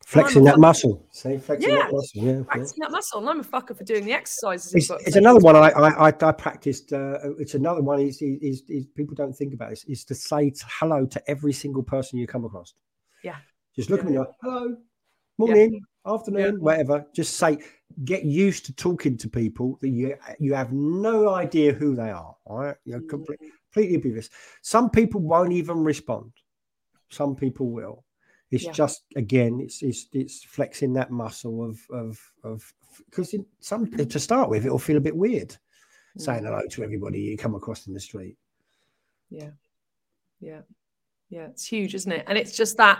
[0.08, 1.06] Flexing that muscle.
[1.10, 1.76] See, flexing Yeah.
[1.82, 2.22] that muscle.
[2.22, 2.32] Yeah.
[2.56, 2.64] yeah.
[2.78, 3.20] that muscle.
[3.20, 4.74] And I'm a fucker for doing the exercises.
[4.74, 6.94] It's, it's another one I I, I, I practiced.
[6.94, 8.00] Uh, it's another one.
[8.00, 9.84] Is, is, is people don't think about this.
[9.84, 12.72] Is to say hello to every single person you come across.
[13.22, 13.36] Yeah.
[13.76, 14.12] Just look at Yeah.
[14.12, 14.76] me like hello,
[15.36, 16.62] morning, afternoon, Yeah.
[16.62, 17.04] whatever.
[17.14, 17.58] Just say.
[18.04, 22.34] Get used to talking to people that you you have no idea who they are.
[22.46, 23.08] All right, you're Mm.
[23.10, 23.40] complete,
[23.72, 24.30] completely oblivious.
[24.62, 26.32] Some people won't even respond.
[27.10, 28.04] Some people will.
[28.50, 28.72] It's Yeah.
[28.72, 32.74] just again, it's it's it's flexing that muscle of of of
[33.06, 35.56] because some to start with, it'll feel a bit weird
[36.16, 36.46] saying Mm.
[36.46, 38.36] hello to everybody you come across in the street.
[39.30, 39.50] Yeah.
[40.40, 40.62] Yeah.
[41.28, 41.48] Yeah.
[41.48, 42.24] It's huge, isn't it?
[42.26, 42.98] And it's just that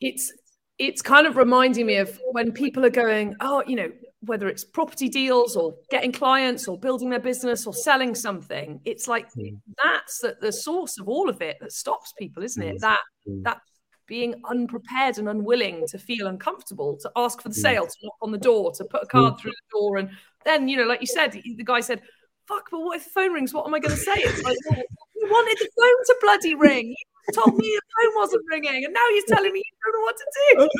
[0.00, 0.32] it's
[0.78, 3.90] it's kind of reminding me of when people are going, oh, you know,
[4.20, 9.08] whether it's property deals or getting clients or building their business or selling something, it's
[9.08, 9.58] like Mm.
[9.82, 12.76] that's the, the source of all of it that stops people, isn't it?
[12.76, 12.80] Mm.
[12.80, 13.42] That Mm.
[13.44, 13.60] that
[14.06, 17.62] being unprepared and unwilling to feel uncomfortable, to ask for the Mm.
[17.62, 20.10] sale, to knock on the door, to put a card through the door, and
[20.44, 22.02] then you know, like you said, the guy said,
[22.46, 23.52] "Fuck, but what if the phone rings?
[23.52, 24.82] What am I going to say?" It's like, well,
[25.16, 26.88] you wanted the phone to bloody ring.
[27.28, 30.04] You told me your phone wasn't ringing, and now you're telling me you don't know
[30.04, 30.68] what to do.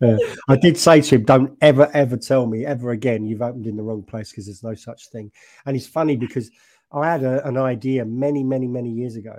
[0.00, 0.16] Yeah.
[0.48, 3.76] I did say to him, "Don't ever, ever tell me ever again you've opened in
[3.76, 5.32] the wrong place because there's no such thing."
[5.66, 6.50] And it's funny because
[6.92, 9.36] I had a, an idea many, many, many years ago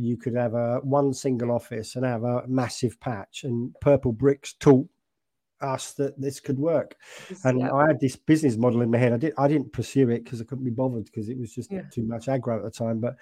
[0.00, 4.88] you could have a one single office and have a massive patch, and Purplebricks taught
[5.60, 6.96] us that this could work.
[7.44, 7.72] And Yeah.
[7.72, 9.12] I had this business model in my head.
[9.12, 11.72] I did I didn't pursue it because I couldn't be bothered because it was just
[11.72, 11.82] Yeah.
[11.90, 13.00] too much aggro at the time.
[13.00, 13.16] But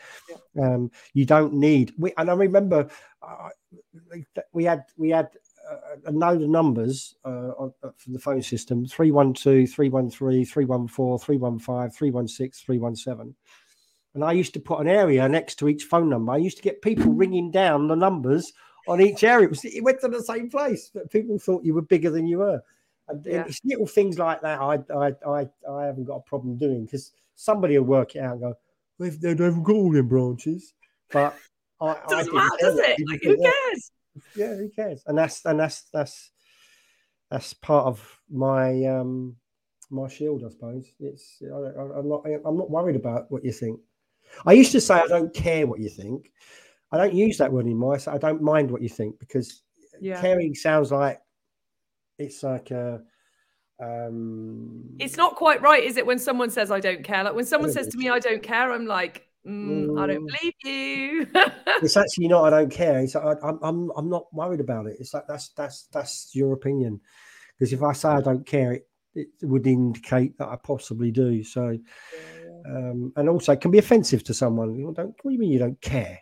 [0.61, 1.95] um, you don't need.
[1.99, 2.89] We, and I remember
[3.23, 3.49] uh,
[4.53, 5.31] we had we had
[5.71, 11.19] uh, a load of numbers uh, on, uh, from the phone system 312 313 314
[11.19, 13.35] 315 316 317
[14.17, 16.33] and i used to put an area next to each phone number.
[16.33, 18.53] I used to get people ringing down the numbers
[18.89, 19.47] on each area.
[19.47, 22.27] It, was, it went to the same place but people thought you were bigger than
[22.27, 22.61] you were.
[23.09, 26.57] And, and it's little things like that i i i, I haven't got a problem
[26.57, 28.55] doing because somebody will work it out and go
[28.99, 30.73] well, they haven't got all them branches.
[31.13, 31.37] But
[31.81, 32.99] I, I Doesn't matter, does it?
[33.09, 33.93] Like, who cares?
[34.35, 35.03] yeah who cares?
[35.07, 36.31] And that's and that's that's
[37.31, 39.37] that's part of my um
[39.91, 40.93] my shield i suppose.
[40.99, 43.81] It's I, i'm not i'm not worried about what you think
[44.47, 46.31] i used to say i don't care what you think
[46.93, 49.63] i don't use that word anymore i say i don't mind what you think because
[50.01, 50.21] Yeah.
[50.21, 51.21] caring sounds like
[52.19, 53.03] it's like a
[53.81, 56.07] um It's not quite right, is it?
[56.07, 58.73] When someone says I don't care, like when someone says to me I don't care,
[58.73, 60.27] I'm like, mm, I don't Mm.
[60.27, 61.27] believe you.
[61.83, 62.45] it's actually not.
[62.45, 63.01] I don't care.
[63.01, 64.97] It's I, I'm I'm I'm not worried about it.
[64.99, 67.01] It's like that's that's that's your opinion.
[67.59, 71.43] Because if I say I don't care, it, it would indicate that I possibly do.
[71.45, 71.79] So,
[72.67, 74.75] um, and also it can be offensive to someone.
[74.75, 75.15] You don't.
[75.23, 76.19] What do you mean you don't care?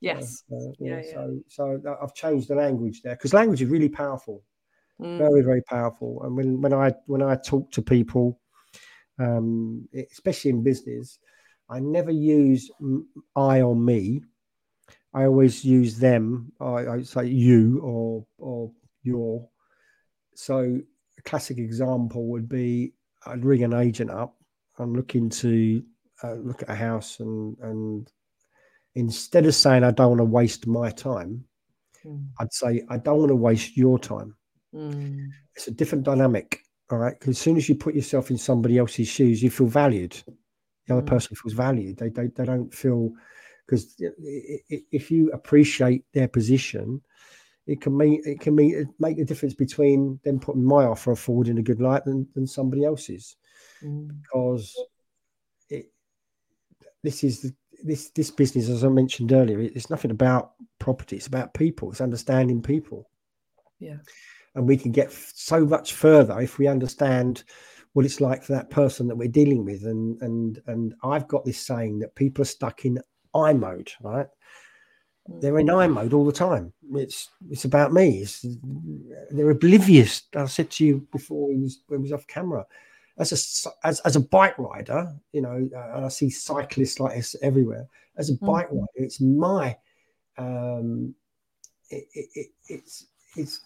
[0.00, 0.44] yes.
[0.50, 1.12] Uh, Yeah, yeah, yeah.
[1.12, 4.42] So so I've changed the language there because language is really powerful
[5.00, 5.18] Mm.
[5.18, 8.38] very very powerful and when when i when i talk to people
[9.18, 11.18] um especially in business
[11.68, 12.70] i never use
[13.34, 14.22] I or me
[15.14, 18.70] i always use them i, I say you or or
[19.02, 19.48] your
[20.34, 20.78] so
[21.18, 22.92] a classic example would be
[23.26, 24.36] i'd ring an agent up
[24.78, 25.82] i'm looking to
[26.22, 28.12] uh, look at a house and and
[28.94, 31.44] instead of saying i don't want to waste my time
[32.04, 32.26] Mm.
[32.40, 34.36] i'd say i don't want to waste your time
[34.74, 35.28] Mm.
[35.54, 36.58] it's a different dynamic
[36.90, 39.68] all right because as soon as you put yourself in somebody else's shoes you feel
[39.68, 40.20] valued
[40.86, 41.06] the other Mm.
[41.06, 43.12] person feels valued they, they, they don't feel
[43.64, 47.00] because if you appreciate their position
[47.68, 51.46] it can mean it can mean make the difference between them putting my offer forward
[51.46, 53.36] in a good light than, than somebody else's
[53.84, 54.10] Mm.
[54.22, 54.74] because
[55.68, 55.90] it
[57.02, 57.54] this is the,
[57.84, 62.00] this this business as i mentioned earlier it's nothing about property it's about people it's
[62.00, 63.10] understanding people
[63.80, 63.96] Yeah.
[64.54, 67.42] and we can get so much further if we understand
[67.92, 69.84] what it's like for that person that we're dealing with.
[69.84, 72.98] And and and I've got this saying that people are stuck in
[73.34, 74.26] I mode, right?
[75.40, 76.72] They're in I mode all the time.
[76.94, 78.22] It's it's about me.
[78.22, 78.44] It's,
[79.30, 80.22] they're oblivious.
[80.34, 82.64] I said to you before we was when we was off camera.
[83.18, 87.14] As a as, as a bike rider, you know, uh, and I see cyclists like
[87.14, 87.86] this everywhere.
[88.16, 88.78] As a bike mm-hmm.
[88.78, 89.76] rider, it's my
[90.38, 91.14] um,
[91.90, 93.06] it, it, it's
[93.36, 93.60] it's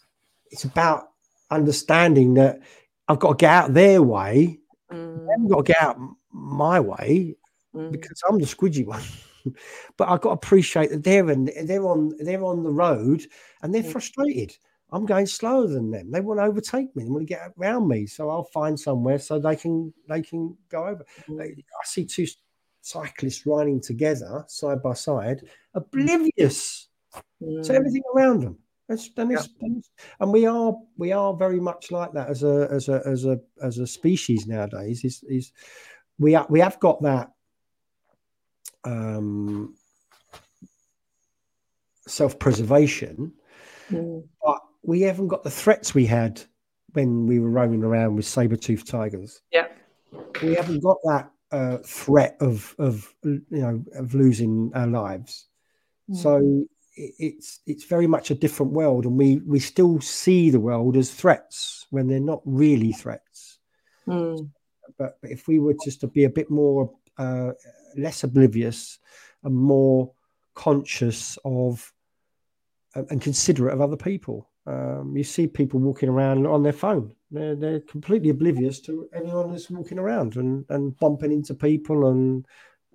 [0.51, 1.11] it's about
[1.51, 2.61] understanding that
[3.09, 4.59] I've got to get out their way.
[4.91, 5.27] Mm.
[5.33, 5.99] I've got to get out
[6.33, 7.37] my way
[7.75, 7.93] mm.
[7.93, 9.03] because I'm the squidgy one.
[9.97, 13.25] but I've got to appreciate that they're in, they're on they're on the road
[13.63, 13.93] and they're mm.
[13.93, 14.57] frustrated.
[14.93, 16.11] I'm going slower than them.
[16.11, 17.05] They want to overtake me.
[17.05, 18.07] They want to get around me.
[18.07, 21.05] So I'll find somewhere so they can they can go over.
[21.29, 21.43] Mm.
[21.43, 22.27] I see two
[22.83, 25.43] cyclists riding together side by side,
[25.75, 26.89] oblivious
[27.43, 27.67] mm.
[27.67, 28.59] to everything around them.
[28.89, 29.81] It's, and, it's, yeah.
[30.21, 33.41] and we are we are very much like that as a as a as a
[33.61, 35.05] as a species nowadays.
[35.05, 35.53] Is is
[36.19, 37.33] we are, we have got that
[38.85, 39.75] um,
[42.07, 43.33] self preservation,
[43.91, 44.23] mm.
[44.41, 46.41] but we haven't got the threats we had
[46.93, 49.43] when we were roaming around with saber toothed tigers.
[49.53, 49.67] Yeah,
[50.43, 55.47] we haven't got that uh, threat of of you know of losing our lives.
[56.11, 56.17] Mm.
[56.17, 56.65] So
[56.97, 61.13] it's it's very much a different world, and we we still see the world as
[61.13, 63.59] threats when they're not really threats.
[64.07, 64.51] Mm.
[64.99, 67.51] But, but if we were just to be a bit more uh,
[67.97, 68.99] less oblivious
[69.43, 70.13] and more
[70.55, 71.93] conscious of
[72.95, 74.49] uh, and considerate of other people.
[74.67, 77.13] Um, you see people walking around on their phone.
[77.31, 82.09] They're, they're completely oblivious to anyone that's walking around and, and bumping into people.
[82.09, 82.47] And,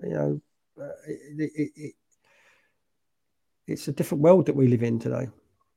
[0.03, 0.41] you know,
[0.81, 1.93] uh, it, it, it,
[3.67, 5.27] it's a different world that we live in today.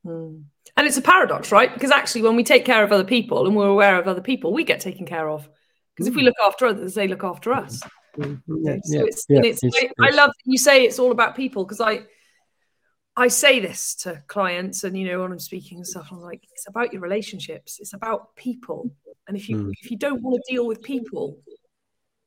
[0.04, 0.44] Mm.
[0.76, 1.72] And it's a paradox, right?
[1.72, 4.52] Because actually, when we take care of other people and we're aware of other people,
[4.52, 5.48] we get taken care of.
[5.94, 6.10] Because mm.
[6.10, 6.26] if we hmm.
[6.26, 7.80] look after others, they look after us.
[8.18, 8.66] Mm-hmm.
[8.66, 11.36] Yeah, so it's, yeah, it's, it's, I, I love that you say it's all about
[11.36, 12.00] people because I
[13.16, 16.42] I say this to clients and you know when I'm speaking and stuff, I'm like,
[16.52, 18.90] it's about your relationships, it's about people.
[19.28, 19.72] And if you mm.
[19.80, 21.38] if you don't want to deal with people,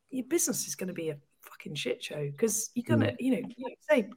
[0.10, 3.16] your business is going to be a fucking shit show because you're gonna, mm.
[3.20, 4.10] you know, you say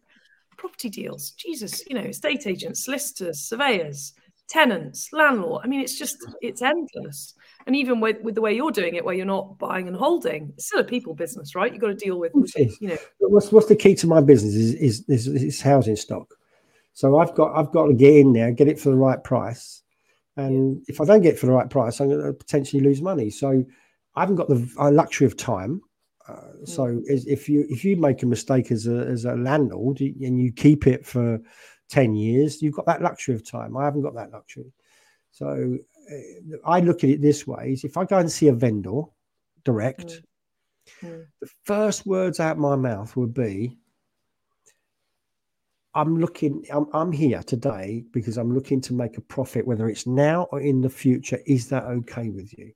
[0.57, 4.13] property deals, Jesus, you know, estate agents, solicitors, surveyors,
[4.49, 5.63] tenants, landlord.
[5.65, 7.35] I mean, it's just it's endless.
[7.67, 10.53] And even with, with the way you're doing it, where you're not buying and holding,
[10.55, 11.73] it's still a people business, right?
[11.73, 12.99] You've got to deal with, you know.
[13.19, 16.35] What's what's the key to my business is is, is, is housing stock.
[16.93, 19.83] So I've got I've got to get in there, get it for the right price,
[20.37, 23.03] and if I don't get it for the right price, I'm going to potentially lose
[23.03, 23.31] money.
[23.31, 23.65] So
[24.15, 25.81] I haven't got the luxury of time.
[26.29, 26.69] Uh, mm.
[26.69, 30.53] so if you if you make a mistake as a as a landlord and you
[30.53, 31.41] keep it for
[31.91, 33.77] 10 years, you've got that luxury of time.
[33.77, 34.73] I haven't got that luxury.
[35.33, 35.79] So
[36.11, 39.03] uh, I look at it this way is if I go and see a vendor
[39.65, 40.23] direct, mm.
[41.03, 41.25] Mm.
[41.41, 43.79] the first words out my mouth would be,
[45.95, 50.07] I'm looking, I'm, I'm here today because I'm looking to make a profit, whether it's
[50.07, 51.41] now or in the future.
[51.47, 52.73] Is that okay with you?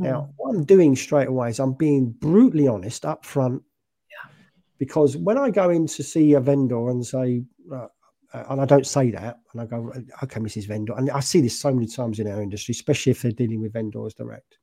[0.00, 0.04] Mm.
[0.06, 3.62] Now, what I'm doing straight away is I'm being brutally honest up front.
[4.10, 4.30] Yeah.
[4.78, 7.88] Because when I go in to see a vendor and say, uh,
[8.32, 9.92] uh, and I don't say that, and I go,
[10.22, 10.66] okay, Mrs.
[10.66, 13.60] Vendor, and I see this so many times in our industry, especially if they're dealing
[13.60, 14.58] with vendors direct.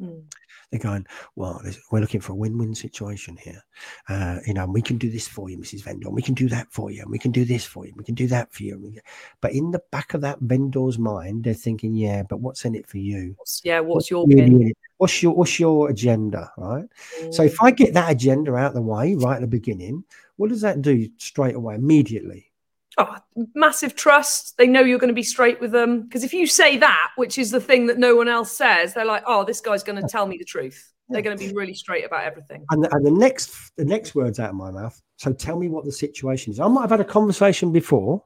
[0.00, 0.22] Mm.
[0.70, 1.60] They're going, well,
[1.90, 3.62] we're looking for a win-win situation here.
[4.08, 5.82] Uh, you know, we can do this for you, Mrs.
[5.82, 6.10] Vendor.
[6.10, 7.02] We can do that for you.
[7.02, 7.92] And we can do this for you.
[7.96, 8.94] We can do that for you.
[9.40, 12.86] But in the back of that vendor's mind, they're thinking, yeah, but what's in it
[12.86, 13.36] for you?
[13.64, 16.84] Yeah, what's, what's your really What's your what's your agenda, right?
[17.22, 17.32] Mm.
[17.32, 20.04] So if I get that agenda out of the way right at the beginning,
[20.36, 22.49] what does that do straight away, immediately?
[22.98, 23.16] Oh,
[23.54, 24.56] massive trust.
[24.56, 26.02] They know you're going to be straight with them.
[26.02, 29.04] Because if you say that, which is the thing that no one else says, they're
[29.04, 30.92] like, oh, this guy's going to tell me the truth.
[31.08, 32.64] They're going to be really straight about everything.
[32.70, 35.00] And the, and the next the next words out of my mouth.
[35.16, 36.60] So tell me what the situation is.
[36.60, 38.24] I might have had a conversation before,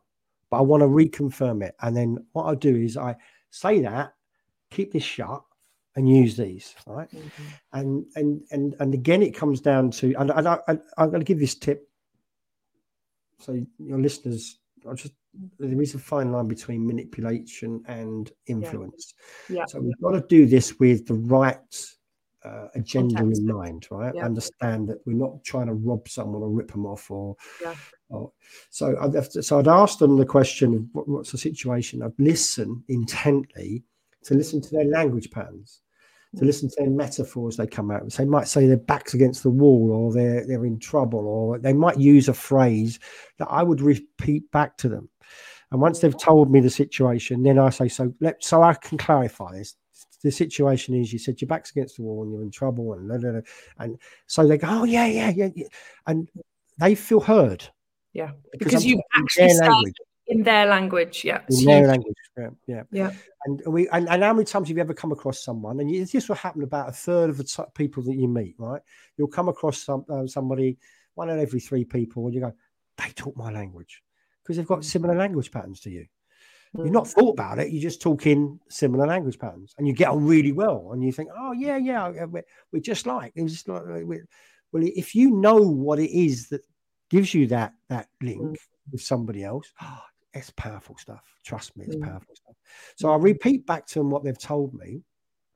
[0.50, 1.74] but I want to reconfirm it.
[1.80, 3.16] And then what I do is I
[3.50, 4.12] say that,
[4.70, 5.42] keep this shut,
[5.96, 7.42] and use these right mm-hmm.
[7.72, 11.20] and and and and again it comes down to and, and I, I, i'm going
[11.20, 11.88] to give this tip
[13.38, 14.58] so your listeners
[14.88, 15.14] I just
[15.58, 19.14] there is a fine line between manipulation and influence.
[19.48, 19.58] Yeah.
[19.58, 19.64] yeah.
[19.66, 21.58] So we've got to do this with the right
[22.44, 23.40] uh, agenda Context.
[23.40, 24.14] in mind, right?
[24.14, 24.24] Yeah.
[24.24, 27.74] Understand that we're not trying to rob someone or rip them off, or, yeah.
[28.10, 28.30] or
[28.70, 28.96] so.
[29.00, 32.02] I'd to, so I'd ask them the question of what, what's the situation.
[32.02, 33.82] I'd listen intently
[34.24, 35.80] to listen to their language patterns
[36.36, 38.16] to listen to their metaphors they come out with.
[38.16, 41.72] They might say their back's against the wall or they're they're in trouble, or they
[41.72, 42.98] might use a phrase
[43.38, 45.08] that I would repeat back to them.
[45.70, 48.98] And once they've told me the situation, then I say, so let so I can
[48.98, 49.76] clarify this.
[50.22, 53.08] The situation is, you said your back's against the wall and you're in trouble, and
[53.08, 53.40] blah, blah, blah.
[53.78, 55.66] and so they go, oh yeah, yeah, yeah, yeah,
[56.06, 56.28] and
[56.78, 57.64] they feel heard.
[58.12, 59.94] Yeah, because, because you actually language.
[60.26, 61.24] In their language.
[61.24, 62.16] Yeah, in their language.
[62.36, 63.10] Yeah, yeah, yeah.
[63.46, 65.80] And we and, and how many times have you ever come across someone?
[65.80, 68.54] And you, this will happen about a third of the t- people that you meet.
[68.58, 68.82] Right,
[69.16, 70.78] you'll come across some uh, somebody,
[71.14, 72.52] one in every three people, and you go,
[72.98, 74.02] they talk my language
[74.42, 74.84] because they've got mm.
[74.84, 76.06] similar language patterns to you.
[76.76, 77.70] You've not thought about it.
[77.70, 80.90] You're just talk in similar language patterns, and you get on really well.
[80.92, 84.82] And you think, "Oh yeah, yeah, we're, we're just like it was just like." well,
[84.82, 86.62] if you know what it is that
[87.10, 88.56] gives you that that link mm.
[88.90, 90.02] with somebody else, oh,
[90.34, 91.22] it's powerful stuff.
[91.44, 92.02] Trust me, it's mm.
[92.02, 92.56] powerful stuff.
[92.96, 95.02] So I repeat back to them what they've told me,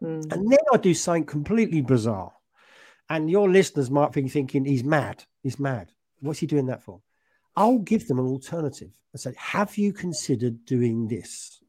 [0.03, 0.33] mm.
[0.33, 2.33] and then I do something completely bizarre.
[3.11, 5.25] And your listeners might be thinking, "He's mad.
[5.43, 5.93] He's mad.
[6.21, 7.01] What's he doing that for?"
[7.59, 8.93] I'll give them an alternative.
[9.13, 11.61] I say, have you considered doing this?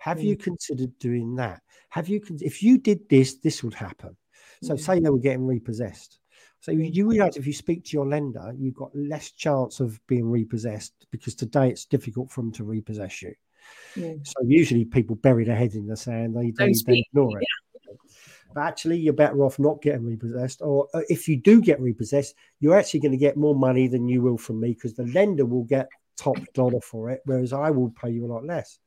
[0.00, 0.24] Have mm.
[0.24, 1.62] you considered doing that?
[1.90, 4.16] Have you, con- if you did this, this would happen.
[4.64, 4.80] So, mm.
[4.80, 6.18] say they were getting repossessed.
[6.60, 10.04] So, you, you realize if you speak to your lender, you've got less chance of
[10.06, 13.34] being repossessed because today it's difficult for them to repossess you.
[13.96, 14.26] Mm.
[14.26, 17.42] So, usually people bury their heads in the sand, they, they, they ignore it.
[17.42, 17.66] Yeah
[18.56, 20.62] but actually you're better off not getting repossessed.
[20.62, 24.08] Or uh, if you do get repossessed, you're actually going to get more money than
[24.08, 27.70] you will from me because the lender will get top dollar for it, whereas I
[27.70, 28.78] will pay you a lot less.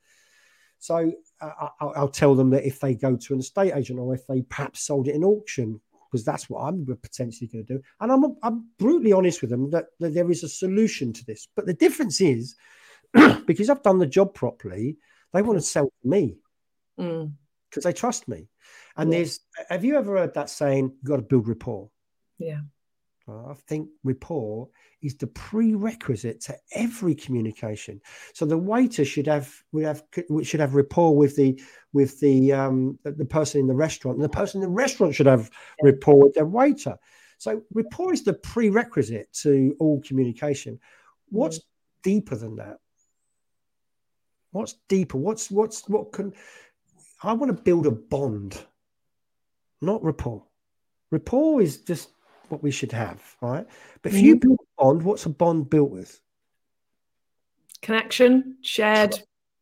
[0.80, 4.26] So uh, I'll tell them that if they go to an estate agent or if
[4.26, 5.80] they perhaps sold it in auction,
[6.10, 7.84] because that's what I'm potentially going to do.
[8.00, 11.48] And I'm, I'm brutally honest with them that, that there is a solution to this.
[11.56, 12.56] But the difference is
[13.46, 14.98] because I've done the job properly,
[15.34, 16.38] they want to sell me
[16.98, 17.30] because
[17.76, 17.84] mm.
[17.84, 18.48] they trust me.
[18.98, 19.20] And yeah.
[19.20, 21.90] there's, have you ever heard that saying, you've got to build rapport?
[22.38, 22.62] Yeah.
[23.30, 24.68] I think rapport
[25.02, 28.02] is the prerequisite to every communication.
[28.34, 30.04] So the waiter should have we have
[30.44, 31.62] should have rapport with the
[31.94, 35.26] with the um the person in the restaurant, and the person in the restaurant should
[35.26, 35.50] have
[35.82, 36.98] rapport with their waiter.
[37.38, 40.80] So rapport is the prerequisite to all communication.
[41.30, 41.64] What's mm.
[42.04, 42.78] deeper than that?
[44.52, 45.18] What's deeper?
[45.18, 46.34] What's what's what can
[47.24, 48.66] I want to build a bond
[49.82, 50.44] not rapport.
[51.12, 52.10] Rapport is just
[52.52, 53.66] what we should have, right?
[54.02, 54.26] But if mm-hmm.
[54.26, 56.20] you build a bond, what's a bond built with?
[57.82, 59.12] Connection, shared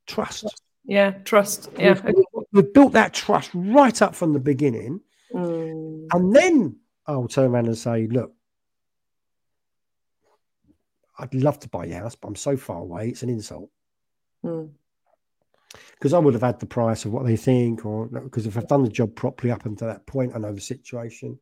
[0.08, 0.42] trust.
[0.42, 0.62] trust.
[0.86, 1.70] Yeah, trust.
[1.78, 2.00] Yeah.
[2.04, 5.02] We've, we've, built that trust right up from the beginning.
[5.34, 6.08] Mm.
[6.14, 8.34] And then I'll turn around and say, look,
[11.20, 13.70] I'd love to buy your house, but I'm so far away, it's an insult.
[14.46, 14.70] Mm
[15.94, 18.68] because I would have had the price of what they think, or because if I've
[18.68, 21.40] done the job properly up until that point, I know the situation.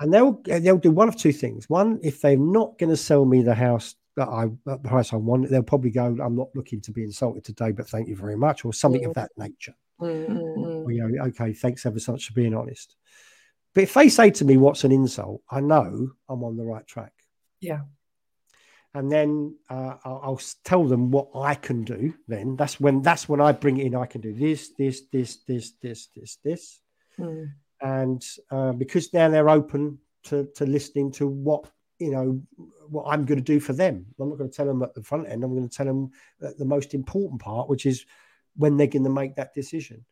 [0.00, 1.68] And they'll they'll do one of two things.
[1.68, 5.12] One, if they're not going to sell me the house that I at the price
[5.12, 8.16] I want, they'll probably go, "I'm not looking to be insulted today, but thank you
[8.16, 9.10] very much," or something mm-hmm.
[9.10, 9.74] of that nature.
[10.00, 10.86] Mm-hmm.
[10.86, 12.96] Or, you know, okay, thanks ever so much for being honest.
[13.74, 16.86] But if they say to me, "What's an insult?" I know I'm on the right
[16.86, 17.12] track.
[17.60, 17.80] Yeah
[18.94, 22.14] and then uh, I'll, I'll, tell them what I can do.
[22.26, 23.94] Then that's when that's when I bring in.
[23.94, 26.80] I can do this, this, this, this, this, this, this,
[27.18, 27.50] mm.
[27.82, 32.40] And uh, because now they're open to to listening to what you know
[32.88, 34.06] what I'm going to do for them.
[34.18, 35.44] I'm not going to tell them at the front end.
[35.44, 38.04] I'm going to tell them the most important part, which is
[38.56, 40.04] when they're going to make that decision,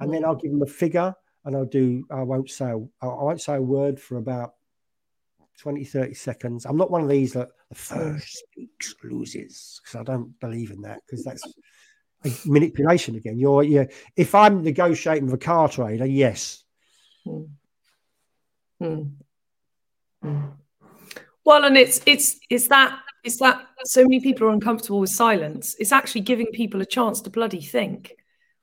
[0.00, 0.12] and mm.
[0.14, 1.14] then I'll give them a figure,
[1.44, 2.06] and I'll do.
[2.10, 4.54] I won't say I won't say a word for about
[5.58, 6.66] 20, 30 seconds.
[6.66, 10.82] I'm not one of these that the first speaks loses because I don't believe in
[10.82, 11.42] that because that's
[12.46, 13.38] manipulation again.
[13.38, 13.84] You're yeah.
[14.16, 16.63] If I'm negotiating with a car trader, yes.
[17.24, 17.42] Hmm.
[18.80, 19.02] Hmm.
[20.22, 20.44] Hmm.
[21.44, 25.76] Well, and it's it's it's that it's that so many people are uncomfortable with silence.
[25.78, 28.14] It's actually giving people a chance to bloody think.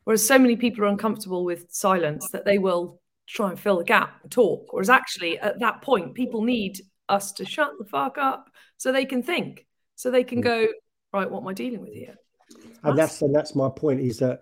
[0.03, 3.83] Whereas so many people are uncomfortable with silence that they will try and fill the
[3.83, 4.73] gap, and talk.
[4.73, 9.05] Whereas actually, at that point, people need us to shut the fuck up so they
[9.05, 9.65] can think,
[9.95, 10.67] so they can go
[11.13, 11.29] right.
[11.29, 12.15] What am I dealing with here?
[12.83, 14.41] And that's and that's my point is that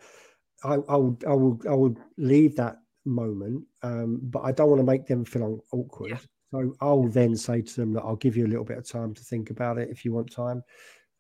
[0.64, 2.78] I, I would I will I would leave that
[3.10, 6.12] moment, um, but I don't want to make them feel awkward.
[6.12, 6.18] Yeah.
[6.52, 9.14] So I'll then say to them that I'll give you a little bit of time
[9.14, 10.64] to think about it if you want time,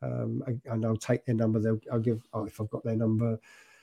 [0.01, 1.59] um, and I'll take their number.
[1.59, 3.39] They'll, I'll give oh, if I've got their number.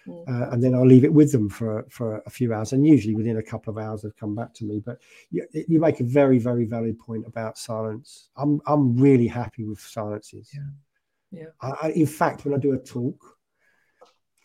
[0.07, 0.28] Mm.
[0.28, 2.73] Uh, and then I'll leave it with them for for a few hours.
[2.73, 4.81] And usually within a couple of hours, they've come back to me.
[4.85, 5.01] But
[5.31, 8.28] you, you make a very very valid point about silence.
[8.37, 10.51] I'm I'm really happy with silences.
[10.55, 11.47] Yeah, yeah.
[11.61, 13.19] I, in fact, when I do a talk,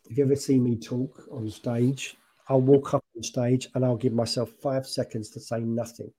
[0.10, 2.18] if you ever see me talk on stage,
[2.50, 6.11] I'll walk up on stage and I'll give myself five seconds to say nothing.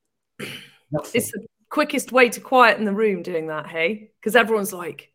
[0.90, 1.10] nothing.
[1.14, 3.66] It's the quickest way to quieten the room doing that.
[3.66, 5.08] Hey, because everyone's like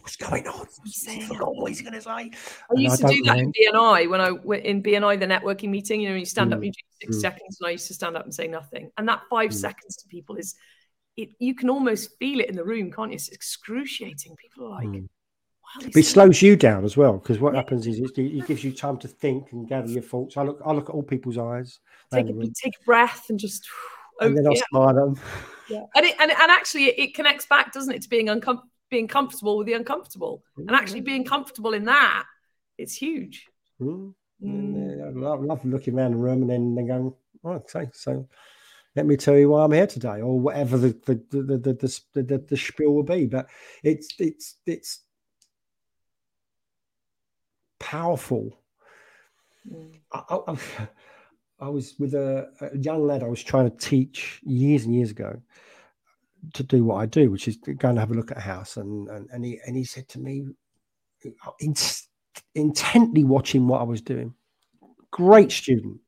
[0.00, 0.66] what's going on?
[0.82, 2.10] He's forgot what he's going to say.
[2.10, 2.30] I
[2.70, 5.68] and used I to do that in BNI when I went in BNI the networking
[5.68, 6.00] meeting.
[6.00, 6.56] You know, you stand mm.
[6.56, 7.20] up, you do six mm.
[7.20, 8.90] seconds, and I used to stand up and say nothing.
[8.96, 9.54] And that five mm.
[9.54, 10.54] seconds to people is,
[11.18, 13.16] it you can almost feel it in the room, can't you?
[13.16, 14.36] It's excruciating.
[14.36, 15.02] People are like.
[15.76, 15.84] Mm.
[15.84, 17.60] Wow, but it slows you down as well because what yeah.
[17.60, 20.36] happens is it, it, gives you time to think and gather your thoughts.
[20.36, 21.78] I look, I look at all people's eyes.
[22.12, 23.68] Take a, take a breath and just.
[24.20, 24.62] And then I'll yeah.
[24.70, 25.20] smile at them.
[25.68, 29.08] Yeah, and it, and, and actually it connects back, doesn't it, to being uncomfortable being
[29.08, 32.24] comfortable with the uncomfortable and actually being comfortable in that
[32.78, 33.46] it's huge
[33.80, 34.14] mm.
[34.42, 35.04] Mm.
[35.04, 37.14] I love, love, looking around the room and then, then going
[37.44, 38.28] oh, okay so
[38.94, 42.00] let me tell you why I'm here today or whatever the the the the, the,
[42.14, 43.48] the, the, the spiel will be but
[43.82, 45.00] it's it's it's
[47.78, 48.58] powerful
[49.70, 50.00] mm.
[50.12, 50.58] I, I,
[51.66, 55.10] I, was with a, a young lad I was trying to teach years and years
[55.10, 55.40] ago
[56.54, 58.76] to do what I do, which is go and have a look at a house.
[58.76, 60.46] And and, and he and he said to me,
[61.60, 61.74] in,
[62.54, 64.34] intently watching what I was doing,
[65.10, 65.98] great student.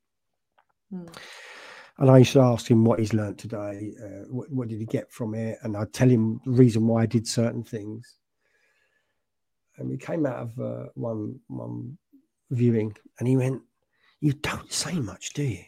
[0.93, 1.15] Mm.
[1.99, 4.87] And I used to ask him what he's learned today, uh, what, what, did he
[4.87, 8.17] get from it, and I'd tell him the reason why I did certain things.
[9.81, 11.99] And we came out of uh, one one
[12.51, 13.63] viewing, and he went,
[14.21, 15.65] "You don't say much, do you?"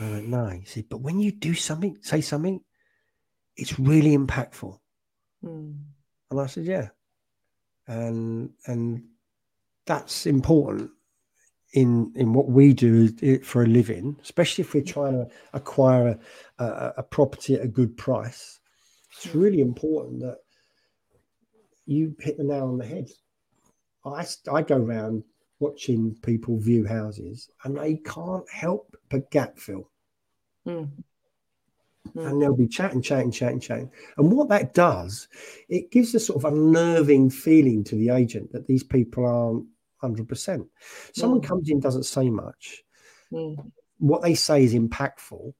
[0.00, 2.60] I went, "No." He said, "But when you do something, say something,
[3.58, 4.78] it's really impactful.
[5.44, 5.76] Mm.
[6.30, 6.88] And I said, yeah.
[7.86, 9.02] And and
[9.84, 10.90] that's important
[11.72, 16.18] in in what we do for a living, especially if we're trying to acquire
[16.58, 18.60] a, a, a property at a good price.
[19.10, 20.38] It's really important that
[21.88, 23.08] you hit the nail on the head.
[24.04, 25.24] I, I go around
[25.60, 29.90] watching people view houses and they can't help but gap fill.
[30.66, 30.90] Mm
[32.14, 32.26] mm.
[32.28, 33.90] and they'll be chatting, chatting, chatting, chatting.
[34.16, 35.28] And what that does,
[35.68, 39.66] it gives a sort of unnerving feeling to the agent that these people aren't
[40.02, 40.66] 100%.
[41.14, 41.44] Someone mm.
[41.44, 42.82] comes in, doesn't say much.
[43.32, 43.70] Mm.
[43.98, 45.52] What they say is impactful.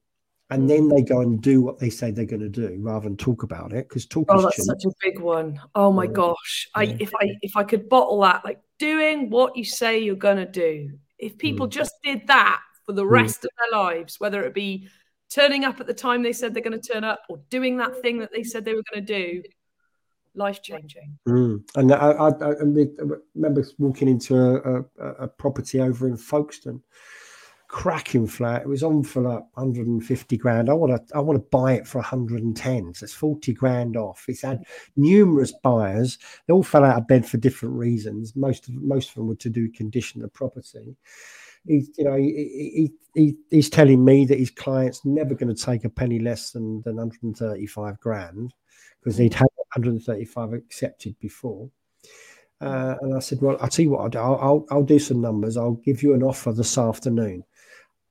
[0.51, 3.17] And then they go and do what they say they're going to do rather than
[3.17, 4.65] talk about it because talk oh, that's cheap.
[4.65, 5.59] such a big one.
[5.75, 6.11] Oh my yeah.
[6.11, 6.69] gosh.
[6.73, 6.97] I yeah.
[6.99, 10.91] if I if I could bottle that, like doing what you say you're gonna do.
[11.19, 11.71] If people mm.
[11.71, 13.11] just did that for the mm.
[13.11, 14.87] rest of their lives, whether it be
[15.29, 18.01] turning up at the time they said they're going to turn up or doing that
[18.01, 19.43] thing that they said they were going to do
[20.35, 21.61] life changing mm.
[21.75, 22.49] and I, I, I,
[23.35, 26.81] remember walking into a, a, a, property over in folkestone
[27.69, 31.49] cracking flat it was on for like 150 grand i want to i want to
[31.49, 34.63] buy it for 110 so it's 40 grand off it's had
[34.97, 36.17] numerous buyers
[36.47, 39.35] they all fell out of bed for different reasons most of most of them were
[39.35, 40.97] to do condition the property
[41.65, 45.65] he's you know he, he, he, he's telling me that his client's never going to
[45.65, 48.53] take a penny less than, than 135 grand
[48.99, 51.69] because he'd had 135 accepted before.
[52.61, 54.19] Uh, and I said, well, I'll tell you what I'll do.
[54.19, 55.55] I'll, I'll, I'll do some numbers.
[55.55, 57.43] I'll give you an offer this afternoon.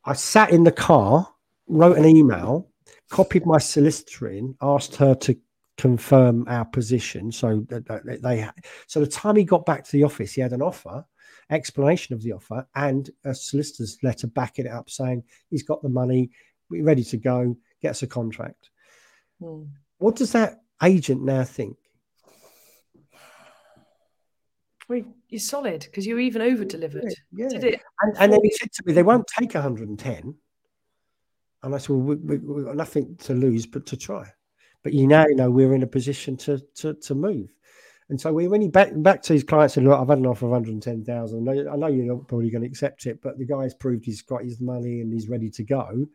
[0.09, 1.29] I sat in the car,
[1.67, 2.71] wrote an email,
[3.11, 5.39] copied my solicitor in, asked her to
[5.77, 7.31] confirm our position.
[7.31, 8.49] So that they,
[8.87, 11.05] so the time he got back to the office, he had an offer
[11.51, 15.89] explanation of the offer and a solicitor's letter backing it up saying he's got the
[15.89, 16.31] money,
[16.71, 18.71] we're ready to go, get us a contract.
[19.41, 19.65] Hmm.
[19.99, 21.77] What does that agent now think?
[24.89, 27.13] Well, you're solid because you even over delivered.
[27.33, 27.77] Yeah, yeah.
[28.01, 30.35] And, and, then he said to me, they won't take 110.
[31.63, 34.25] And I said, well, we, we, we've got nothing to lose but to try.
[34.83, 37.53] But you now know we're in a position to to, to move.
[38.11, 40.47] And so when he back back to his clients and look, I've had an offer
[40.47, 41.49] of 110,000.
[41.49, 44.43] I know you're not probably going to accept it, but the guy's proved he's got
[44.43, 46.07] his money and he's ready to go.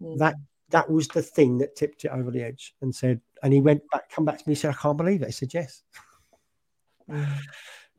[0.00, 0.18] Mm.
[0.18, 0.36] That
[0.70, 3.82] that was the thing that tipped it over the edge and said, and he went
[3.90, 5.28] back, come back to me, and said, I can't believe it.
[5.28, 5.82] I said, yes.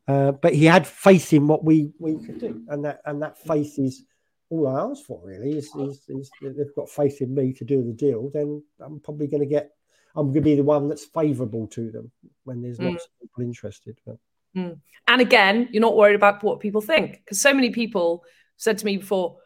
[0.08, 3.38] Uh, but he had faith in what we we could do, and that and that
[3.38, 4.04] faith is
[4.50, 5.20] all I ask for.
[5.24, 8.30] Really, is, is, is they've got faith in me to do the deal.
[8.32, 9.72] Then I'm probably going to get
[10.14, 12.10] I'm going to be the one that's favourable to them
[12.44, 13.06] when there's lots mm.
[13.06, 13.98] of people interested.
[14.06, 14.16] But...
[14.56, 14.78] Mm.
[15.08, 18.24] And again, you're not worried about what people think because so many people
[18.56, 19.38] said to me before,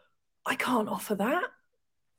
[0.45, 1.43] "I can't offer that."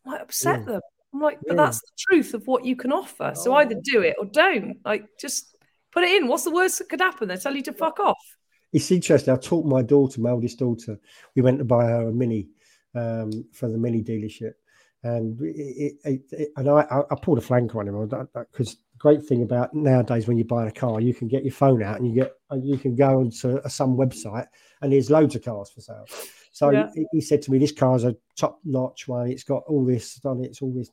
[0.05, 0.66] I might upset yeah.
[0.66, 0.81] them.
[1.14, 1.64] I'm like, but yeah.
[1.64, 3.32] that's the truth of what you can offer.
[3.35, 3.56] So oh.
[3.56, 4.78] either do it or don't.
[4.85, 5.52] Like, just
[5.93, 6.28] put it in.
[6.28, 7.28] What's the worst that could happen?
[7.28, 8.36] They tell you to fuck off.
[8.73, 9.35] It's interesting.
[9.35, 10.98] I taught my daughter, my oldest daughter.
[11.36, 12.48] We went to buy her a mini
[12.94, 14.55] um, for the mini dealership,
[15.02, 19.43] and it, it, it, and I, I pulled a flanker on him because great thing
[19.43, 22.14] about nowadays when you buy a car, you can get your phone out and you
[22.14, 24.47] get uh, you can go onto some website
[24.81, 26.06] and there's loads of cars for sale.
[26.52, 26.89] So yeah.
[26.94, 29.28] he, he, said to me, "This car's a top notch one.
[29.31, 30.48] It's got all this on it.
[30.48, 30.90] It's all this,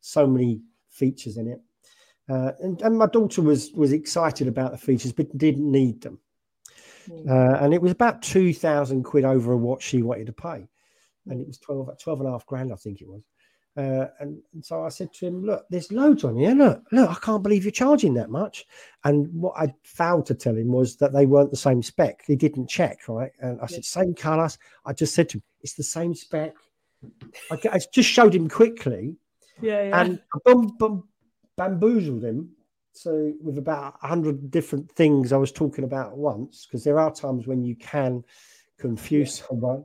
[0.00, 1.60] so many features in it."
[2.28, 6.18] Uh, and, and, my daughter was was excited about the features, but didn't need them.
[7.08, 7.28] Mm.
[7.28, 10.66] Uh, and it was about two thousand quid over what she wanted to pay,
[11.26, 13.22] and it was 12, 12 and a half grand, I think it was.
[13.76, 16.54] Uh, and, and, so I said to him, "Look, there's loads on here.
[16.54, 18.64] Look, look, I can't believe you're charging that much."
[19.02, 22.22] And what I failed to tell him was that they weren't the same spec.
[22.26, 23.32] He didn't check, right?
[23.40, 26.54] And I said, "Same colours." I just said to him, "It's the same spec."
[27.50, 29.16] I, I just showed him quickly,
[29.60, 30.00] yeah, yeah.
[30.00, 31.08] and boom, boom,
[31.56, 32.50] bamboozled him.
[32.92, 36.98] So with about a hundred different things I was talking about at once, because there
[36.98, 38.22] are times when you can
[38.78, 39.46] confuse yeah.
[39.48, 39.84] someone.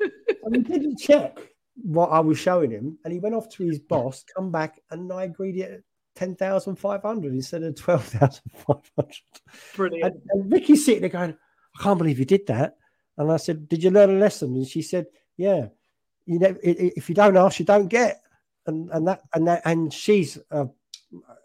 [0.44, 1.38] and he didn't check
[1.76, 5.12] what I was showing him, and he went off to his boss, come back, and
[5.12, 5.84] I agreed it
[6.14, 9.22] ten thousand five hundred instead of twelve thousand five hundred.
[9.74, 10.14] Brilliant.
[10.14, 11.36] And, and Vicky's sitting there going,
[11.78, 12.76] "I can't believe you did that."
[13.16, 15.06] And I said, "Did you learn a lesson?" And she said,
[15.36, 15.68] "Yeah.
[16.26, 18.22] You know, if you don't ask, you don't get."
[18.66, 20.68] And and that and that and she's a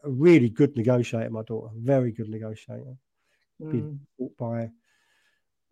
[0.05, 2.95] a really good negotiator, my daughter, very good negotiator.
[3.61, 3.71] Mm.
[3.71, 4.69] Been taught by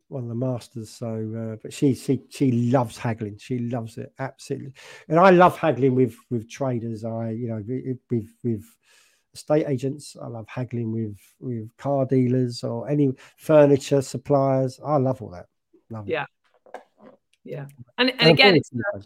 [0.08, 0.90] one of the masters.
[0.90, 1.08] So,
[1.54, 3.38] uh, but she she she loves haggling.
[3.38, 4.74] She loves it absolutely,
[5.10, 7.04] and I love haggling with with traders.
[7.04, 7.64] I you know
[8.10, 8.66] with with
[9.34, 10.16] estate agents.
[10.22, 14.80] I love haggling with with car dealers or any furniture suppliers.
[14.84, 15.48] I love all that.
[15.90, 16.26] Love yeah,
[16.74, 16.82] it.
[17.44, 17.66] yeah,
[17.98, 19.06] and and, and again, it's the,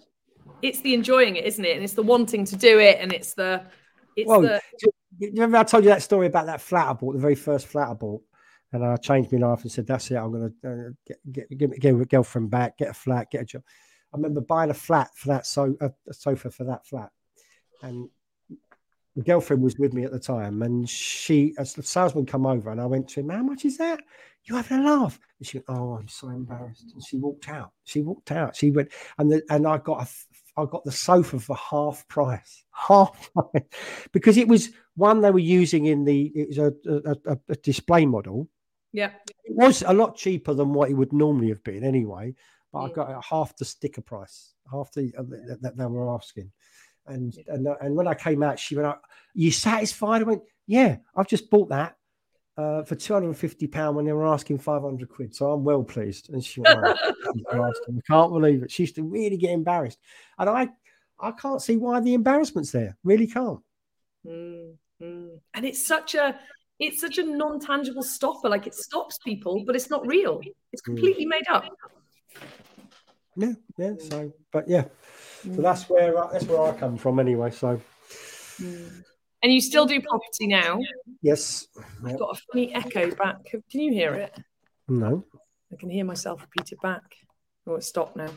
[0.62, 1.76] it's the enjoying it, isn't it?
[1.76, 3.64] And it's the wanting to do it, and it's the
[4.16, 4.62] it's well, the...
[5.20, 7.90] remember I told you that story about that flat I bought, the very first flat
[7.90, 8.22] I bought,
[8.74, 10.16] and I changed my life and said, "That's it.
[10.16, 13.42] I'm going to uh, get, get, get, get a girlfriend back, get a flat, get
[13.42, 13.64] a job."
[14.14, 17.12] I remember buying a flat for that so a, a sofa for that flat,
[17.82, 18.10] and
[19.16, 22.70] the girlfriend was with me at the time, and she, as the salesman come over,
[22.70, 24.00] and I went to him, "How much is that?
[24.44, 27.72] You having a laugh?" And she went, "Oh, I'm so embarrassed." And she walked out.
[27.84, 28.56] She walked out.
[28.56, 30.08] She went, and the, and I got a
[30.58, 33.64] I got the sofa for half price, half price,
[34.12, 36.74] because it was one they were using in the it was a,
[37.26, 38.50] a, a display model.
[38.92, 39.12] Yeah,
[39.44, 42.34] it was a lot cheaper than what it would normally have been anyway.
[42.74, 46.52] But I got half the sticker price, half the uh, that, that they were asking.
[47.06, 49.00] And and and when I came out, she went, "Are
[49.34, 51.96] you satisfied?" I went, "Yeah, I've just bought that."
[52.58, 55.36] Uh, for two hundred and fifty pound when they were asking five hundred quid.
[55.36, 56.32] So I'm well pleased.
[56.32, 57.14] And she went, oh,
[57.54, 57.72] I
[58.08, 58.72] can't believe it.
[58.72, 60.00] She used to really get embarrassed,
[60.40, 60.70] and I,
[61.20, 62.98] I can't see why the embarrassment's there.
[63.04, 63.60] Really can't.
[64.26, 65.40] Mm, mm.
[65.54, 66.40] And it's such a,
[66.80, 68.50] it's such a non-tangible stopper.
[68.50, 70.42] Like it stops people, but it's not real.
[70.74, 70.86] It's mm.
[70.86, 71.30] completely mm.
[71.30, 71.66] made up.
[73.36, 73.94] Yeah, yeah.
[74.00, 74.86] So, but yeah,
[75.44, 75.90] so that's mm.
[75.92, 77.52] where that's where I come from anyway.
[77.52, 77.80] So.
[78.60, 79.04] Mm.
[79.44, 80.80] And you still do property now?
[81.22, 81.68] Yes.
[82.04, 82.20] I've yep.
[82.20, 83.46] got a funny echo back.
[83.46, 84.36] Can you hear it?
[84.88, 85.26] No.
[85.72, 87.04] I can hear myself repeat it back.
[87.68, 88.30] Oh, it's stopped now.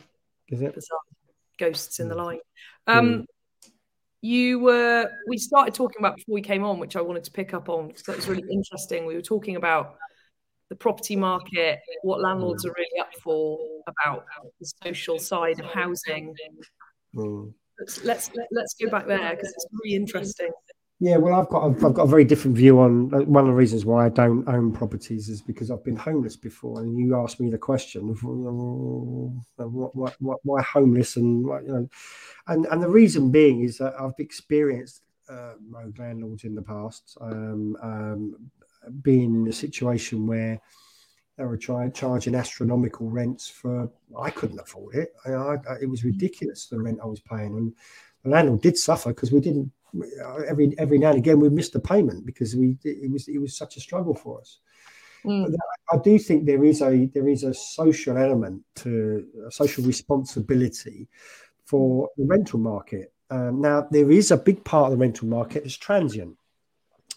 [0.49, 0.75] Is it?
[0.75, 0.99] Bizarre.
[1.57, 2.21] Ghosts in the hmm.
[2.21, 2.39] line.
[2.87, 3.25] Um, mm.
[4.21, 7.55] You were, we started talking about before we came on, which I wanted to pick
[7.55, 9.05] up on because that was really interesting.
[9.05, 9.95] We were talking about
[10.69, 14.25] the property market, what landlords are really up for, about
[14.59, 16.35] the social side of housing.
[17.15, 17.53] Mm.
[17.79, 20.51] Let's, let's let's go back there because it's really interesting.
[21.03, 23.47] Yeah, well, I've got a, I've got a very different view on uh, one of
[23.47, 27.15] the reasons why I don't own properties is because I've been homeless before, and you
[27.15, 31.89] asked me the question of what, what, what, why homeless, and what, you know,
[32.49, 35.53] and and the reason being is that I've experienced uh,
[35.97, 38.35] landlords in the past, um, um,
[39.01, 40.61] being in a situation where
[41.35, 45.15] they were charging astronomical rents for I couldn't afford it.
[45.25, 47.73] I, I, it was ridiculous the rent I was paying, and
[48.23, 49.71] the landlord did suffer because we didn't
[50.47, 53.55] every every now and again we missed the payment because we it was it was
[53.55, 54.59] such a struggle for us.
[55.25, 55.53] Mm.
[55.91, 61.07] I do think there is a there is a social element to a social responsibility
[61.65, 63.13] for the rental market.
[63.29, 66.35] Um, now there is a big part of the rental market is transient.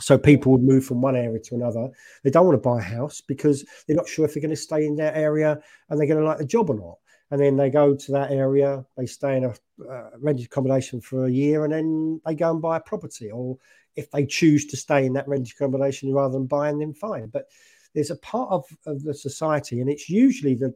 [0.00, 1.88] So people would move from one area to another.
[2.24, 4.56] They don't want to buy a house because they're not sure if they're going to
[4.56, 6.98] stay in their area and they're going to like the job or not
[7.30, 9.54] and then they go to that area, they stay in a
[9.90, 13.30] uh, rented accommodation for a year, and then they go and buy a property.
[13.30, 13.58] Or
[13.96, 17.26] if they choose to stay in that rented accommodation rather than buying, then fine.
[17.26, 17.48] But
[17.94, 20.74] there's a part of, of the society, and it's usually the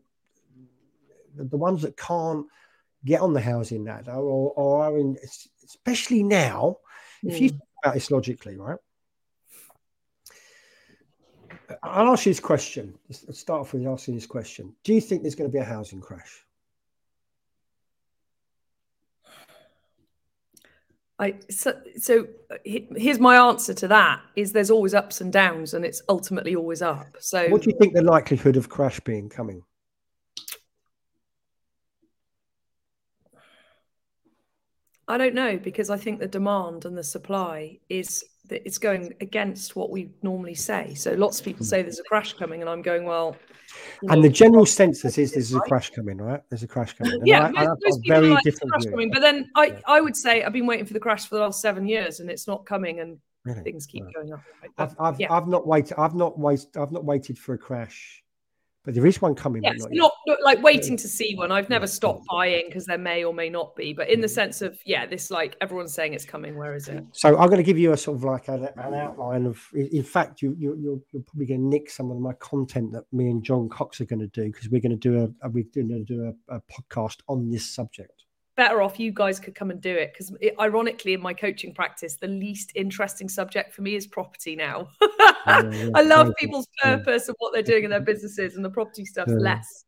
[1.37, 2.47] the ones that can't
[3.05, 5.17] get on the housing ladder, or, or are in,
[5.65, 6.79] especially now.
[7.25, 7.31] Mm.
[7.31, 7.57] If you hmm.
[7.57, 8.79] think about this logically, right?
[11.83, 12.95] I'll ask you this question.
[13.09, 14.75] Let's start off with asking this question.
[14.85, 16.45] Do you think there's going to be a housing crash?
[21.21, 22.29] I so, so
[22.65, 26.81] here's my answer to that is there's always ups and downs and it's ultimately always
[26.81, 27.17] up.
[27.19, 29.63] So what do you think the likelihood of crash being coming?
[35.09, 39.77] I don't know because I think the demand and the supply is it's going against
[39.77, 40.95] what we normally say.
[40.95, 41.69] So lots of people hmm.
[41.69, 43.37] say there's a crash coming, and I'm going, well.
[44.09, 46.43] And the general census is there's a crash coming, right?
[46.49, 47.13] There's a crash coming.
[47.19, 49.11] And yeah, I, most, most very like different crash coming.
[49.11, 49.81] But then I, yeah.
[49.87, 52.31] I would say I've been waiting for the crash for the last seven years, and
[52.31, 53.63] it's not coming, and really?
[53.63, 54.43] things keep going up.
[54.63, 54.71] Right?
[54.79, 55.33] I've, I've, yeah.
[55.33, 55.99] I've not waited.
[55.99, 56.77] I've not waited.
[56.77, 58.23] I've not waited for a crash
[58.89, 59.63] but there is one coming.
[59.63, 61.53] Yes, not, not, not, like waiting to see one.
[61.53, 64.31] I've never stopped buying because there may or may not be, but in the mm.
[64.31, 66.57] sense of yeah, this like everyone's saying it's coming.
[66.57, 67.05] Where is it?
[67.13, 69.63] So I'm going to give you a sort of like an, an outline of.
[69.75, 73.05] In fact, you, you you're, you're probably going to nick some of my content that
[73.13, 75.65] me and John Cox are going to do because we're going to do a we're
[75.75, 78.25] going to do a, a podcast on this subject
[78.59, 82.17] better off you guys could come and do it because ironically in my coaching practice
[82.17, 84.89] the least interesting subject for me is property now.
[85.47, 89.33] I love people's purpose and what they're doing in their businesses and the property stuff's
[89.33, 89.85] less.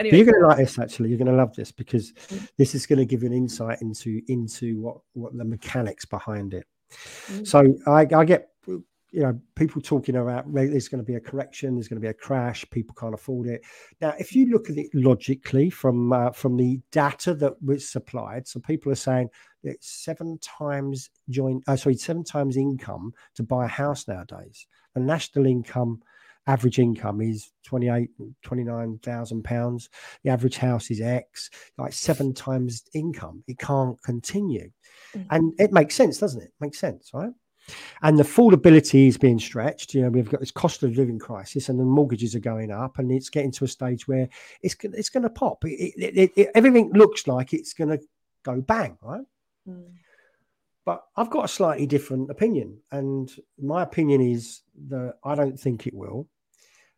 [0.00, 1.10] Anyway, you're going to like this actually.
[1.10, 2.46] You're going to love this because mm.
[2.58, 6.54] this is going to give you an insight into into what what the mechanics behind
[6.54, 6.66] it.
[7.28, 7.46] Mm.
[7.46, 8.48] so I, I get
[9.12, 12.10] you know, people talking about there's going to be a correction, there's going to be
[12.10, 13.62] a crash, people can't afford it.
[14.00, 18.48] Now, if you look at it logically from uh, from the data that was supplied,
[18.48, 19.28] so people are saying
[19.62, 24.66] it's seven times joint, uh, sorry, seven times income to buy a house nowadays.
[24.94, 26.00] The national income,
[26.46, 28.10] average income is 28,
[28.42, 29.90] 29,000 pounds.
[30.24, 33.44] The average house is X, like seven times income.
[33.46, 34.70] It can't continue.
[35.14, 35.34] Mm-hmm.
[35.34, 36.52] And it makes sense, doesn't it?
[36.60, 37.32] Makes sense, right?
[38.02, 39.94] And the affordability is being stretched.
[39.94, 42.98] You know, we've got this cost of living crisis, and the mortgages are going up,
[42.98, 44.28] and it's getting to a stage where
[44.62, 45.64] it's it's going to pop.
[45.64, 48.00] It, it, it, everything looks like it's going to
[48.42, 49.24] go bang, right?
[49.68, 49.92] Mm.
[50.84, 53.30] But I've got a slightly different opinion, and
[53.60, 56.28] my opinion is that I don't think it will.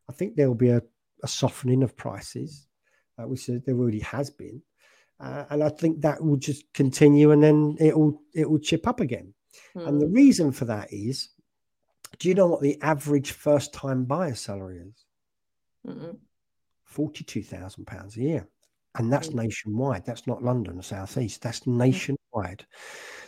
[0.08, 0.82] I think there will be a,
[1.22, 2.66] a softening of prices,
[3.18, 4.62] uh, which there already has been,
[5.20, 8.86] uh, and I think that will just continue, and then it will it will chip
[8.86, 9.33] up again.
[9.76, 9.88] Mm.
[9.88, 10.14] And the hmm.
[10.14, 11.30] reason for that is
[12.18, 15.04] do you know what the average first time buyer salary is?
[15.86, 16.16] Mm-mm.
[16.94, 18.48] £42,000 a year.
[18.96, 19.34] And that's mm.
[19.34, 20.06] nationwide.
[20.06, 21.42] That's not London Southeast.
[21.42, 21.78] That's hmm.
[21.78, 22.64] nationwide.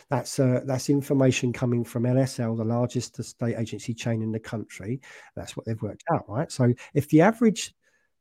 [0.09, 5.01] That's uh, that's information coming from LSL, the largest estate agency chain in the country.
[5.35, 6.49] That's what they've worked out, right?
[6.49, 7.75] So if the average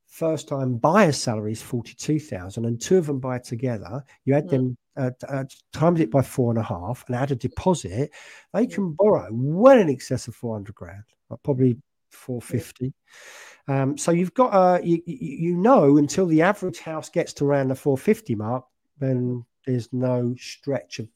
[0.09, 4.51] first time buyer salary is 42,000 and two of them buy together, you add mm.
[4.51, 8.11] them uh, uh, times it by four and a half and add a deposit,
[8.53, 11.77] they can borrow well in excess of 400 grand, like probably
[12.11, 12.93] 450.
[13.69, 17.69] Um, so you've got, uh, you, you know, until the average house gets to around
[17.69, 18.65] the 450 mark,
[18.99, 21.09] then there's no stretch of,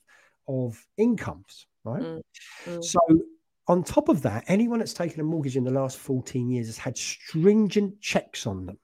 [0.48, 2.02] of incomes, right?
[2.02, 2.22] Mm.
[2.66, 2.84] Mm.
[2.84, 2.98] So
[3.68, 6.78] on top of that, anyone that's taken a mortgage in the last 14 years has
[6.78, 8.78] had stringent checks on them.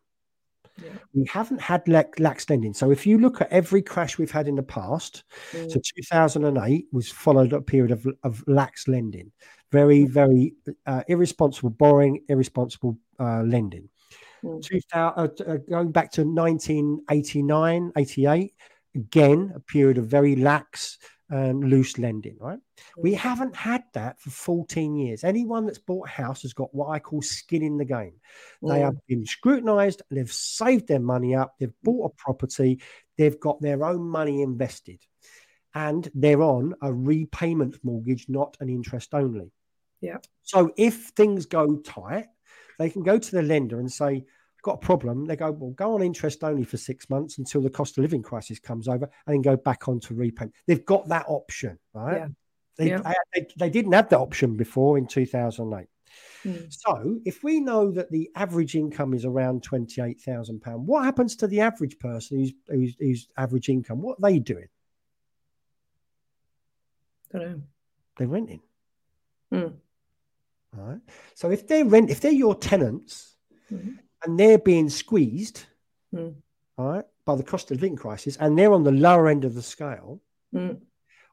[0.82, 0.90] Yeah.
[1.14, 2.74] We haven't had lax lending.
[2.74, 5.70] So if you look at every crash we've had in the past, mm.
[5.70, 9.32] so 2008 was followed a period of, of lax lending,
[9.72, 10.10] very, mm.
[10.10, 10.54] very
[10.86, 13.88] uh, irresponsible borrowing, irresponsible uh, lending.
[14.44, 14.62] Mm.
[14.62, 18.54] 2000, uh, uh, going back to 1989, 88,
[18.94, 20.98] again, a period of very lax
[21.28, 22.58] and loose lending, right?
[22.96, 23.16] We mm.
[23.16, 25.24] haven't had that for 14 years.
[25.24, 28.14] Anyone that's bought a house has got what I call skin in the game.
[28.62, 32.80] They have been scrutinized, they've saved their money up, they've bought a property,
[33.18, 35.00] they've got their own money invested,
[35.74, 39.52] and they're on a repayment mortgage, not an interest only.
[40.00, 40.18] Yeah.
[40.42, 42.26] So if things go tight,
[42.78, 44.24] they can go to the lender and say,
[44.66, 47.70] got a problem, they go, well, go on interest only for six months until the
[47.70, 50.52] cost of living crisis comes over and then go back on to repayment.
[50.66, 52.16] They've got that option, right?
[52.16, 52.28] Yeah.
[52.76, 53.12] They, yeah.
[53.32, 55.86] they, they, didn't have that option before in 2008.
[56.44, 56.66] Mm.
[56.68, 61.60] So if we know that the average income is around £28,000, what happens to the
[61.60, 64.02] average person who's, who's, who's average income?
[64.02, 64.66] What are they doing?
[67.30, 67.62] Don't know.
[68.18, 68.62] They're renting.
[69.52, 69.74] Mm.
[70.76, 71.00] All right.
[71.34, 73.36] So if they rent, if they're your tenants,
[73.72, 73.92] mm-hmm
[74.26, 75.64] and they're being squeezed,
[76.14, 76.34] mm.
[76.76, 79.54] all right, by the cost of living crisis, and they're on the lower end of
[79.54, 80.20] the scale.
[80.54, 80.80] Mm.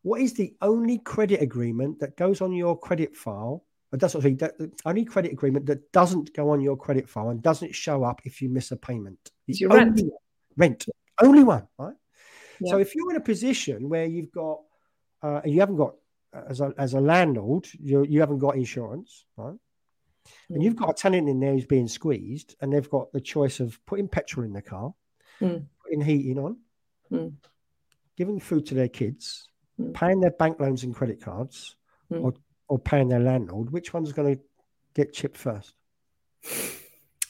[0.04, 3.66] What is the only credit agreement that goes on your credit file?
[3.92, 7.76] That's not the only credit agreement that doesn't go on your credit file and doesn't
[7.76, 9.32] show up if you miss a payment.
[9.48, 10.02] It's your rent.
[10.58, 10.86] Rent.
[11.22, 11.94] Only one, right?
[12.60, 12.72] Yeah.
[12.72, 14.62] So if you're in a position where you've got,
[15.22, 15.96] uh, you haven't got,
[16.34, 19.56] as a, as a landlord, you, you haven't got insurance, right?
[20.50, 23.60] And you've got a tenant in there who's being squeezed, and they've got the choice
[23.60, 24.94] of putting petrol in their car,
[25.42, 25.66] mm.
[25.84, 26.58] putting heating on,
[27.12, 27.34] mm.
[28.18, 29.48] giving food to their kids,
[29.80, 29.94] mm.
[29.94, 31.76] paying their bank loans and credit cards,
[32.12, 32.24] mm.
[32.24, 32.34] or,
[32.68, 33.72] or paying their landlord.
[33.72, 34.42] Which one's going to
[34.94, 35.74] get chipped first?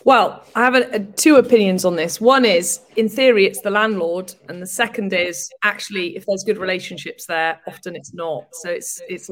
[0.05, 2.19] Well, I have a, a, two opinions on this.
[2.19, 6.57] One is, in theory, it's the landlord, and the second is actually, if there's good
[6.57, 8.47] relationships there, often it's not.
[8.51, 9.29] So it's it's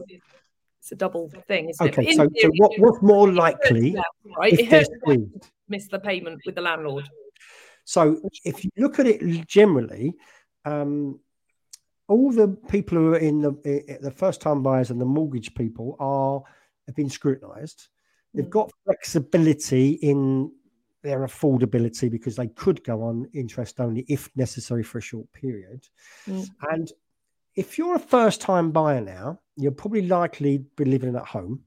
[0.81, 1.69] it's a double thing.
[1.69, 3.95] isn't okay, so, so what, what's more likely
[4.35, 4.53] right?
[4.53, 5.51] if they're squeezed?
[5.69, 7.07] Miss the payment with the landlord.
[7.83, 10.15] So if you look at it generally,
[10.65, 11.19] um,
[12.07, 15.95] all the people who are in the the first time buyers and the mortgage people
[15.99, 16.41] are
[16.87, 17.87] have been scrutinised.
[18.33, 18.49] They've mm.
[18.49, 20.51] got flexibility in
[21.03, 25.87] their affordability because they could go on interest only if necessary for a short period.
[26.27, 26.49] Mm.
[26.71, 26.91] And
[27.55, 31.61] if you're a first time buyer now, you're probably likely be living at home,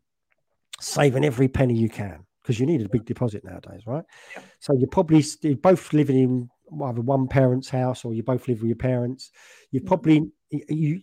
[0.81, 4.05] saving every penny you can because you need a big deposit nowadays, right?
[4.37, 4.43] Yeah.
[4.61, 6.51] So you're probably you're both living in
[6.85, 9.31] either one parent's house or you both live with your parents.
[9.71, 9.87] You mm.
[9.87, 11.03] probably you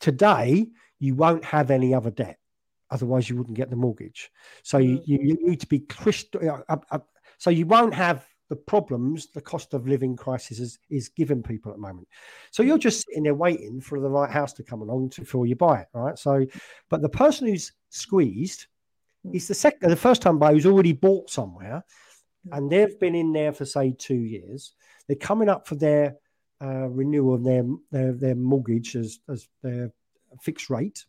[0.00, 0.66] today
[0.98, 2.38] you won't have any other debt,
[2.90, 4.30] otherwise you wouldn't get the mortgage.
[4.62, 5.02] So you, mm.
[5.06, 6.62] you, you need to be crystal.
[6.68, 6.98] Uh, uh,
[7.38, 11.72] so you won't have the problems the cost of living crisis is, is giving people
[11.72, 12.06] at the moment.
[12.50, 15.46] So you're just sitting there waiting for the right house to come along to, before
[15.46, 16.18] you buy it, right?
[16.18, 16.46] So,
[16.88, 18.66] but the person who's squeezed
[19.32, 21.84] is the second, the first time buyer who's already bought somewhere,
[22.52, 24.74] and they've been in there for say two years.
[25.08, 26.16] They're coming up for their
[26.60, 29.92] uh, renewal of their, their their mortgage as as their
[30.40, 31.04] fixed rate,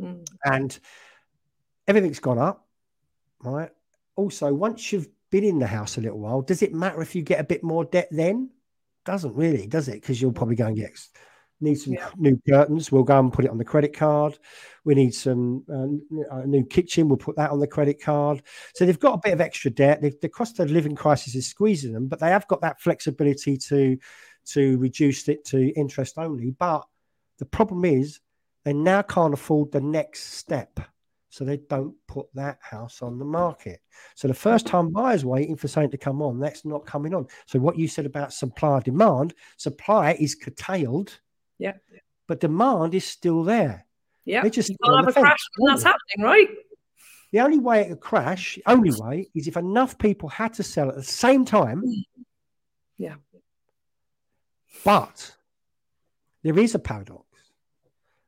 [0.00, 0.26] mm.
[0.44, 0.78] and
[1.86, 2.66] everything's gone up,
[3.42, 3.70] right?
[4.16, 7.22] Also, once you've been in the house a little while, does it matter if you
[7.22, 8.50] get a bit more debt then?
[9.04, 10.00] Doesn't really, does it?
[10.00, 10.90] Because you'll probably go and get
[11.60, 12.08] need some yeah.
[12.16, 12.90] new curtains.
[12.90, 14.38] We'll go and put it on the credit card.
[14.84, 17.08] We need some uh, a new kitchen.
[17.08, 18.42] We'll put that on the credit card.
[18.74, 20.00] So they've got a bit of extra debt.
[20.00, 23.56] The, the cost of living crisis is squeezing them, but they have got that flexibility
[23.56, 23.98] to
[24.46, 26.50] to reduce it to interest only.
[26.50, 26.84] But
[27.38, 28.20] the problem is
[28.64, 30.80] they now can't afford the next step
[31.30, 33.80] so they don't put that house on the market.
[34.16, 37.28] So the first time buyers waiting for something to come on, that's not coming on.
[37.46, 41.20] So what you said about supply demand, supply is curtailed.
[41.58, 41.74] Yeah.
[42.26, 43.86] But demand is still there.
[44.24, 44.42] Yeah.
[44.42, 46.48] They just can't have a crash when that's happening, right?
[47.32, 50.88] The only way it could crash, only way, is if enough people had to sell
[50.88, 51.84] at the same time.
[52.98, 53.14] Yeah.
[54.84, 55.36] But
[56.42, 57.24] there is a paradox.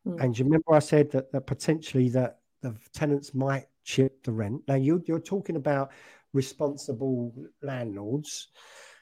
[0.07, 0.23] Mm.
[0.23, 4.62] And you remember I said that, that potentially that the tenants might chip the rent.
[4.66, 5.90] Now you, you're talking about
[6.32, 8.48] responsible landlords,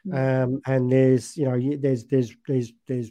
[0.07, 0.45] mm.
[0.45, 3.11] um, and there's you know there's there's there's there's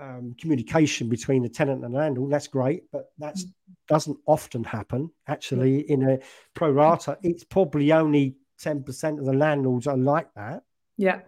[0.00, 2.32] um, communication between the tenant and the landlord.
[2.32, 3.52] That's great, but that mm.
[3.88, 5.10] doesn't often happen.
[5.26, 6.18] Actually, in a
[6.54, 10.62] pro rata, it's probably only ten percent of the landlords are like that.
[10.96, 11.20] Yeah.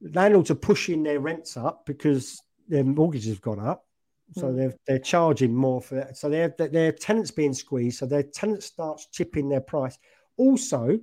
[0.00, 3.84] Landlords are pushing their rents up because their mortgages have gone up
[4.34, 4.56] so mm.
[4.56, 6.16] they're they're charging more for that.
[6.16, 7.98] So their their tenants being squeezed.
[7.98, 9.98] So their tenant starts chipping their price.
[10.36, 10.98] Also,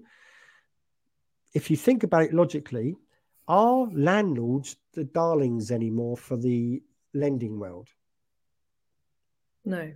[1.53, 2.95] if you think about it logically,
[3.47, 6.81] are landlords the darlings anymore for the
[7.13, 7.89] lending world?
[9.65, 9.91] No.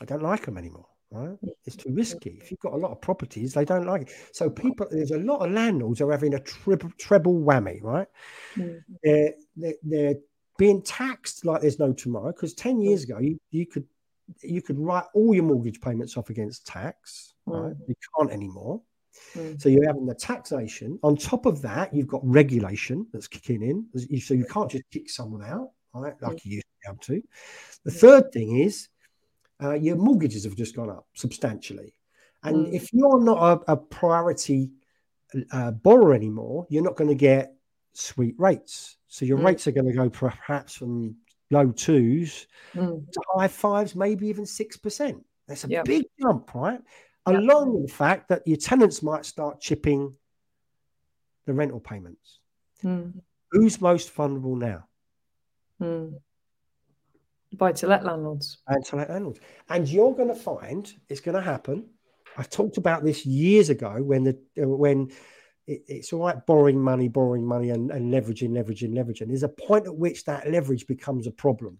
[0.00, 0.86] I don't like them anymore.
[1.10, 1.36] Right?
[1.66, 2.38] It's too risky.
[2.40, 4.12] If you've got a lot of properties, they don't like it.
[4.32, 8.08] So people, there's a lot of landlords are having a treble, treble whammy, right?
[8.56, 8.94] Mm-hmm.
[9.04, 10.14] They're, they're, they're
[10.58, 12.32] being taxed like there's no tomorrow.
[12.32, 12.84] Because ten mm.
[12.84, 13.86] years ago, you, you could
[14.40, 17.34] you could write all your mortgage payments off against tax.
[17.46, 17.72] Right?
[17.72, 17.88] Mm.
[17.88, 18.82] You can't anymore.
[19.34, 19.60] Mm.
[19.60, 20.98] So you're having the taxation.
[21.02, 24.20] On top of that, you've got regulation that's kicking in.
[24.20, 26.14] So you can't just kick someone out, right?
[26.22, 26.44] Like mm.
[26.44, 27.28] you used to be able to.
[27.84, 28.00] The mm.
[28.00, 28.88] third thing is
[29.62, 31.94] uh, your mortgages have just gone up substantially.
[32.42, 32.74] And mm.
[32.74, 34.70] if you're not a, a priority
[35.50, 37.54] uh, borrower anymore, you're not going to get
[37.92, 38.96] sweet rates.
[39.12, 39.44] So your mm.
[39.44, 41.16] rates are going to go perhaps from
[41.50, 43.12] low twos mm.
[43.12, 45.22] to high fives, maybe even six percent.
[45.46, 45.84] That's a yep.
[45.84, 46.80] big jump, right?
[47.28, 47.36] Yep.
[47.36, 50.14] Along with the fact that your tenants might start chipping
[51.44, 52.38] the rental payments.
[52.82, 53.20] Mm.
[53.50, 54.88] Who's most vulnerable now?
[55.78, 56.14] Mm.
[57.52, 58.62] Buy to let landlords.
[58.66, 59.40] Buy to let landlords.
[59.68, 61.84] And you're going to find it's going to happen.
[62.38, 65.12] I talked about this years ago when the when
[65.66, 69.28] it, it's all right borrowing money, borrowing money, and, and leveraging, leveraging, leveraging.
[69.28, 71.78] There's a point at which that leverage becomes a problem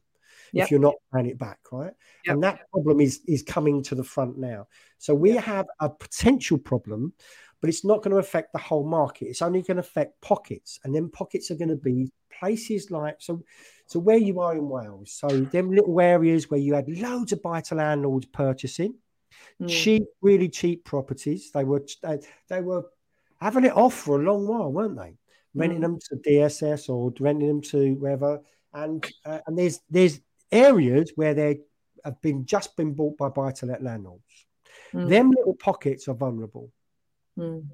[0.53, 0.65] yep.
[0.65, 1.93] if you're not paying it back, right?
[2.25, 2.35] Yep.
[2.35, 4.69] And that problem is is coming to the front now.
[4.99, 5.45] So we yep.
[5.45, 7.13] have a potential problem,
[7.61, 9.27] but it's not going to affect the whole market.
[9.27, 13.17] It's only going to affect pockets, and then pockets are going to be places like
[13.19, 13.43] so.
[13.87, 17.43] So where you are in Wales, so them little areas where you had loads of
[17.43, 18.95] buy to landlords purchasing.
[19.61, 19.69] Mm.
[19.69, 21.51] cheap, really cheap properties.
[21.53, 22.19] They were they,
[22.49, 22.85] they were
[23.43, 25.15] having it off for a long while, weren't they?
[25.55, 25.83] Renting mm.
[25.83, 28.41] them to DSS or renting them to wherever,
[28.73, 30.21] and uh, and there's there's
[30.51, 31.61] areas where they
[32.05, 34.23] have been just been bought by buy to let landlords.
[34.95, 35.09] Mm.
[35.09, 36.71] Them little pockets are vulnerable.
[37.39, 37.67] Mm.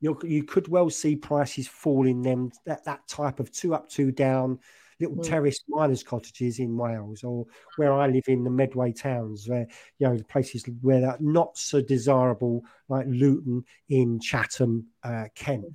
[0.00, 3.88] You you could well see prices fall in them that that type of two up
[3.88, 4.60] two down
[5.00, 5.26] little mm.
[5.26, 7.46] terrace miners' cottages in Wales, or
[7.76, 9.66] where I live in the Medway towns, where
[9.98, 15.66] you know the places where that not so desirable, like Luton in Chatham, uh, Kent.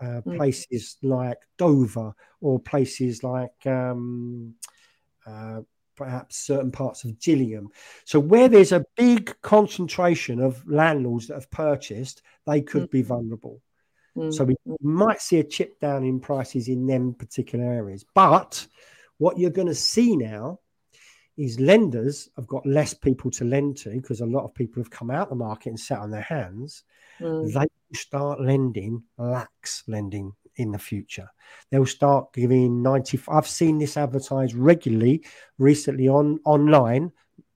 [0.00, 0.36] Uh, mm.
[0.36, 4.52] Places like Dover or places like um,
[5.24, 5.60] uh,
[5.94, 7.68] perhaps certain parts of Gillingham.
[8.04, 12.90] So where there's a big concentration of landlords that have purchased, they could mm.
[12.90, 13.60] be vulnerable.
[14.16, 14.32] Mm.
[14.32, 18.04] So we might see a chip down in prices in them particular areas.
[18.14, 18.66] But
[19.18, 20.60] what you're going to see now
[21.36, 24.90] is lenders have got less people to lend to because a lot of people have
[24.90, 26.84] come out the market and sat on their hands.
[27.20, 27.52] Mm.
[27.52, 31.28] They start lending lax lending in the future.
[31.70, 33.20] They'll start giving 90.
[33.28, 35.24] I've seen this advertised regularly
[35.58, 37.12] recently on online.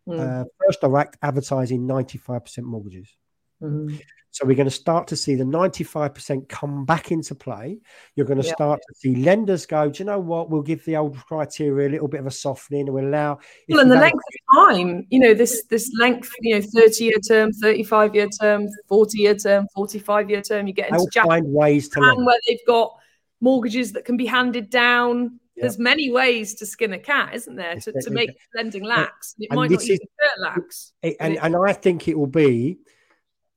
[0.09, 0.19] Mm.
[0.19, 3.15] Uh, First Direct advertising 95% mortgages.
[3.63, 3.97] Mm-hmm.
[4.37, 7.79] So we're going to start to see the 95% come back into play.
[8.17, 10.51] You're going to start to see lenders go, do you know what?
[10.51, 13.39] We'll give the old criteria a little bit of a softening and we'll allow.
[13.67, 17.19] Well, and the length of time, you know, this this length, you know, 30 year
[17.27, 21.47] term, 35 year term, 40 year term, 45 year term, you get into Japan, find
[21.51, 22.27] ways to lend.
[22.27, 22.95] where they've got
[23.41, 25.41] mortgages that can be handed down.
[25.57, 29.35] There's many ways to skin a cat, isn't there, to, to make lending lax.
[29.39, 29.99] It and might not even
[30.37, 30.93] lax.
[31.03, 32.77] and, and I think it will be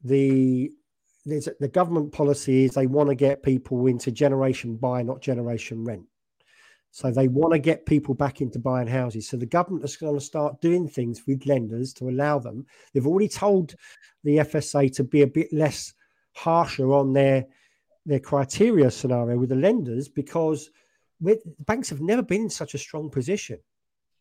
[0.04, 0.72] the
[1.26, 6.06] the government policy is they want to get people into generation buy, not generation rent.
[6.92, 9.30] So they want to get people back into buying houses.
[9.30, 12.66] So the government is going to start doing things with lenders to allow them.
[12.94, 13.76] They've already told
[14.24, 15.94] the FSA to be a bit less
[16.34, 17.46] harsher on their
[18.06, 20.72] their criteria scenario with the lenders because
[21.20, 23.60] with, banks have never been in such a strong position.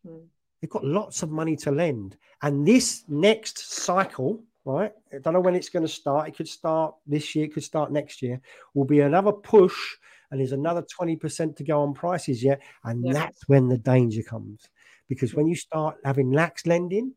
[0.05, 0.27] Mm.
[0.61, 4.91] They've got lots of money to lend, and this next cycle right?
[5.13, 6.27] I don't know when it's going to start.
[6.27, 8.41] It could start this year, it could start next year.
[8.73, 9.75] Will be another push,
[10.31, 12.61] and there's another 20% to go on prices yet.
[12.83, 13.13] And yeah.
[13.13, 14.67] that's when the danger comes.
[15.07, 17.13] Because when you start having lax lending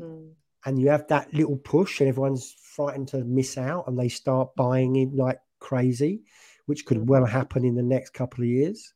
[0.00, 0.30] mm.
[0.64, 4.54] and you have that little push, and everyone's frightened to miss out and they start
[4.54, 6.22] buying it like crazy,
[6.66, 7.06] which could mm.
[7.06, 8.92] well happen in the next couple of years,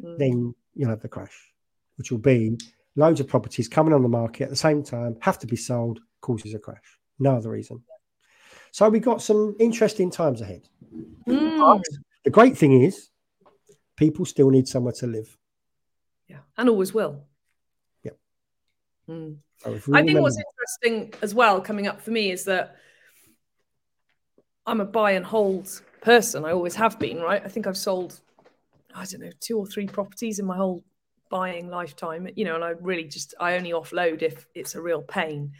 [0.00, 0.16] mm.
[0.18, 1.52] then you'll have the crash,
[1.96, 2.56] which will be
[2.94, 6.00] loads of properties coming on the market at the same time, have to be sold,
[6.20, 6.98] causes a crash.
[7.22, 7.84] No other reason.
[8.72, 10.62] So we got some interesting times ahead.
[11.28, 11.80] Mm.
[12.24, 13.10] the great thing is,
[13.96, 15.38] people still need somewhere to live.
[16.26, 17.22] Yeah, and always will.
[18.02, 18.12] Yeah.
[19.08, 19.36] Mm.
[19.58, 22.76] So I think what's interesting as well coming up for me is that
[24.66, 26.44] I'm a buy and hold person.
[26.44, 27.40] I always have been, right?
[27.44, 28.18] I think I've sold,
[28.92, 30.82] I don't know, two or three properties in my whole
[31.30, 35.02] buying lifetime, you know, and I really just, I only offload if it's a real
[35.02, 35.52] pain.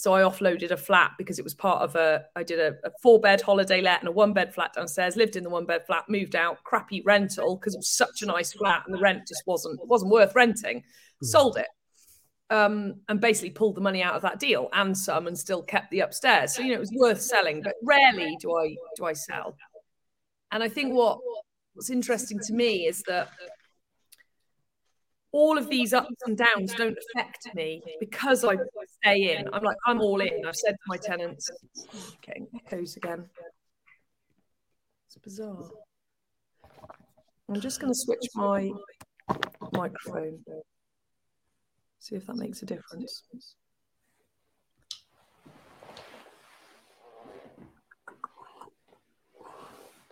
[0.00, 2.24] So I offloaded a flat because it was part of a.
[2.34, 5.16] I did a, a four bed holiday let and a one bed flat downstairs.
[5.16, 8.26] Lived in the one bed flat, moved out, crappy rental because it was such a
[8.26, 10.78] nice flat and the rent just wasn't wasn't worth renting.
[10.78, 11.26] Mm.
[11.26, 11.68] Sold it,
[12.48, 15.90] um, and basically pulled the money out of that deal and some, and still kept
[15.90, 16.54] the upstairs.
[16.54, 19.56] So you know it was worth selling, but rarely do I do I sell.
[20.50, 21.18] And I think what
[21.74, 23.28] what's interesting to me is that
[25.32, 28.56] all of these ups and downs don't affect me because I
[29.02, 29.48] stay in.
[29.52, 30.44] I'm like, I'm all in.
[30.46, 31.50] I've said to my tenants,
[32.22, 33.28] getting echoes again.
[35.06, 35.70] It's bizarre.
[37.48, 38.70] I'm just going to switch my
[39.72, 40.38] microphone.
[41.98, 43.24] See if that makes a difference.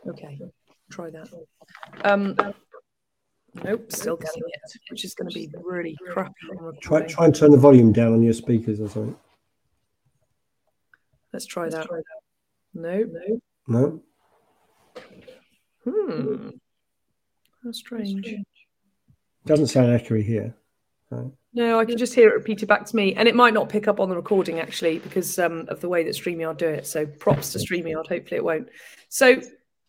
[0.07, 0.39] Okay,
[0.91, 1.29] try that.
[2.05, 2.37] Um,
[3.55, 6.35] Nope, still getting it, which is going to be really crappy.
[6.81, 9.17] Try, try and turn the volume down on your speakers or something.
[11.33, 11.89] Let's try that.
[12.75, 14.03] No, no, no.
[15.85, 16.51] Hmm.
[17.65, 18.35] How strange.
[19.47, 20.55] Doesn't sound accurate here.
[21.55, 23.89] No, I can just hear it repeated back to me, and it might not pick
[23.89, 26.87] up on the recording actually because um, of the way that Streamyard do it.
[26.87, 28.07] So props to Streamyard.
[28.07, 28.69] Hopefully, it won't.
[29.09, 29.41] So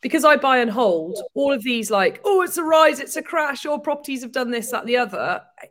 [0.02, 3.22] because I buy and hold, all of these like, oh, it's a rise, it's a
[3.22, 5.42] crash, all properties have done this, that, the other.
[5.62, 5.68] I,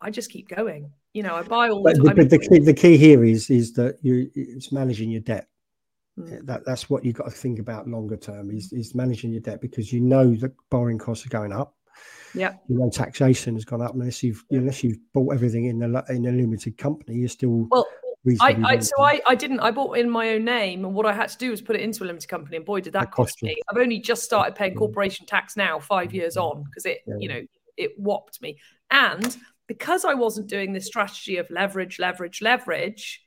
[0.00, 0.92] I just keep going.
[1.12, 2.16] You know, I buy all the time.
[2.16, 5.46] But the key, the key here is is that you it's managing your debt.
[6.18, 6.46] Mm.
[6.46, 9.60] That that's what you've got to think about longer term is is managing your debt
[9.60, 11.74] because you know that borrowing costs are going up.
[12.34, 16.04] Yeah, you know taxation has gone up unless you've unless you've bought everything in the
[16.08, 17.18] in a limited company.
[17.18, 17.86] You're still well
[18.40, 21.12] I, I so I, I didn't I bought in my own name and what I
[21.12, 23.10] had to do was put it into a limited company and boy did that, that
[23.10, 23.56] cost me.
[23.68, 27.14] I've only just started paying corporation tax now, five years on, because it yeah.
[27.18, 27.40] you know
[27.76, 28.58] it whopped me.
[28.90, 29.36] And
[29.66, 33.22] because I wasn't doing this strategy of leverage, leverage, leverage,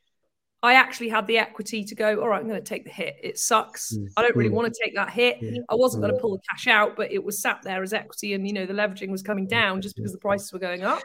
[0.62, 3.18] I actually had the equity to go, all right, I'm going to take the hit.
[3.22, 3.96] It sucks.
[3.96, 4.08] Mm.
[4.18, 4.54] I don't really mm.
[4.54, 5.38] want to take that hit.
[5.42, 5.62] Yeah.
[5.70, 8.34] I wasn't going to pull the cash out, but it was sat there as equity.
[8.34, 11.04] And, you know, the leveraging was coming down just because the prices were going up.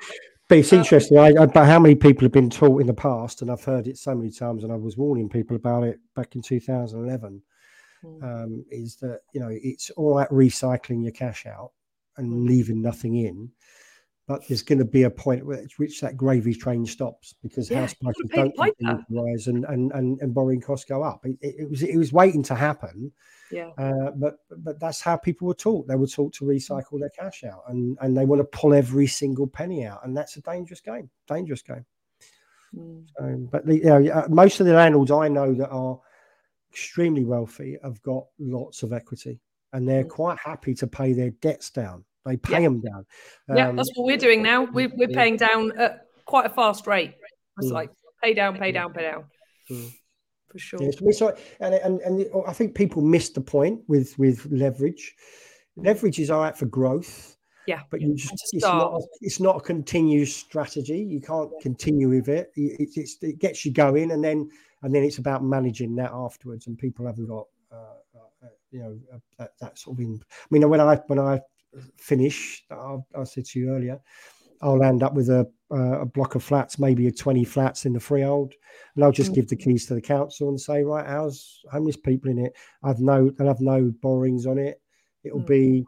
[0.50, 1.16] But it's uh, interesting.
[1.16, 3.96] I, but how many people have been taught in the past, and I've heard it
[3.96, 7.40] so many times, and I was warning people about it back in 2011,
[8.04, 8.22] mm.
[8.24, 11.70] um, is that, you know, it's all about recycling your cash out
[12.16, 12.48] and mm.
[12.48, 13.52] leaving nothing in
[14.30, 17.80] but there's going to be a point it's which that gravy train stops because yeah,
[17.80, 18.54] house prices don't
[19.10, 21.26] rise and, and, and, and borrowing costs go up.
[21.26, 23.10] It, it, was it was waiting to happen.
[23.50, 23.70] Yeah.
[23.76, 25.88] Uh, but but that's how people were taught.
[25.88, 29.08] They were taught to recycle their cash out and and they want to pull every
[29.08, 31.10] single penny out, and that's a dangerous game.
[31.26, 31.84] Dangerous game.
[32.72, 33.06] Mm.
[33.18, 35.98] So, but the, you know, most of the landlords I know that are
[36.70, 39.40] extremely wealthy have got lots of equity,
[39.72, 40.08] and they're mm.
[40.08, 42.60] quite happy to pay their debts down they pay yeah.
[42.60, 43.06] them down.
[43.48, 44.64] Um, yeah, that's what we're doing now.
[44.64, 47.14] We're, we're paying down at quite a fast rate.
[47.58, 47.72] It's mm.
[47.72, 47.90] like
[48.22, 49.24] pay down, pay down, pay down.
[49.70, 49.92] Mm.
[50.50, 50.80] For sure.
[51.00, 51.30] We saw,
[51.60, 55.14] and, and and I think people missed the point with with leverage.
[55.76, 57.36] Leverage is all right for growth.
[57.66, 60.98] Yeah, but you just, it's not it's not a continuous strategy.
[60.98, 62.50] You can't continue with it.
[62.56, 63.10] It, it.
[63.22, 64.50] it gets you going, and then
[64.82, 66.66] and then it's about managing that afterwards.
[66.66, 70.20] And people haven't got uh, uh, you know uh, that, that sort of in.
[70.20, 71.40] I mean, when I when I
[71.96, 74.00] finish I, I said to you earlier,
[74.62, 77.92] I'll end up with a, uh, a block of flats, maybe a 20 flats in
[77.92, 78.52] the freehold,
[78.94, 79.36] and I'll just mm.
[79.36, 82.52] give the keys to the council and say, right, how's homeless people in it?
[82.82, 84.80] I've no, I'll have no borrowings on it.
[85.24, 85.46] It'll mm.
[85.46, 85.84] be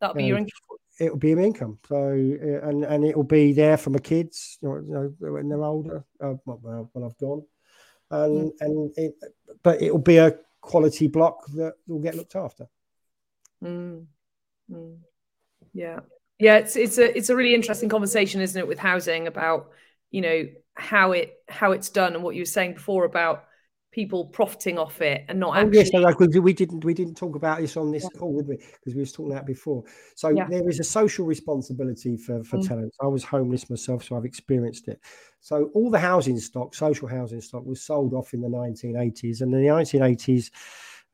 [0.00, 0.60] that'll be your income.
[0.98, 1.78] It'll be an income.
[1.86, 6.04] So, uh, and and it'll be there for my kids, you know, when they're older,
[6.20, 7.44] uh, when I've gone,
[8.10, 8.56] and mm.
[8.60, 9.14] and it,
[9.62, 12.66] but it'll be a quality block that will get looked after.
[13.62, 14.06] Mm.
[15.76, 16.00] Yeah.
[16.38, 19.70] Yeah, it's it's a it's a really interesting conversation, isn't it, with housing about,
[20.10, 20.44] you know,
[20.74, 23.44] how it how it's done and what you were saying before about
[23.96, 25.78] people profiting off it and not oh, actually.
[25.78, 28.18] Yes, like we didn't we didn't talk about this on this yeah.
[28.18, 29.84] call, with me Because we were talking about before.
[30.14, 30.46] So yeah.
[30.50, 32.68] there is a social responsibility for for mm.
[32.68, 32.98] tenants.
[33.00, 35.00] I was homeless myself, so I've experienced it.
[35.40, 39.54] So all the housing stock, social housing stock, was sold off in the 1980s, and
[39.54, 40.50] in the 1980s,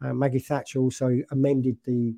[0.04, 2.16] uh, Maggie Thatcher also amended the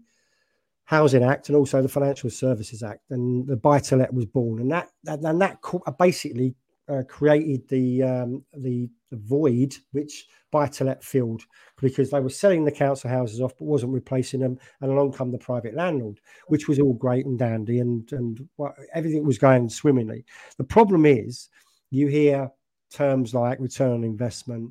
[0.86, 4.60] Housing Act and also the Financial Services Act, and the buy to let was born,
[4.60, 5.58] and that and that
[5.98, 6.54] basically
[6.88, 11.42] uh, created the, um, the the void which buy to let filled
[11.80, 15.32] because they were selling the council houses off but wasn't replacing them, and along come
[15.32, 18.46] the private landlord, which was all great and dandy, and and
[18.92, 20.24] everything was going swimmingly.
[20.58, 21.48] The problem is,
[21.90, 22.50] you hear
[22.92, 24.70] terms like return on investment,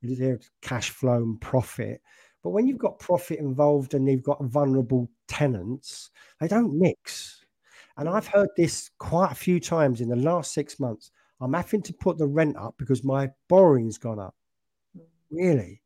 [0.00, 2.00] you hear cash flow and profit,
[2.42, 6.10] but when you've got profit involved and you've got vulnerable tenants,
[6.40, 7.44] they don't mix.
[7.96, 11.10] And I've heard this quite a few times in the last six months.
[11.40, 14.34] I'm having to put the rent up because my borrowing's gone up.
[15.30, 15.82] Really?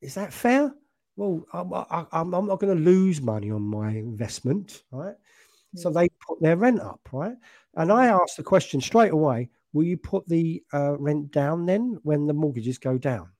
[0.00, 0.74] Is that fair?
[1.16, 1.72] Well, I'm,
[2.12, 5.14] I'm, I'm not going to lose money on my investment, right?
[5.74, 7.36] So they put their rent up, right?
[7.76, 11.98] And I asked the question straight away Will you put the uh, rent down then
[12.02, 13.30] when the mortgages go down?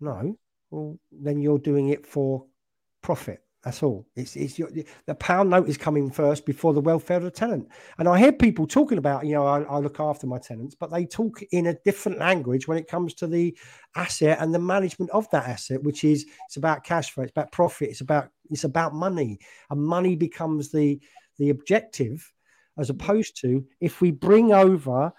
[0.00, 0.36] No
[0.70, 2.46] well, then you're doing it for
[3.02, 3.42] profit.
[3.66, 4.06] That's all.
[4.14, 4.70] It's it's your,
[5.06, 7.68] the pound note is coming first before the welfare of the tenant.
[7.98, 10.92] And I hear people talking about, you know, I, I, look after my tenants, but
[10.92, 13.58] they talk in a different language when it comes to the
[13.96, 17.50] asset and the management of that asset, which is it's about cash flow, it's about
[17.50, 21.00] profit, it's about it's about money, and money becomes the
[21.38, 22.32] the objective,
[22.78, 25.12] as opposed to if we bring over,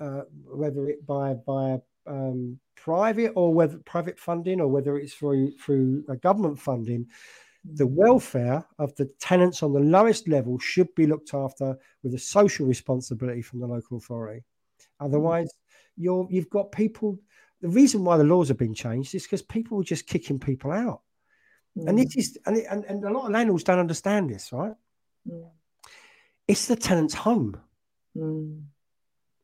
[0.00, 5.52] uh, whether it by by um, private or whether private funding or whether it's through
[5.58, 7.06] through government funding,
[7.64, 12.18] the welfare of the tenants on the lowest level should be looked after with a
[12.18, 14.42] social responsibility from the local authority.
[14.98, 15.50] Otherwise,
[15.96, 17.18] you're you've got people.
[17.60, 20.72] The reason why the laws have been changed is because people were just kicking people
[20.72, 21.02] out,
[21.78, 21.88] mm.
[21.88, 24.74] and it is and, it, and and a lot of landlords don't understand this, right?
[25.28, 25.48] Mm.
[26.48, 27.60] It's the tenant's home.
[28.16, 28.64] Mm.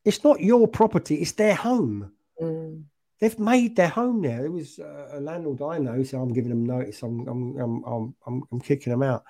[0.05, 2.13] It's not your property; it's their home.
[2.41, 2.85] Mm
[3.19, 4.43] they've made their home there.
[4.43, 7.03] There was uh, a landlord I know, so I'm giving them notice.
[7.03, 9.25] I'm I'm I'm I'm, I'm kicking them out,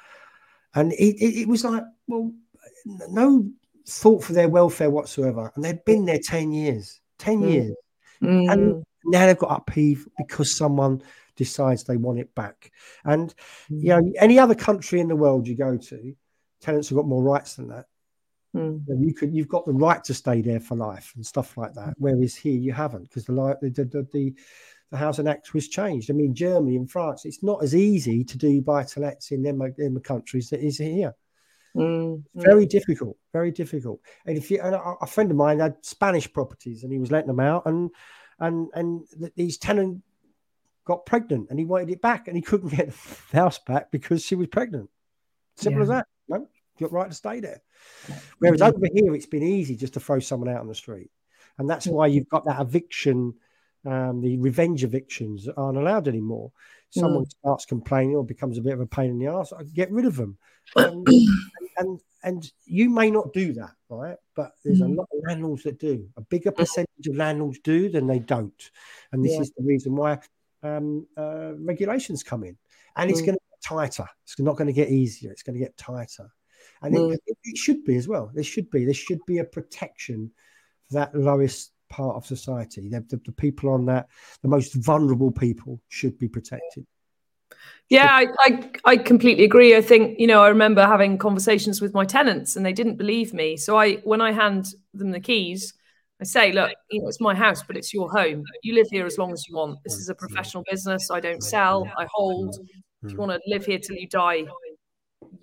[0.74, 2.32] and it, it, it was like, well,
[3.08, 3.50] no
[3.86, 7.50] thought for their welfare whatsoever, and they'd been there ten years, ten mm.
[7.50, 7.76] years,
[8.22, 8.52] mm.
[8.52, 11.02] and now they've got upheave because someone
[11.36, 12.72] decides they want it back.
[13.04, 13.34] And
[13.70, 13.82] mm.
[13.82, 16.14] you know, any other country in the world you go to,
[16.60, 17.86] tenants have got more rights than that.
[18.58, 19.06] Mm.
[19.06, 21.94] You could, you've got the right to stay there for life and stuff like that.
[21.98, 24.34] Whereas here you haven't because the, the, the the
[24.90, 26.10] the Housing Act was changed.
[26.10, 29.42] I mean, Germany and France, it's not as easy to do buy to lets in
[29.42, 31.14] them in the countries that is here.
[31.76, 32.24] Mm.
[32.34, 34.00] Very difficult, very difficult.
[34.26, 37.10] And if you and a, a friend of mine had Spanish properties and he was
[37.10, 37.90] letting them out, and
[38.40, 39.02] and and
[39.36, 40.02] these tenant
[40.84, 42.90] got pregnant and he wanted it back and he couldn't get
[43.30, 44.88] the house back because she was pregnant.
[45.56, 45.82] Simple yeah.
[45.82, 46.06] as that.
[46.78, 47.62] Got right to stay there.
[48.38, 51.10] Whereas over here, it's been easy just to throw someone out on the street,
[51.58, 53.34] and that's why you've got that eviction,
[53.86, 56.52] um, the revenge evictions that aren't allowed anymore.
[56.90, 57.30] Someone mm.
[57.30, 60.06] starts complaining or becomes a bit of a pain in the ass, I get rid
[60.06, 60.38] of them.
[60.76, 61.02] Um,
[61.78, 64.16] and and you may not do that, right?
[64.34, 64.96] But there's a mm.
[64.96, 66.08] lot of landlords that do.
[66.16, 68.70] A bigger percentage of landlords do than they don't,
[69.12, 69.40] and this yeah.
[69.40, 70.18] is the reason why
[70.62, 72.56] um, uh, regulations come in,
[72.96, 73.26] and it's mm.
[73.26, 74.06] going to get tighter.
[74.24, 75.30] It's not going to get easier.
[75.30, 76.30] It's going to get tighter,
[76.82, 77.12] and mm.
[77.12, 78.30] it, it, should be as well.
[78.34, 80.30] There should be there should be a protection
[80.88, 82.88] for that lowest part of society.
[82.88, 84.08] The, the, the people on that,
[84.42, 86.86] the most vulnerable people, should be protected.
[87.88, 89.74] Yeah, I, I, I completely agree.
[89.74, 93.32] I think you know I remember having conversations with my tenants and they didn't believe
[93.32, 93.56] me.
[93.56, 95.72] So I when I hand them the keys,
[96.20, 98.44] I say, look, you know, it's my house, but it's your home.
[98.62, 99.78] You live here as long as you want.
[99.84, 101.10] This is a professional business.
[101.10, 101.88] I don't sell.
[101.96, 102.58] I hold.
[103.04, 104.44] If you want to live here till you die,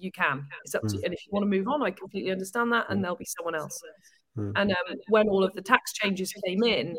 [0.06, 0.48] you can.
[0.64, 1.02] It's up to you.
[1.02, 1.06] Mm.
[1.06, 3.02] And if you want to move on, I completely understand that, and mm.
[3.02, 3.82] there'll be someone else.
[4.38, 4.53] Mm.
[4.56, 6.95] And um, when all of the tax changes came in,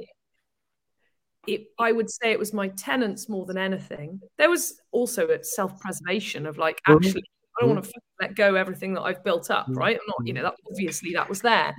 [1.46, 4.20] it, I would say it was my tenants more than anything.
[4.36, 7.22] There was also a self-preservation of like, actually,
[7.56, 9.96] I don't want to let go everything that I've built up, right?
[9.96, 11.72] I'm not, you know, that obviously that was there.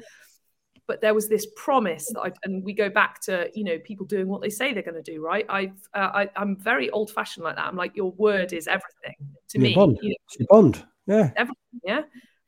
[0.88, 4.06] But there was this promise that I, and we go back to, you know, people
[4.06, 5.46] doing what they say they're going to do, right?
[5.50, 7.68] I've, uh, I, I'm very old-fashioned like that.
[7.68, 9.16] I'm like, your word is everything
[9.50, 9.76] to me.
[9.76, 10.00] Bond.
[10.02, 10.86] You know, bond.
[11.08, 11.32] Yeah.
[11.36, 12.02] Everything, yeah.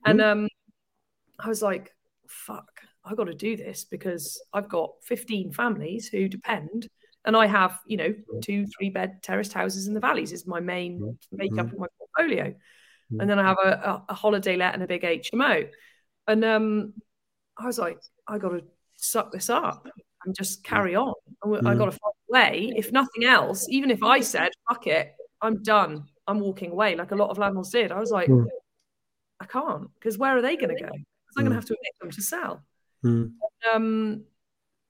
[0.06, 0.41] And mm-hmm.
[0.41, 0.49] um,
[1.40, 1.94] I was like,
[2.27, 6.90] fuck, I got to do this because I've got 15 families who depend
[7.26, 8.41] and I have, you know, mm.
[8.41, 11.18] two, three bed terraced houses in the valleys is my main mm.
[11.31, 11.73] makeup mm.
[11.73, 12.53] of my portfolio.
[13.11, 13.22] Mm.
[13.22, 15.68] And then I have a, a, a, holiday let and a big HMO.
[16.27, 16.94] And um,
[17.57, 18.64] I was like, I got to
[18.95, 19.88] suck this up
[20.26, 21.14] and just carry on.
[21.44, 22.73] I got to find a way.
[22.76, 27.11] If nothing else, even if I said, fuck it, I'm done, I'm walking away, like
[27.11, 28.43] a lot of landlords did, I was like, hmm.
[29.39, 30.89] I can't, because where are they going to go?
[30.89, 31.56] Because I'm going to hmm.
[31.56, 32.64] have to evict them to sell.
[33.03, 33.34] And,
[33.73, 34.23] um,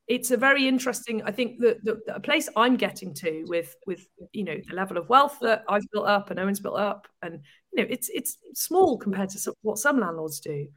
[0.08, 4.08] it's a very interesting i think that the, the, place i'm getting to with with
[4.34, 7.42] you know the level of wealth that i've built up and owen's built up and
[7.72, 10.68] you know it's it's small compared to what some landlords do.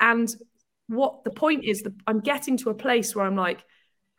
[0.00, 0.28] And
[0.88, 3.64] what the point is that i'm getting to a place where i'm like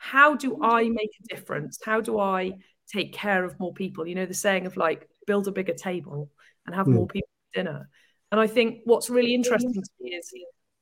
[0.03, 1.79] how do i make a difference?
[1.83, 2.51] How do i
[2.91, 4.05] take care of more people?
[4.05, 6.29] You know the saying of like build a bigger table
[6.65, 6.93] and have mm.
[6.93, 7.89] more people dinner
[8.31, 10.31] and i think what's really interesting to me is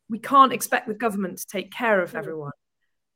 [0.09, 2.51] we can't expect the government to take care of everyone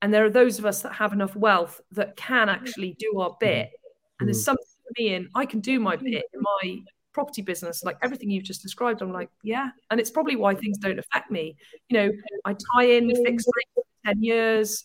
[0.02, 3.36] and there are those of us that have enough wealth that can actually do our
[3.40, 3.72] bit.
[4.20, 4.46] And there's mm.
[4.46, 6.80] something for me in I can do my bit in my
[7.12, 9.02] property business, like everything you've just described.
[9.02, 9.70] I'm like, yeah.
[9.90, 11.56] And it's probably why things don't affect me.
[11.90, 12.12] You know,
[12.46, 14.84] I tie in fixed rate for 10 years.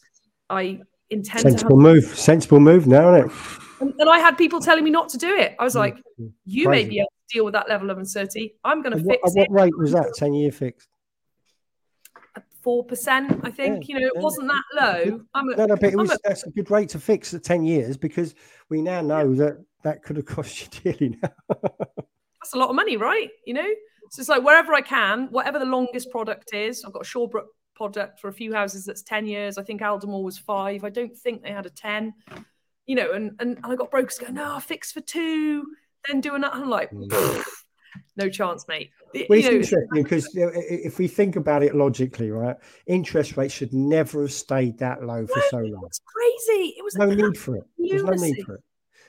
[0.49, 0.81] I
[1.11, 2.05] intend sensible to have- move.
[2.19, 3.63] Sensible move now, isn't it?
[3.81, 5.57] And, and, I had people telling me not to do it.
[5.59, 5.79] I was mm.
[5.79, 5.97] like,
[6.45, 6.85] you Crazy.
[6.85, 8.55] may be able to deal with that level of uncertainty.
[8.63, 9.51] I'm going to fix what, it.
[9.51, 10.15] What rate was that?
[10.15, 10.89] 10 year fixed?
[12.63, 13.41] four percent.
[13.43, 14.21] I think yeah, you know it yeah.
[14.21, 15.21] wasn't that low.
[15.35, 17.45] I'm a, no, no, but it was a, that's a good rate to fix at
[17.45, 18.35] ten years because
[18.69, 19.45] we now know yeah.
[19.45, 21.19] that that could have cost you dearly.
[21.23, 21.31] Now.
[21.49, 23.31] that's a lot of money, right?
[23.47, 23.69] You know,
[24.11, 26.85] so it's like wherever I can, whatever the longest product is.
[26.85, 29.59] I've got a Shawbrook product for a few houses that's ten years.
[29.59, 30.85] I think Aldermore was five.
[30.85, 32.15] I don't think they had a ten.
[32.87, 35.67] You know, and and, and I got brokers going, no, I'll fix for two,
[36.09, 36.57] then do another.
[36.57, 36.91] I'm like.
[36.91, 37.45] Mm
[38.17, 38.91] no chance, mate.
[39.15, 43.73] Well, it's know, interesting because if we think about it logically, right, interest rates should
[43.73, 45.85] never have stayed that low for so long.
[45.87, 46.75] It's crazy.
[46.77, 47.65] It was no need for it.
[47.79, 48.65] There's no need for it.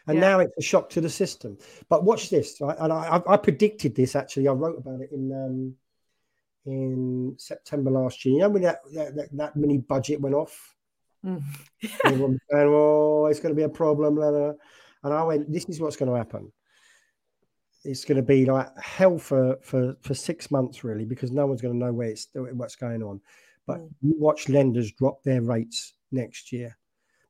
[0.08, 0.22] And yeah.
[0.22, 1.58] now it's a shock to the system.
[1.88, 2.76] But watch this, right?
[2.80, 4.48] And I, I predicted this actually.
[4.48, 5.76] I wrote about it in um,
[6.66, 8.36] in September last year.
[8.36, 10.76] You know when that that, that mini budget went off.
[11.26, 11.44] Mm.
[12.06, 15.96] Everyone saying, "Oh, it's going to be a problem." And I went, "This is what's
[15.96, 16.52] going to happen."
[17.84, 21.62] it's going to be like hell for for for six months really because no one's
[21.62, 23.20] going to know where it's what's going on
[23.66, 23.90] but mm.
[24.02, 26.78] you watch lenders drop their rates next year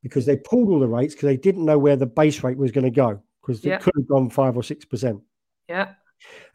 [0.04, 2.72] because they pulled all the rates because they didn't know where the base rate was
[2.72, 3.76] going to go because yeah.
[3.76, 5.22] it could have gone five or six percent
[5.70, 5.94] yeah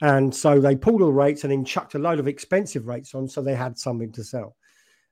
[0.03, 3.15] and so they pulled all the rates and then chucked a load of expensive rates
[3.15, 4.57] on so they had something to sell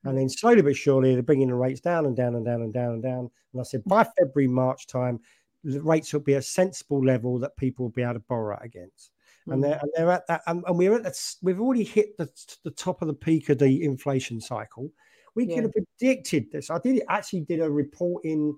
[0.05, 2.73] and then slowly but surely they're bringing the rates down and down and down and
[2.73, 5.19] down and down and i said by february march time
[5.65, 9.11] the rates will be a sensible level that people will be able to borrow against.
[9.47, 9.53] Mm.
[9.53, 12.29] And, they're, and they're at that, and, and, we're at that, we've already hit the,
[12.63, 14.91] the top of the peak of the inflation cycle.
[15.33, 15.55] We yeah.
[15.55, 16.69] could have predicted this.
[16.69, 18.55] I did actually did a report in,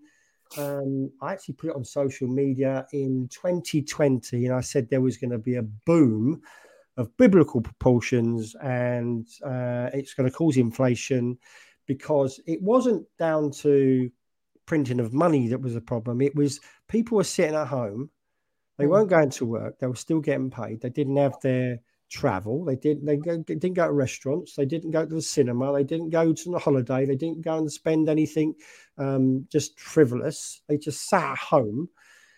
[0.57, 5.17] um, I actually put it on social media in 2020, and I said there was
[5.17, 6.41] going to be a boom
[6.97, 11.37] of biblical proportions and uh, it's going to cause inflation
[11.85, 14.11] because it wasn't down to
[14.65, 16.21] printing of money that was a problem.
[16.21, 18.09] It was people were sitting at home,
[18.77, 18.89] they mm.
[18.89, 21.79] weren't going to work, they were still getting paid, they didn't have their
[22.09, 25.21] travel, they didn't they, go, they didn't go to restaurants, they didn't go to the
[25.21, 28.53] cinema, they didn't go to the holiday, they didn't go and spend anything
[28.97, 30.61] um, just frivolous.
[30.67, 31.89] They just sat at home.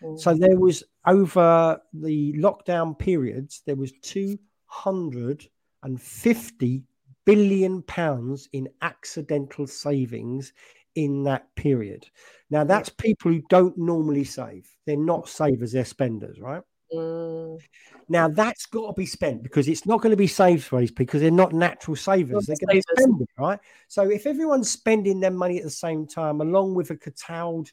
[0.03, 0.19] Mm.
[0.19, 4.37] So there was over the lockdown periods, there was two
[4.69, 5.47] hundred
[5.83, 6.83] and fifty
[7.25, 10.53] billion pounds in accidental savings
[10.95, 12.05] in that period.
[12.49, 14.67] Now, that's people who don't normally save.
[14.85, 16.63] They're not savers, they're spenders, right?
[16.93, 17.59] Mm.
[18.07, 20.91] Now, that's got to be spent because it's not going to be saved for these
[20.91, 22.31] because they're not natural savers.
[22.31, 23.59] Not they're going to be spending, right?
[23.87, 27.71] So, if everyone's spending their money at the same time, along with a curtailed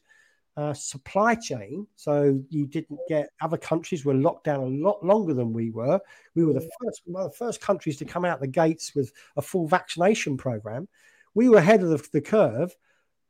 [0.57, 1.85] uh, supply chain.
[1.95, 5.99] So you didn't get other countries were locked down a lot longer than we were.
[6.35, 9.13] We were the first one of the first countries to come out the gates with
[9.37, 10.87] a full vaccination program.
[11.35, 12.75] We were ahead of the, the curve,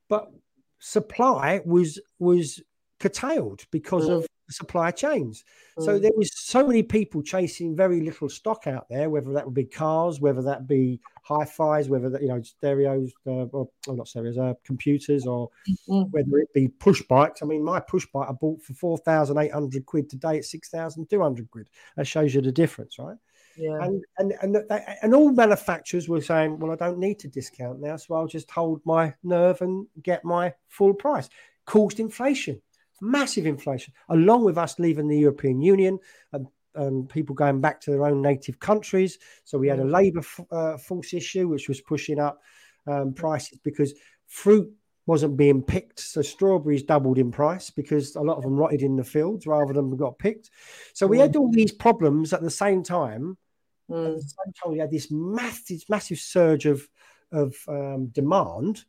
[0.07, 0.31] but
[0.79, 2.61] supply was was
[2.99, 5.43] curtailed because of supply chains.
[5.77, 5.85] Mm.
[5.85, 9.53] So there was so many people chasing very little stock out there, whether that would
[9.53, 14.07] be cars, whether that be hi-fi's, whether that you know stereos uh, or, or, not
[14.07, 15.49] stereos, uh, computers, or
[15.89, 16.09] mm.
[16.11, 17.41] whether it be push bikes.
[17.41, 20.45] I mean, my push bike I bought for four thousand eight hundred quid today at
[20.45, 21.69] six thousand two hundred quid.
[21.95, 23.17] That shows you the difference, right?
[23.57, 23.77] Yeah.
[23.81, 24.57] And and and
[25.01, 28.51] and all manufacturers were saying, well, I don't need to discount now, so I'll just
[28.51, 31.29] hold my nerve and get my full price.
[31.65, 32.61] Caused inflation
[33.01, 35.99] massive inflation, along with us leaving the European Union
[36.33, 39.17] and, and people going back to their own native countries.
[39.43, 39.91] So we had a mm.
[39.91, 42.41] labour uh, force issue, which was pushing up
[42.87, 43.93] um, prices because
[44.27, 44.71] fruit
[45.05, 45.99] wasn't being picked.
[45.99, 49.73] So strawberries doubled in price because a lot of them rotted in the fields rather
[49.73, 50.49] than got picked.
[50.93, 51.39] So we had mm.
[51.39, 53.37] all these problems at the same time.
[53.89, 54.07] Mm.
[54.07, 56.87] At the same time, we had this massive, massive surge of
[57.31, 58.85] of um, demand.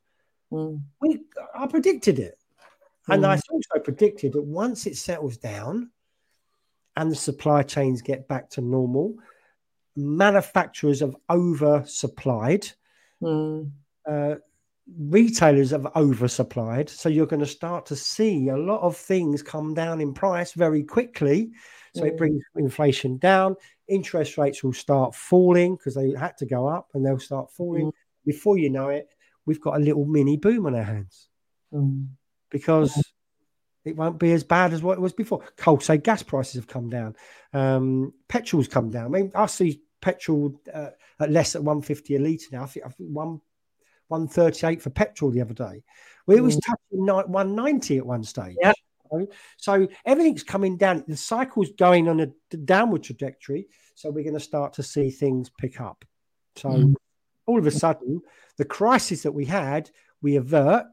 [0.53, 0.83] Mm.
[1.01, 1.21] We,
[1.55, 2.39] I predicted it.
[3.09, 3.43] And I mm.
[3.51, 5.91] also predicted that once it settles down
[6.97, 9.15] and the supply chains get back to normal,
[9.97, 12.73] manufacturers have oversupplied,
[13.23, 13.71] mm.
[14.07, 14.35] uh,
[15.01, 16.89] retailers have oversupplied.
[16.91, 20.53] So you're going to start to see a lot of things come down in price
[20.53, 21.51] very quickly.
[21.95, 22.09] So mm.
[22.09, 23.57] it brings inflation down.
[23.89, 27.87] Interest rates will start falling because they had to go up and they'll start falling.
[27.87, 27.93] Mm.
[28.27, 29.09] Before you know it,
[29.47, 31.29] we've got a little mini boom on our hands.
[31.73, 32.09] Mm
[32.51, 33.01] because
[33.85, 35.45] it won't be as bad as what it was before.
[35.57, 37.17] Coal, say gas prices have come down.
[37.53, 39.07] Um, petrol's come down.
[39.07, 42.63] I mean, I see petrol uh, at less than 150 a litre now.
[42.65, 43.41] I think, I think one
[44.09, 45.83] 138 for petrol the other day.
[46.29, 46.61] It was mm.
[46.67, 48.57] touching 190 at one stage.
[48.61, 48.75] Yep.
[49.57, 51.05] So everything's coming down.
[51.09, 53.69] The cycle's going on a downward trajectory.
[53.95, 56.05] So we're going to start to see things pick up.
[56.57, 56.95] So mm.
[57.47, 58.21] all of a sudden,
[58.59, 60.87] the crisis that we had, we avert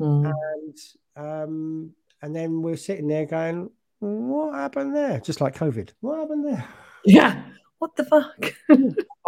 [0.00, 0.32] Mm.
[0.32, 0.76] And
[1.16, 3.70] um, and then we're sitting there going,
[4.00, 5.20] what happened there?
[5.20, 5.90] Just like COVID.
[6.00, 6.64] What happened there?
[7.04, 7.44] Yeah.
[7.78, 8.54] What the fuck?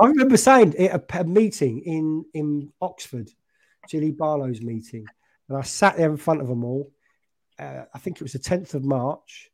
[0.00, 3.30] I remember saying at a, a, meeting in in Oxford,
[3.88, 5.06] Jilly Barlow's meeting,
[5.48, 6.90] and I sat there in front of them all.
[7.60, 9.50] Uh, I think it was the 10th of March.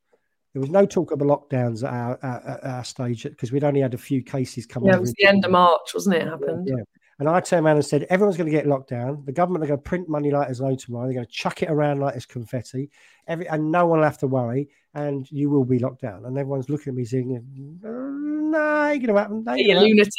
[0.55, 3.83] There was no talk of the lockdowns at our, at our stage because we'd only
[3.83, 4.89] had a few cases coming.
[4.89, 6.23] Yeah, it was the end of March, wasn't it?
[6.23, 6.67] it happened.
[6.67, 6.83] Yeah.
[7.19, 9.23] And I turned around and said, everyone's going to get locked down.
[9.25, 11.07] The government are going to print money like there's no tomorrow.
[11.07, 12.91] They're going to chuck it around like it's confetti.
[13.27, 14.69] Every, and no one will have to worry.
[14.93, 16.27] And you will be locked down.
[16.27, 17.43] And everyone's looking at me saying,
[17.83, 19.45] no, ain't going to happen.
[19.57, 20.13] You lunatic.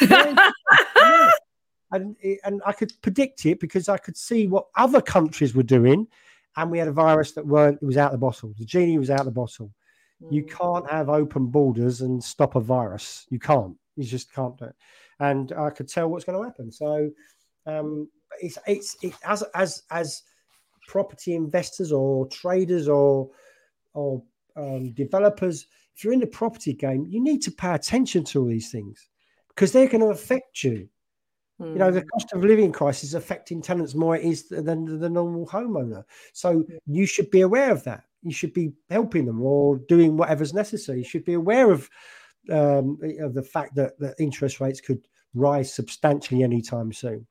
[1.92, 6.08] and, and I could predict it because I could see what other countries were doing.
[6.56, 8.54] And we had a virus that weren't, it was out of the bottle.
[8.58, 9.72] The genie was out of the bottle.
[10.20, 10.32] Mm.
[10.32, 13.26] You can't have open borders and stop a virus.
[13.30, 13.76] You can't.
[13.96, 14.74] You just can't do it
[15.20, 16.72] and I could tell what's going to happen.
[16.72, 17.10] So
[17.66, 18.08] um,
[18.40, 20.22] it's it's it, as as as
[20.88, 23.30] property investors or traders or
[23.94, 24.22] or
[24.56, 28.48] um, developers, if you're in the property game, you need to pay attention to all
[28.48, 29.08] these things
[29.48, 30.88] because they're going to affect you.
[31.60, 31.72] Mm.
[31.72, 32.08] You know, the hmm.
[32.08, 36.04] cost of living crisis affecting tenants more is than the normal homeowner.
[36.32, 38.04] So you should be aware of that.
[38.22, 40.98] You should be helping them or doing whatever's necessary.
[40.98, 41.90] You should be aware of
[42.50, 47.26] um, of the fact that, that interest rates could rise substantially anytime soon.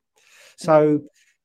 [0.56, 1.02] So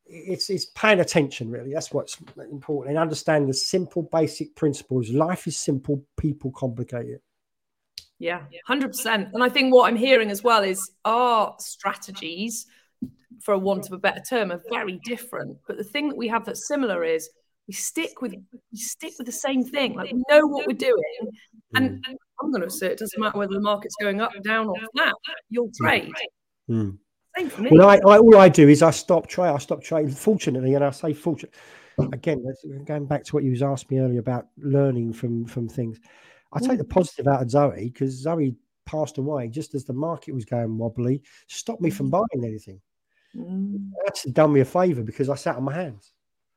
[0.07, 1.73] it's it's paying attention really.
[1.73, 5.09] That's what's important and understanding the simple basic principles.
[5.09, 7.21] Life is simple, people complicate it.
[8.19, 9.29] Yeah, hundred percent.
[9.33, 12.65] And I think what I'm hearing as well is our strategies,
[13.41, 15.57] for want of a better term, are very different.
[15.67, 17.29] But the thing that we have that's similar is
[17.67, 19.95] we stick with we stick with the same thing.
[19.95, 21.31] Like we know what we're doing,
[21.73, 24.67] and, and I'm going to say it doesn't matter whether the market's going up, down,
[24.67, 25.13] or flat.
[25.49, 26.11] You'll trade.
[26.69, 26.97] Mm.
[27.71, 29.49] Well, I, I, all I do is I stop trade.
[29.49, 30.11] I stop trading.
[30.11, 31.53] Fortunately, and I say fortunate,
[32.13, 32.43] again,
[32.85, 35.99] going back to what you was asking me earlier about learning from from things.
[36.53, 38.55] I take the positive out of Zoe because Zoe
[38.85, 42.79] passed away just as the market was going wobbly, stopped me from buying anything.
[43.35, 43.89] Mm.
[44.07, 46.13] Actually done me a favor because I sat on my hands.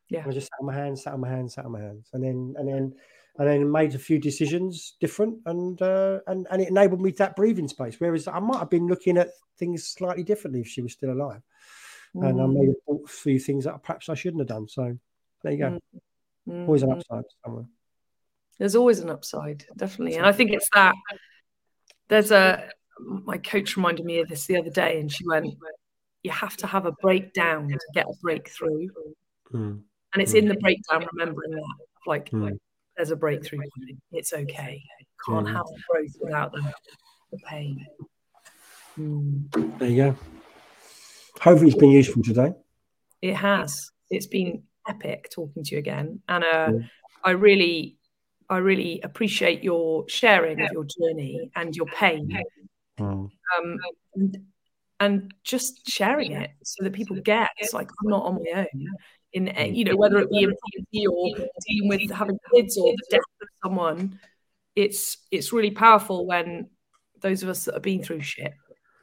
[0.08, 0.24] Yeah.
[0.26, 2.10] I just sat on my hands, sat on my hands, sat on my hands.
[2.12, 2.94] And then and then
[3.38, 7.36] and then made a few decisions different and uh, and and it enabled me that
[7.36, 7.96] breathing space.
[7.98, 11.42] Whereas I might have been looking at things slightly differently if she was still alive.
[12.16, 12.28] Mm.
[12.28, 14.68] And I made a few things that perhaps I shouldn't have done.
[14.68, 14.98] So
[15.42, 15.78] there you go.
[16.48, 16.66] Mm.
[16.66, 17.66] Always an upside somewhere.
[18.58, 20.16] There's always an upside, definitely.
[20.16, 20.94] And I think it's that
[22.08, 22.68] there's a
[23.00, 25.46] my coach reminded me of this the other day, and she went,
[26.24, 28.88] "You have to have a breakdown to get a breakthrough."
[29.52, 29.82] Mm.
[30.12, 30.38] And it's mm.
[30.38, 31.64] in the breakdown, remembering that,
[32.06, 32.58] like, mm.
[32.98, 33.60] There's a breakthrough.
[34.10, 34.82] It's okay.
[35.24, 35.52] Can't mm.
[35.54, 36.60] have growth without the,
[37.30, 37.86] the pain.
[38.98, 39.78] Mm.
[39.78, 40.16] There you go.
[41.40, 42.52] Hopefully, it's been useful today.
[43.22, 43.92] It has.
[44.10, 46.72] It's been epic talking to you again, and uh,
[47.24, 47.96] I really
[48.50, 52.36] I really appreciate your sharing of your journey and your pain.
[52.98, 53.30] Mm.
[53.58, 53.78] Um,
[54.16, 54.38] and,
[54.98, 58.88] and, just sharing it so that people get it's like I'm not on my own
[59.32, 62.92] in eh, you know whether it be in property or dealing with having kids or
[62.92, 64.18] the death of someone.
[64.76, 66.68] It's it's really powerful when
[67.20, 68.52] those of us that have been through shit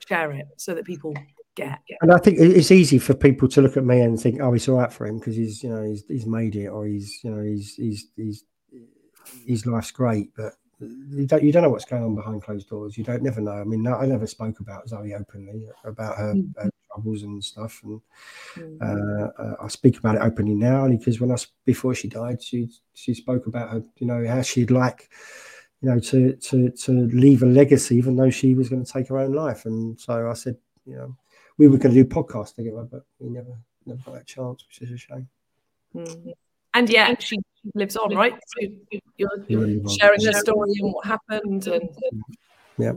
[0.07, 1.13] share it so that people
[1.55, 1.79] get.
[2.01, 4.69] And I think it's easy for people to look at me and think, "Oh, it's
[4.69, 7.31] all right for him because he's, you know, he's, he's made it, or he's, you
[7.31, 8.43] know, he's, he's, he's
[9.45, 12.97] his life's great, but you don't you don't know what's going on behind closed doors.
[12.97, 13.53] You don't never know.
[13.53, 16.53] I mean, I never spoke about Zoe openly about her, mm.
[16.57, 18.01] her troubles and stuff, and
[18.55, 18.81] mm.
[18.81, 21.35] uh, uh, I speak about it openly now because when I
[21.65, 25.09] before she died, she she spoke about her, you know, how she'd like,
[25.81, 29.09] you know, to to to leave a legacy, even though she was going to take
[29.09, 29.65] her own life.
[29.65, 31.15] And so I said, you know,
[31.57, 34.81] we were going to do podcast together, but we never never got that chance, which
[34.81, 35.27] is a shame.
[35.93, 36.33] Mm.
[36.73, 37.37] And yeah, she
[37.73, 38.33] lives on, right?
[38.33, 38.67] So
[39.17, 41.89] you're sharing her story and what happened, and
[42.77, 42.91] yeah.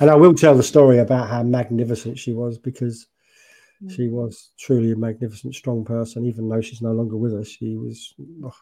[0.00, 3.08] And I will tell the story about how magnificent she was because mm.
[3.90, 6.26] She was truly a magnificent, strong person.
[6.26, 8.14] Even though she's no longer with us, she was.
[8.44, 8.54] Oh,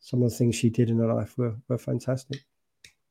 [0.00, 2.40] some of the things she did in her life were, were fantastic.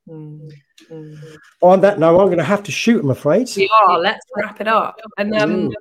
[0.10, 0.52] Mm.
[0.90, 1.38] Mm.
[1.62, 3.02] On that note, I'm going to have to shoot.
[3.02, 3.50] I'm afraid.
[3.56, 3.98] We are.
[3.98, 5.00] Let's wrap it up.
[5.18, 5.74] And um, mm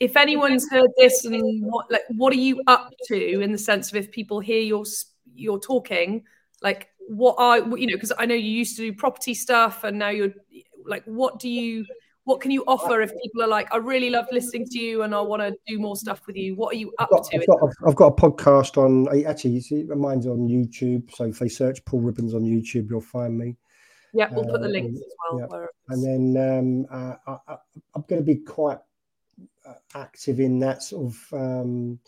[0.00, 3.90] if anyone's heard this and what like what are you up to in the sense
[3.90, 4.84] of if people hear your
[5.34, 6.24] you're talking
[6.62, 9.98] like what are you know because i know you used to do property stuff and
[9.98, 10.32] now you're
[10.84, 11.84] like what do you
[12.28, 15.14] what can you offer if people are like i really love listening to you and
[15.14, 17.36] i want to do more stuff with you what are you up I've got, to
[17.38, 21.38] I've got, I've got, a podcast on actually you see mine's on youtube so if
[21.38, 23.56] they search paul ribbons on youtube you'll find me
[24.12, 25.66] yeah we'll uh, put the uh, links as well yeah.
[25.88, 26.04] and
[26.36, 27.56] then um, uh, I,
[27.94, 28.78] i'm going to be quite
[29.66, 31.98] uh, active in that sort of um,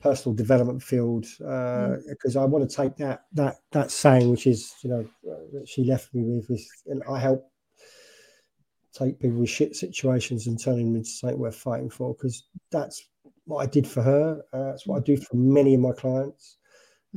[0.00, 2.42] personal development field because uh, mm.
[2.42, 5.06] I want to take that that that saying, which is you know
[5.52, 7.50] that she left me with, is, and I help
[8.92, 13.04] take people with shit situations and turn them into something worth fighting for because that's
[13.44, 14.42] what I did for her.
[14.52, 16.58] Uh, that's what I do for many of my clients.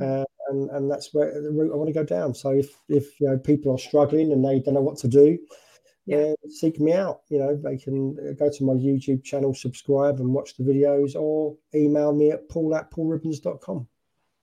[0.00, 0.22] Mm.
[0.22, 2.34] Uh, and, and that's where the route I want to go down.
[2.34, 5.38] So if if you know people are struggling and they don't know what to do,
[6.06, 6.34] yeah.
[6.48, 7.20] seek me out.
[7.30, 11.14] You know, they can uh, go to my YouTube channel, subscribe and watch the videos,
[11.14, 13.86] or email me at paul at paulribbons.com.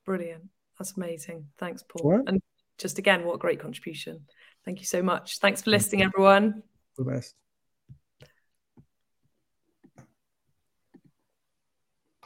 [0.05, 0.43] Brilliant.
[0.79, 1.45] That's amazing.
[1.57, 2.11] Thanks, Paul.
[2.11, 2.23] Right.
[2.27, 2.41] And
[2.77, 4.21] just again, what a great contribution.
[4.65, 5.39] Thank you so much.
[5.39, 6.63] Thanks for listening, everyone.
[6.97, 7.35] The best.